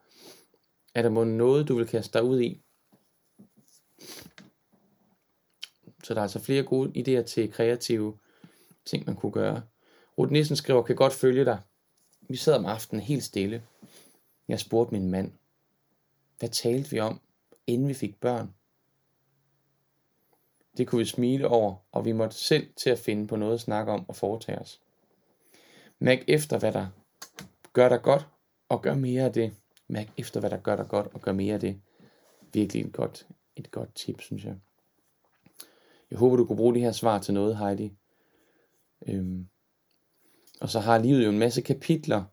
Er 0.96 1.02
der 1.02 1.10
må 1.10 1.24
noget, 1.24 1.68
du 1.68 1.76
vil 1.76 1.88
kaste 1.88 2.20
dig 2.20 2.28
ud 2.28 2.42
i? 2.42 2.62
Så 6.04 6.14
der 6.14 6.20
er 6.20 6.24
altså 6.24 6.40
flere 6.40 6.64
gode 6.64 6.92
idéer 6.98 7.24
til 7.24 7.52
kreative 7.52 8.18
ting, 8.86 9.06
man 9.06 9.16
kunne 9.16 9.32
gøre. 9.32 9.62
Ruth 10.18 10.32
Nissen 10.32 10.56
skriver, 10.56 10.84
kan 10.84 10.96
godt 10.96 11.14
følge 11.14 11.46
dig. 11.46 11.60
Vi 12.22 12.38
sad 12.38 12.54
om 12.54 12.66
aftenen 12.66 13.04
helt 13.04 13.24
stille. 13.24 13.64
Jeg 14.48 14.60
spurgte 14.60 14.94
min 14.94 15.12
mand, 15.12 15.32
hvad 16.42 16.50
talte 16.50 16.90
vi 16.90 17.00
om, 17.00 17.22
inden 17.68 17.88
vi 17.88 17.94
fik 17.94 18.20
børn? 18.20 18.54
Det 20.78 20.88
kunne 20.88 21.00
vi 21.00 21.06
smile 21.06 21.48
over, 21.48 21.76
og 21.92 22.06
vi 22.06 22.12
måtte 22.12 22.36
selv 22.36 22.68
til 22.76 22.90
at 22.90 23.00
finde 23.00 23.28
på 23.28 23.36
noget 23.36 23.54
at 23.54 23.62
snakke 23.62 23.92
om 23.92 24.10
og 24.10 24.16
foretage 24.16 24.60
os. 24.60 24.82
Mærk 26.00 26.20
efter, 26.28 26.60
hvad 26.60 26.72
der 26.72 26.88
gør 27.74 27.90
dig 27.90 28.02
godt, 28.02 28.28
og 28.70 28.82
gør 28.82 28.96
mere 28.96 29.24
af 29.24 29.34
det. 29.34 29.56
Mærk 29.88 30.08
efter, 30.18 30.40
hvad 30.40 30.50
der 30.50 30.58
gør 30.58 30.76
dig 30.76 30.88
godt, 30.88 31.08
og 31.14 31.22
gør 31.22 31.32
mere 31.32 31.54
af 31.54 31.60
det. 31.60 31.82
Virkelig 32.54 32.86
et 32.86 32.94
godt, 32.94 33.28
et 33.56 33.72
godt 33.72 33.96
tip, 33.96 34.22
synes 34.22 34.46
jeg. 34.46 34.56
Jeg 36.12 36.20
håber, 36.20 36.36
du 36.36 36.46
kunne 36.46 36.58
bruge 36.58 36.74
det 36.74 36.82
her 36.82 36.92
svar 36.92 37.20
til 37.20 37.34
noget, 37.34 37.58
Heidi. 37.58 37.94
Øhm. 39.08 39.48
Og 40.62 40.70
så 40.70 40.80
har 40.80 40.98
livet 40.98 41.26
jo 41.26 41.30
en 41.30 41.40
masse 41.40 41.62
kapitler, 41.62 42.24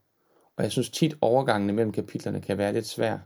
og 0.57 0.65
jeg 0.65 0.73
synes 0.73 0.91
tit 0.91 1.15
overgangene 1.21 1.73
mellem 1.73 1.93
kapitlerne 1.93 2.41
kan 2.41 2.59
være 2.59 2.73
lidt 2.73 2.87
svært. 2.87 3.21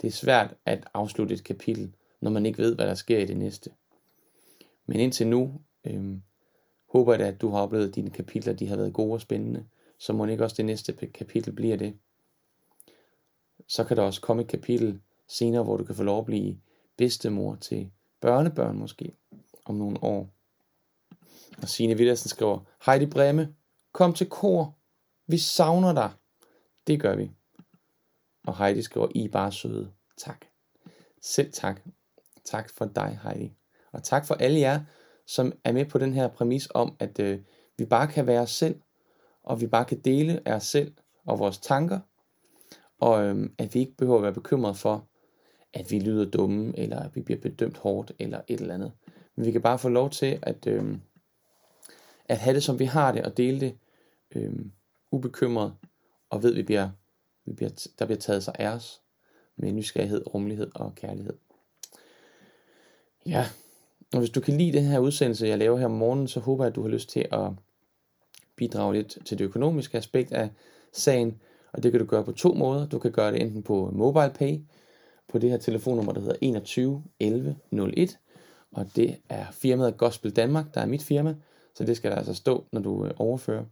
Det 0.00 0.06
er 0.06 0.12
svært 0.12 0.54
at 0.64 0.88
afslutte 0.94 1.34
et 1.34 1.44
kapitel, 1.44 1.94
når 2.20 2.30
man 2.30 2.46
ikke 2.46 2.58
ved, 2.58 2.74
hvad 2.74 2.86
der 2.86 2.94
sker 2.94 3.18
i 3.18 3.26
det 3.26 3.36
næste. 3.36 3.70
Men 4.86 5.00
indtil 5.00 5.26
nu 5.26 5.60
øh, 5.84 6.16
håber 6.92 7.12
jeg 7.12 7.18
da, 7.18 7.28
at 7.28 7.40
du 7.40 7.48
har 7.48 7.58
oplevet, 7.58 7.88
at 7.88 7.94
dine 7.94 8.10
kapitler 8.10 8.52
de 8.52 8.68
har 8.68 8.76
været 8.76 8.92
gode 8.92 9.12
og 9.12 9.20
spændende. 9.20 9.64
Så 9.98 10.12
må 10.12 10.26
ikke 10.26 10.44
også 10.44 10.56
det 10.56 10.64
næste 10.64 10.92
kapitel 10.92 11.52
bliver 11.52 11.76
det. 11.76 11.94
Så 13.66 13.84
kan 13.84 13.96
der 13.96 14.02
også 14.02 14.20
komme 14.20 14.42
et 14.42 14.48
kapitel 14.48 15.00
senere, 15.28 15.62
hvor 15.62 15.76
du 15.76 15.84
kan 15.84 15.94
få 15.94 16.02
lov 16.02 16.18
at 16.18 16.26
blive 16.26 16.56
bedstemor 16.96 17.54
til 17.54 17.90
børnebørn 18.20 18.78
måske 18.78 19.12
om 19.64 19.74
nogle 19.74 20.04
år. 20.04 20.30
Og 21.62 21.68
Signe 21.68 21.96
Villersen 21.96 22.28
skriver, 22.28 22.60
Heidi 22.86 23.06
Bremme, 23.06 23.54
kom 23.92 24.12
til 24.12 24.28
kor. 24.28 24.74
Vi 25.26 25.38
savner 25.38 25.92
dig. 25.92 26.10
Det 26.86 27.00
gør 27.00 27.16
vi. 27.16 27.30
Og 28.48 28.58
Heidi 28.58 28.82
skriver, 28.82 29.08
I 29.14 29.24
er 29.24 29.28
bare 29.28 29.52
søde. 29.52 29.90
Tak. 30.16 30.44
Selv 31.22 31.52
tak. 31.52 31.80
Tak 32.44 32.70
for 32.70 32.84
dig, 32.84 33.20
Heidi. 33.22 33.52
Og 33.92 34.02
tak 34.02 34.26
for 34.26 34.34
alle 34.34 34.60
jer, 34.60 34.80
som 35.26 35.52
er 35.64 35.72
med 35.72 35.84
på 35.84 35.98
den 35.98 36.14
her 36.14 36.28
præmis 36.28 36.68
om, 36.74 36.96
at 36.98 37.18
øh, 37.20 37.40
vi 37.78 37.84
bare 37.84 38.06
kan 38.06 38.26
være 38.26 38.40
os 38.40 38.50
selv, 38.50 38.80
og 39.42 39.60
vi 39.60 39.66
bare 39.66 39.84
kan 39.84 40.00
dele 40.00 40.48
af 40.48 40.54
os 40.54 40.66
selv 40.66 40.92
og 41.26 41.38
vores 41.38 41.58
tanker, 41.58 42.00
og 43.00 43.24
øh, 43.24 43.50
at 43.58 43.74
vi 43.74 43.80
ikke 43.80 43.96
behøver 43.96 44.16
at 44.16 44.22
være 44.22 44.32
bekymret 44.32 44.76
for, 44.76 45.08
at 45.74 45.90
vi 45.90 45.98
lyder 45.98 46.30
dumme, 46.30 46.78
eller 46.78 47.00
at 47.00 47.16
vi 47.16 47.20
bliver 47.20 47.40
bedømt 47.40 47.78
hårdt, 47.78 48.12
eller 48.18 48.40
et 48.48 48.60
eller 48.60 48.74
andet. 48.74 48.92
Men 49.36 49.46
vi 49.46 49.52
kan 49.52 49.62
bare 49.62 49.78
få 49.78 49.88
lov 49.88 50.10
til 50.10 50.38
at, 50.42 50.66
øh, 50.66 50.98
at 52.24 52.38
have 52.38 52.54
det, 52.54 52.62
som 52.62 52.78
vi 52.78 52.84
har 52.84 53.12
det, 53.12 53.22
og 53.22 53.36
dele 53.36 53.60
det 53.60 53.78
øh, 54.34 54.52
ubekymret, 55.10 55.74
og 56.30 56.42
ved, 56.42 56.50
at 56.50 56.56
vi 56.56 56.62
bliver, 56.62 56.88
vi 57.48 57.54
bliver, 57.54 57.88
der 57.98 58.04
bliver 58.04 58.18
taget 58.18 58.44
sig 58.44 58.54
af 58.58 58.68
os 58.68 59.00
med 59.56 59.72
nysgerrighed, 59.72 60.34
rummelighed 60.34 60.70
og 60.74 60.94
kærlighed. 60.94 61.34
Ja, 63.26 63.46
og 64.12 64.18
hvis 64.18 64.30
du 64.30 64.40
kan 64.40 64.58
lide 64.58 64.78
den 64.78 64.84
her 64.84 64.98
udsendelse, 64.98 65.46
jeg 65.46 65.58
laver 65.58 65.78
her 65.78 65.86
om 65.86 65.90
morgenen, 65.90 66.28
så 66.28 66.40
håber 66.40 66.64
jeg, 66.64 66.70
at 66.70 66.76
du 66.76 66.82
har 66.82 66.88
lyst 66.88 67.08
til 67.08 67.26
at 67.32 67.50
bidrage 68.56 68.94
lidt 68.94 69.18
til 69.24 69.38
det 69.38 69.44
økonomiske 69.44 69.98
aspekt 69.98 70.32
af 70.32 70.50
sagen. 70.92 71.40
Og 71.72 71.82
det 71.82 71.92
kan 71.92 72.00
du 72.00 72.06
gøre 72.06 72.24
på 72.24 72.32
to 72.32 72.54
måder. 72.54 72.86
Du 72.86 72.98
kan 72.98 73.12
gøre 73.12 73.32
det 73.32 73.42
enten 73.42 73.62
på 73.62 73.90
MobilePay, 73.92 74.58
på 75.28 75.38
det 75.38 75.50
her 75.50 75.56
telefonnummer, 75.56 76.12
der 76.12 76.20
hedder 76.20 76.36
21 76.40 77.04
11 77.20 77.56
01. 77.96 78.18
Og 78.72 78.86
det 78.96 79.16
er 79.28 79.46
firmaet 79.50 79.96
Gospel 79.96 80.30
Danmark, 80.30 80.74
der 80.74 80.80
er 80.80 80.86
mit 80.86 81.02
firma. 81.02 81.34
Så 81.74 81.84
det 81.84 81.96
skal 81.96 82.10
der 82.10 82.16
altså 82.16 82.34
stå, 82.34 82.64
når 82.72 82.80
du 82.80 83.06
øh, 83.06 83.10
overfører. 83.16 83.64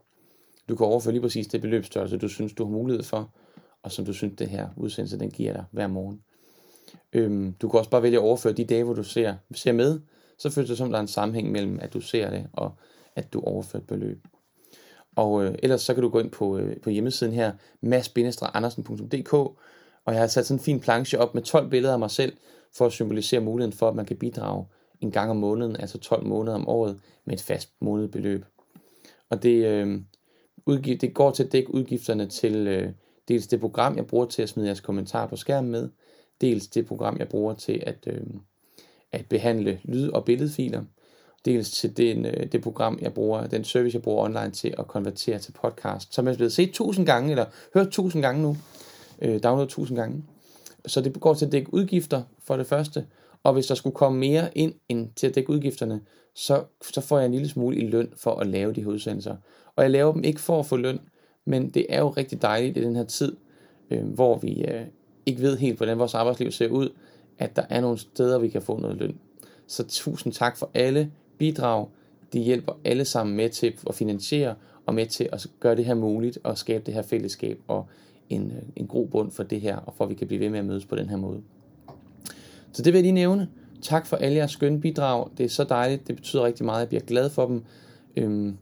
Du 0.68 0.76
kan 0.76 0.86
overføre 0.86 1.12
lige 1.12 1.22
præcis 1.22 1.46
det 1.46 1.60
beløbsstørrelse, 1.60 2.18
du 2.18 2.28
synes, 2.28 2.52
du 2.52 2.64
har 2.64 2.70
mulighed 2.70 3.02
for, 3.02 3.30
og 3.86 3.92
som 3.92 4.04
du 4.04 4.12
synes, 4.12 4.34
det 4.38 4.48
her 4.48 4.68
udsendelse, 4.76 5.18
den 5.18 5.30
giver 5.30 5.52
dig 5.52 5.64
hver 5.70 5.86
morgen. 5.86 6.20
Øhm, 7.12 7.52
du 7.52 7.68
kan 7.68 7.78
også 7.78 7.90
bare 7.90 8.02
vælge 8.02 8.18
at 8.18 8.22
overføre 8.22 8.52
de 8.52 8.64
dage, 8.64 8.84
hvor 8.84 8.94
du 8.94 9.02
ser, 9.02 9.34
ser 9.54 9.72
med, 9.72 10.00
så 10.38 10.50
føles 10.50 10.68
det 10.68 10.78
som, 10.78 10.90
der 10.90 10.96
er 10.96 11.00
en 11.00 11.08
sammenhæng 11.08 11.52
mellem, 11.52 11.78
at 11.82 11.94
du 11.94 12.00
ser 12.00 12.30
det, 12.30 12.46
og 12.52 12.72
at 13.16 13.32
du 13.32 13.40
overfører 13.40 13.82
et 13.82 13.86
beløb. 13.86 14.26
Og 15.16 15.44
øh, 15.44 15.54
ellers 15.62 15.82
så 15.82 15.94
kan 15.94 16.02
du 16.02 16.08
gå 16.08 16.18
ind 16.18 16.30
på, 16.30 16.58
øh, 16.58 16.80
på 16.80 16.90
hjemmesiden 16.90 17.32
her, 17.32 17.52
mads-andersen.dk, 17.80 19.32
og 20.04 20.12
jeg 20.12 20.20
har 20.20 20.26
sat 20.26 20.46
sådan 20.46 20.58
en 20.60 20.64
fin 20.64 20.80
planche 20.80 21.18
op 21.18 21.34
med 21.34 21.42
12 21.42 21.70
billeder 21.70 21.92
af 21.92 21.98
mig 21.98 22.10
selv, 22.10 22.36
for 22.76 22.86
at 22.86 22.92
symbolisere 22.92 23.40
muligheden 23.40 23.78
for, 23.78 23.88
at 23.88 23.94
man 23.94 24.06
kan 24.06 24.16
bidrage 24.16 24.66
en 25.00 25.10
gang 25.10 25.30
om 25.30 25.36
måneden, 25.36 25.76
altså 25.76 25.98
12 25.98 26.26
måneder 26.26 26.54
om 26.54 26.68
året, 26.68 27.00
med 27.24 27.34
et 27.34 27.42
fast 27.42 27.70
månedbeløb. 27.80 28.44
Og 29.30 29.42
det, 29.42 29.66
øh, 29.66 30.00
udgiv, 30.66 30.96
det 30.96 31.14
går 31.14 31.30
til 31.30 31.44
at 31.44 31.52
dække 31.52 31.74
udgifterne 31.74 32.26
til 32.26 32.66
øh, 32.66 32.92
dels 33.28 33.46
det 33.46 33.60
program, 33.60 33.96
jeg 33.96 34.06
bruger 34.06 34.26
til 34.26 34.42
at 34.42 34.48
smide 34.48 34.66
jeres 34.66 34.80
kommentarer 34.80 35.26
på 35.26 35.36
skærmen 35.36 35.70
med, 35.70 35.88
dels 36.40 36.66
det 36.66 36.86
program, 36.86 37.16
jeg 37.18 37.28
bruger 37.28 37.54
til 37.54 37.82
at, 37.86 37.96
øh, 38.06 38.22
at 39.12 39.26
behandle 39.26 39.80
lyd- 39.84 40.10
og 40.10 40.24
billedfiler, 40.24 40.82
dels 41.44 41.70
til 41.70 41.96
den, 41.96 42.26
øh, 42.26 42.52
det 42.52 42.62
program, 42.62 42.98
jeg 43.02 43.14
bruger, 43.14 43.46
den 43.46 43.64
service, 43.64 43.94
jeg 43.94 44.02
bruger 44.02 44.24
online 44.24 44.50
til 44.50 44.74
at 44.78 44.86
konvertere 44.86 45.38
til 45.38 45.52
podcast, 45.52 46.14
som 46.14 46.28
er 46.28 46.34
blevet 46.34 46.52
set 46.52 46.72
tusind 46.72 47.06
gange, 47.06 47.30
eller 47.30 47.46
hørt 47.74 47.88
tusind 47.90 48.22
gange 48.22 48.42
nu, 48.42 48.56
øh, 49.22 49.42
downloadet 49.42 49.68
tusind 49.68 49.98
gange. 49.98 50.24
Så 50.86 51.00
det 51.00 51.20
går 51.20 51.34
til 51.34 51.46
at 51.46 51.52
dække 51.52 51.74
udgifter 51.74 52.22
for 52.44 52.56
det 52.56 52.66
første, 52.66 53.06
og 53.42 53.52
hvis 53.52 53.66
der 53.66 53.74
skulle 53.74 53.94
komme 53.94 54.18
mere 54.18 54.58
ind 54.58 54.74
end 54.88 55.08
til 55.16 55.26
at 55.26 55.34
dække 55.34 55.50
udgifterne, 55.50 56.00
så, 56.34 56.64
så 56.82 57.00
får 57.00 57.18
jeg 57.18 57.26
en 57.26 57.32
lille 57.32 57.48
smule 57.48 57.76
i 57.76 57.88
løn 57.88 58.12
for 58.16 58.34
at 58.34 58.46
lave 58.46 58.72
de 58.72 58.80
her 58.80 58.88
udsendelser. 58.88 59.36
Og 59.76 59.82
jeg 59.82 59.90
laver 59.90 60.12
dem 60.12 60.24
ikke 60.24 60.40
for 60.40 60.58
at 60.58 60.66
få 60.66 60.76
løn, 60.76 61.00
men 61.46 61.68
det 61.68 61.86
er 61.88 61.98
jo 61.98 62.08
rigtig 62.08 62.42
dejligt 62.42 62.76
i 62.76 62.84
den 62.84 62.96
her 62.96 63.04
tid, 63.04 63.36
øh, 63.90 64.04
hvor 64.04 64.38
vi 64.38 64.64
øh, 64.64 64.82
ikke 65.26 65.42
ved 65.42 65.56
helt, 65.56 65.76
hvordan 65.76 65.98
vores 65.98 66.14
arbejdsliv 66.14 66.50
ser 66.50 66.68
ud, 66.68 66.88
at 67.38 67.56
der 67.56 67.62
er 67.70 67.80
nogle 67.80 67.98
steder, 67.98 68.38
vi 68.38 68.48
kan 68.48 68.62
få 68.62 68.80
noget 68.80 68.96
løn. 68.96 69.18
Så 69.66 69.84
tusind 69.88 70.32
tak 70.32 70.56
for 70.56 70.70
alle 70.74 71.10
bidrag. 71.38 71.86
De 72.32 72.40
hjælper 72.40 72.72
alle 72.84 73.04
sammen 73.04 73.36
med 73.36 73.50
til 73.50 73.74
at 73.88 73.94
finansiere 73.94 74.54
og 74.86 74.94
med 74.94 75.06
til 75.06 75.28
at 75.32 75.46
gøre 75.60 75.76
det 75.76 75.84
her 75.84 75.94
muligt 75.94 76.38
og 76.42 76.58
skabe 76.58 76.84
det 76.86 76.94
her 76.94 77.02
fællesskab 77.02 77.60
og 77.68 77.86
en, 78.30 78.50
øh, 78.50 78.62
en 78.76 78.86
god 78.86 79.08
bund 79.08 79.30
for 79.30 79.42
det 79.42 79.60
her, 79.60 79.76
og 79.76 79.94
for 79.96 80.04
at 80.04 80.10
vi 80.10 80.14
kan 80.14 80.26
blive 80.26 80.40
ved 80.40 80.50
med 80.50 80.58
at 80.58 80.64
mødes 80.64 80.86
på 80.86 80.96
den 80.96 81.08
her 81.08 81.16
måde. 81.16 81.40
Så 82.72 82.82
det 82.82 82.92
vil 82.92 82.98
jeg 82.98 83.02
lige 83.02 83.12
nævne. 83.12 83.48
Tak 83.82 84.06
for 84.06 84.16
alle 84.16 84.36
jeres 84.36 84.50
skønne 84.50 84.80
bidrag. 84.80 85.28
Det 85.38 85.44
er 85.44 85.48
så 85.48 85.64
dejligt. 85.64 86.08
Det 86.08 86.16
betyder 86.16 86.44
rigtig 86.44 86.64
meget. 86.64 86.80
Jeg 86.80 86.88
bliver 86.88 87.02
glad 87.02 87.30
for 87.30 87.46
dem. 87.46 87.62
Øhm, 88.16 88.56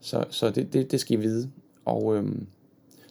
så 0.00 0.24
så 0.30 0.50
det, 0.50 0.72
det, 0.72 0.90
det 0.90 1.00
skal 1.00 1.18
I 1.18 1.20
vide. 1.20 1.50
Og 1.88 2.16
øhm, 2.16 2.46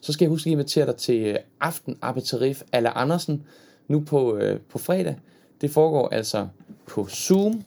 så 0.02 0.14
skal 0.14 0.26
jeg 0.26 0.30
huske 0.30 0.48
at 0.48 0.52
invitere 0.52 0.86
dig 0.86 0.96
til 0.96 1.22
øh, 1.22 1.36
aften 1.60 1.98
aperitif 2.02 2.62
Alla 2.72 2.92
Andersen 2.96 3.44
nu 3.88 4.00
på, 4.00 4.38
øh, 4.38 4.60
på 4.60 4.78
fredag. 4.78 5.16
Det 5.62 5.72
foregår 5.72 6.10
altså 6.10 6.48
på 6.88 7.08
Zoom. 7.08 7.64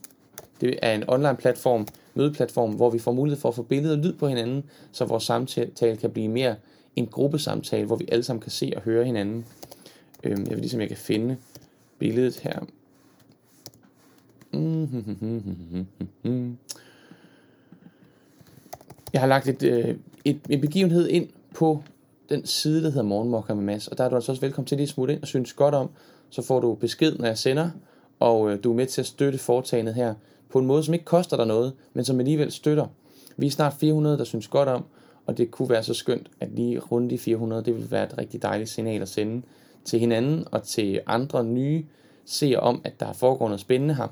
Det 0.60 0.78
er 0.82 0.94
en 0.94 1.04
online 1.08 1.36
platform, 1.36 1.88
mødeplatform, 2.14 2.72
hvor 2.72 2.90
vi 2.90 2.98
får 2.98 3.12
mulighed 3.12 3.40
for 3.40 3.48
at 3.48 3.54
få 3.54 3.62
billeder 3.62 3.96
og 3.96 4.02
lyd 4.02 4.12
på 4.12 4.28
hinanden, 4.28 4.64
så 4.92 5.04
vores 5.04 5.24
samtale 5.24 5.96
kan 5.96 6.10
blive 6.10 6.28
mere 6.28 6.54
en 6.96 7.06
gruppesamtale, 7.06 7.86
hvor 7.86 7.96
vi 7.96 8.08
alle 8.08 8.22
sammen 8.22 8.40
kan 8.40 8.50
se 8.50 8.72
og 8.76 8.82
høre 8.82 9.04
hinanden. 9.04 9.44
Øhm, 10.24 10.42
jeg 10.42 10.50
vil 10.50 10.58
ligesom, 10.58 10.80
jeg 10.80 10.88
kan 10.88 10.96
finde 10.96 11.36
billedet 11.98 12.40
her. 12.40 12.60
Jeg 19.12 19.20
har 19.20 19.28
lagt 19.28 19.48
et, 19.48 19.62
øh, 19.62 19.96
et, 20.24 20.40
en 20.48 20.60
begivenhed 20.60 21.08
ind 21.08 21.28
på 21.54 21.82
den 22.28 22.46
side, 22.46 22.82
der 22.82 22.90
hedder 22.90 23.02
Morgenmokker 23.02 23.54
med 23.54 23.64
Mads, 23.64 23.88
og 23.88 23.98
der 23.98 24.04
er 24.04 24.08
du 24.08 24.14
altså 24.14 24.32
også 24.32 24.40
velkommen 24.40 24.66
til 24.66 24.76
lige 24.76 24.82
at 24.82 24.88
smutte 24.88 25.14
ind 25.14 25.22
og 25.22 25.28
synes 25.28 25.52
godt 25.52 25.74
om. 25.74 25.90
Så 26.30 26.42
får 26.42 26.60
du 26.60 26.74
besked, 26.74 27.16
når 27.18 27.26
jeg 27.26 27.38
sender, 27.38 27.70
og 28.20 28.52
øh, 28.52 28.64
du 28.64 28.70
er 28.70 28.76
med 28.76 28.86
til 28.86 29.00
at 29.00 29.06
støtte 29.06 29.38
foretagendet 29.38 29.94
her 29.94 30.14
på 30.50 30.58
en 30.58 30.66
måde, 30.66 30.84
som 30.84 30.94
ikke 30.94 31.04
koster 31.04 31.36
dig 31.36 31.46
noget, 31.46 31.72
men 31.94 32.04
som 32.04 32.18
alligevel 32.18 32.52
støtter. 32.52 32.86
Vi 33.36 33.46
er 33.46 33.50
snart 33.50 33.74
400, 33.80 34.18
der 34.18 34.24
synes 34.24 34.48
godt 34.48 34.68
om, 34.68 34.84
og 35.26 35.38
det 35.38 35.50
kunne 35.50 35.70
være 35.70 35.82
så 35.82 35.94
skønt, 35.94 36.30
at 36.40 36.48
lige 36.52 36.78
rundt 36.78 37.10
de 37.10 37.18
400, 37.18 37.64
det 37.64 37.74
ville 37.74 37.90
være 37.90 38.04
et 38.04 38.18
rigtig 38.18 38.42
dejligt 38.42 38.70
signal 38.70 39.02
at 39.02 39.08
sende 39.08 39.42
til 39.84 39.98
hinanden 39.98 40.44
og 40.50 40.62
til 40.62 41.00
andre 41.06 41.44
nye 41.44 41.84
seere 42.24 42.60
om, 42.60 42.80
at 42.84 43.00
der 43.00 43.12
foregår 43.12 43.48
noget 43.48 43.60
spændende 43.60 43.94
her. 43.94 44.08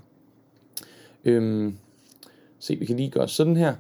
Øhm, 1.25 1.77
se, 2.59 2.77
vi 2.77 2.85
kan 2.85 2.97
lige 2.97 3.11
gøre 3.11 3.29
sådan 3.29 3.57
her, 3.57 3.75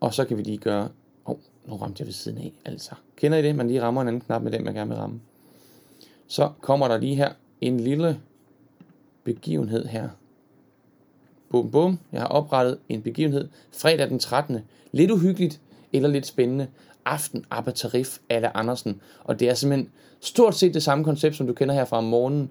og 0.00 0.14
så 0.14 0.24
kan 0.24 0.38
vi 0.38 0.42
lige 0.42 0.58
gøre... 0.58 0.88
Åh, 1.26 1.30
oh, 1.30 1.36
nu 1.66 1.76
ramte 1.76 2.00
jeg 2.00 2.06
ved 2.06 2.12
siden 2.12 2.38
af, 2.38 2.52
altså. 2.64 2.90
Kender 3.16 3.38
I 3.38 3.42
det? 3.42 3.54
Man 3.54 3.68
lige 3.68 3.82
rammer 3.82 4.02
en 4.02 4.08
anden 4.08 4.20
knap 4.20 4.42
med 4.42 4.52
den, 4.52 4.64
man 4.64 4.74
gerne 4.74 4.90
vil 4.90 4.98
ramme. 4.98 5.20
Så 6.26 6.50
kommer 6.60 6.88
der 6.88 6.98
lige 6.98 7.14
her 7.14 7.32
en 7.60 7.80
lille 7.80 8.20
begivenhed 9.24 9.86
her. 9.86 10.08
Bum, 11.50 11.70
bum. 11.70 11.98
Jeg 12.12 12.20
har 12.20 12.28
oprettet 12.28 12.78
en 12.88 13.02
begivenhed 13.02 13.48
fredag 13.72 14.08
den 14.08 14.18
13. 14.18 14.58
Lidt 14.92 15.10
uhyggeligt 15.10 15.60
eller 15.92 16.08
lidt 16.08 16.26
spændende. 16.26 16.66
Aften 17.04 17.44
Tarif 17.74 18.18
alle 18.28 18.56
Andersen. 18.56 19.00
Og 19.24 19.40
det 19.40 19.48
er 19.48 19.54
simpelthen 19.54 19.90
stort 20.20 20.54
set 20.54 20.74
det 20.74 20.82
samme 20.82 21.04
koncept, 21.04 21.36
som 21.36 21.46
du 21.46 21.52
kender 21.52 21.74
her 21.74 21.84
fra 21.84 21.98
om 21.98 22.04
morgenen. 22.04 22.50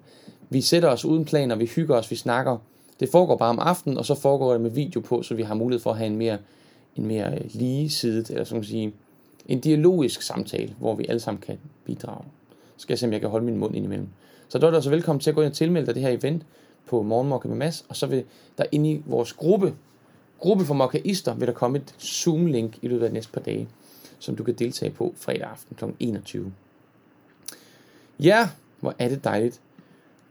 Vi 0.50 0.60
sætter 0.60 0.88
os 0.88 1.04
uden 1.04 1.24
planer, 1.24 1.56
vi 1.56 1.66
hygger 1.66 1.96
os, 1.96 2.10
vi 2.10 2.16
snakker. 2.16 2.58
Det 3.00 3.08
foregår 3.08 3.36
bare 3.36 3.50
om 3.50 3.58
aftenen, 3.58 3.98
og 3.98 4.04
så 4.04 4.14
foregår 4.14 4.52
det 4.52 4.60
med 4.60 4.70
video 4.70 5.00
på, 5.00 5.22
så 5.22 5.34
vi 5.34 5.42
har 5.42 5.54
mulighed 5.54 5.82
for 5.82 5.90
at 5.90 5.96
have 5.96 6.06
en 6.06 6.16
mere, 6.16 6.38
en 6.96 7.06
mere 7.06 7.34
øh, 7.34 7.50
lige 7.54 7.90
side, 7.90 8.24
eller 8.30 8.44
sådan 8.44 8.60
at 8.60 8.66
sige, 8.66 8.92
en 9.46 9.60
dialogisk 9.60 10.22
samtale, 10.22 10.74
hvor 10.78 10.94
vi 10.94 11.06
alle 11.08 11.20
sammen 11.20 11.40
kan 11.40 11.58
bidrage. 11.84 12.24
Så 12.76 12.82
skal 12.82 12.92
jeg 12.92 12.98
se, 12.98 13.06
om 13.06 13.12
jeg 13.12 13.20
kan 13.20 13.30
holde 13.30 13.46
min 13.46 13.56
mund 13.58 13.76
indimellem. 13.76 14.08
Så 14.48 14.58
der 14.58 14.66
er 14.66 14.70
du 14.70 14.76
altså 14.76 14.90
velkommen 14.90 15.20
til 15.20 15.30
at 15.30 15.34
gå 15.34 15.42
ind 15.42 15.50
og 15.50 15.56
tilmelde 15.56 15.86
dig 15.86 15.94
det 15.94 16.02
her 16.02 16.10
event 16.10 16.42
på 16.86 17.02
Morgenmokke 17.02 17.48
med 17.48 17.56
Mads, 17.56 17.86
og 17.88 17.96
så 17.96 18.06
vil 18.06 18.24
der 18.58 18.64
inde 18.72 18.90
i 18.90 19.02
vores 19.06 19.32
gruppe, 19.32 19.74
gruppe 20.38 20.64
for 20.64 20.74
mokkaister, 20.74 21.34
vil 21.34 21.48
der 21.48 21.54
komme 21.54 21.78
et 21.78 21.94
Zoom-link 21.98 22.78
i 22.82 22.88
løbet 22.88 23.06
af 23.06 23.12
næste 23.12 23.32
par 23.32 23.40
dage, 23.40 23.68
som 24.18 24.36
du 24.36 24.44
kan 24.44 24.54
deltage 24.54 24.90
på 24.90 25.14
fredag 25.16 25.48
aften 25.48 25.76
kl. 25.76 25.84
21. 26.00 26.52
Ja, 28.20 28.48
hvor 28.80 28.94
er 28.98 29.08
det 29.08 29.24
dejligt. 29.24 29.60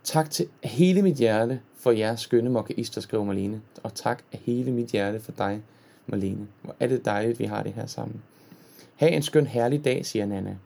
Tak 0.03 0.31
til 0.31 0.47
hele 0.63 1.01
mit 1.01 1.15
hjerte 1.15 1.59
for 1.77 1.91
jeres 1.91 2.21
skønne 2.21 2.49
mokkaister, 2.49 3.01
skriver 3.01 3.23
Marlene. 3.23 3.61
Og 3.83 3.93
tak 3.93 4.23
af 4.33 4.39
hele 4.43 4.71
mit 4.71 4.87
hjerte 4.87 5.19
for 5.19 5.31
dig, 5.31 5.61
Marlene. 6.07 6.47
Hvor 6.61 6.75
er 6.79 6.87
det 6.87 7.05
dejligt, 7.05 7.39
vi 7.39 7.45
har 7.45 7.63
det 7.63 7.73
her 7.73 7.85
sammen. 7.85 8.21
Ha' 8.95 9.07
en 9.07 9.21
skøn 9.21 9.47
herlig 9.47 9.85
dag, 9.85 10.05
siger 10.05 10.25
Nana. 10.25 10.57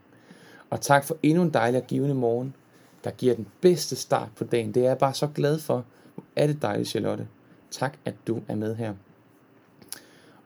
Og 0.69 0.81
tak 0.81 1.03
for 1.03 1.17
endnu 1.23 1.43
en 1.43 1.49
dejlig 1.49 1.81
og 1.81 1.87
givende 1.87 2.15
morgen, 2.15 2.55
der 3.03 3.11
giver 3.11 3.35
den 3.35 3.47
bedste 3.61 3.95
start 3.95 4.29
på 4.35 4.43
dagen. 4.43 4.73
Det 4.73 4.83
er 4.83 4.87
jeg 4.87 4.97
bare 4.97 5.13
så 5.13 5.27
glad 5.27 5.59
for. 5.59 5.85
Hvor 6.15 6.23
er 6.35 6.47
det 6.47 6.61
dejligt, 6.61 6.89
Charlotte. 6.89 7.27
Tak, 7.71 7.97
at 8.05 8.13
du 8.27 8.41
er 8.47 8.55
med 8.55 8.75
her. 8.75 8.93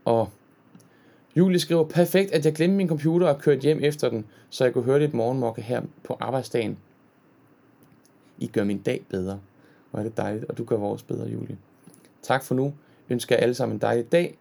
Og 0.05 0.29
Julie 1.35 1.59
skriver, 1.59 1.83
perfekt, 1.83 2.31
at 2.31 2.45
jeg 2.45 2.53
glemte 2.53 2.75
min 2.75 2.87
computer 2.87 3.27
og 3.27 3.39
kørte 3.39 3.61
hjem 3.61 3.79
efter 3.81 4.09
den, 4.09 4.25
så 4.49 4.63
jeg 4.63 4.73
kunne 4.73 4.83
høre 4.83 4.99
lidt 4.99 5.13
morgenmokke 5.13 5.61
her 5.61 5.81
på 6.03 6.17
arbejdsdagen. 6.19 6.77
I 8.37 8.47
gør 8.47 8.63
min 8.63 8.81
dag 8.81 9.05
bedre. 9.09 9.39
Hvor 9.91 9.99
er 9.99 10.03
det 10.03 10.17
dejligt, 10.17 10.45
og 10.45 10.57
du 10.57 10.63
gør 10.63 10.77
vores 10.77 11.03
bedre, 11.03 11.27
Julie. 11.27 11.57
Tak 12.21 12.43
for 12.43 12.55
nu. 12.55 12.73
Ønsker 13.09 13.35
alle 13.35 13.53
sammen 13.53 13.75
en 13.75 13.81
dejlig 13.81 14.11
dag. 14.11 14.37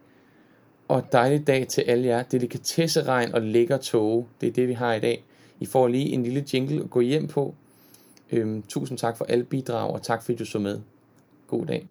Og 0.87 1.03
dejlig 1.11 1.47
dag 1.47 1.67
til 1.67 1.81
alle 1.81 2.07
jer. 2.07 2.23
Delikatesseregn 2.23 3.33
og 3.33 3.41
lækker 3.41 3.77
tåge. 3.77 4.27
Det 4.41 4.47
er 4.47 4.53
det, 4.53 4.67
vi 4.67 4.73
har 4.73 4.93
i 4.93 4.99
dag. 4.99 5.23
I 5.59 5.65
får 5.65 5.87
lige 5.87 6.09
en 6.09 6.23
lille 6.23 6.45
jingle 6.53 6.83
at 6.83 6.89
gå 6.89 6.99
hjem 6.99 7.27
på. 7.27 7.55
Øhm, 8.31 8.63
tusind 8.69 8.97
tak 8.97 9.17
for 9.17 9.25
alle 9.25 9.43
bidrag, 9.43 9.91
og 9.91 10.01
tak 10.01 10.23
fordi 10.23 10.37
du 10.37 10.45
så 10.45 10.59
med. 10.59 10.81
God 11.47 11.65
dag. 11.65 11.87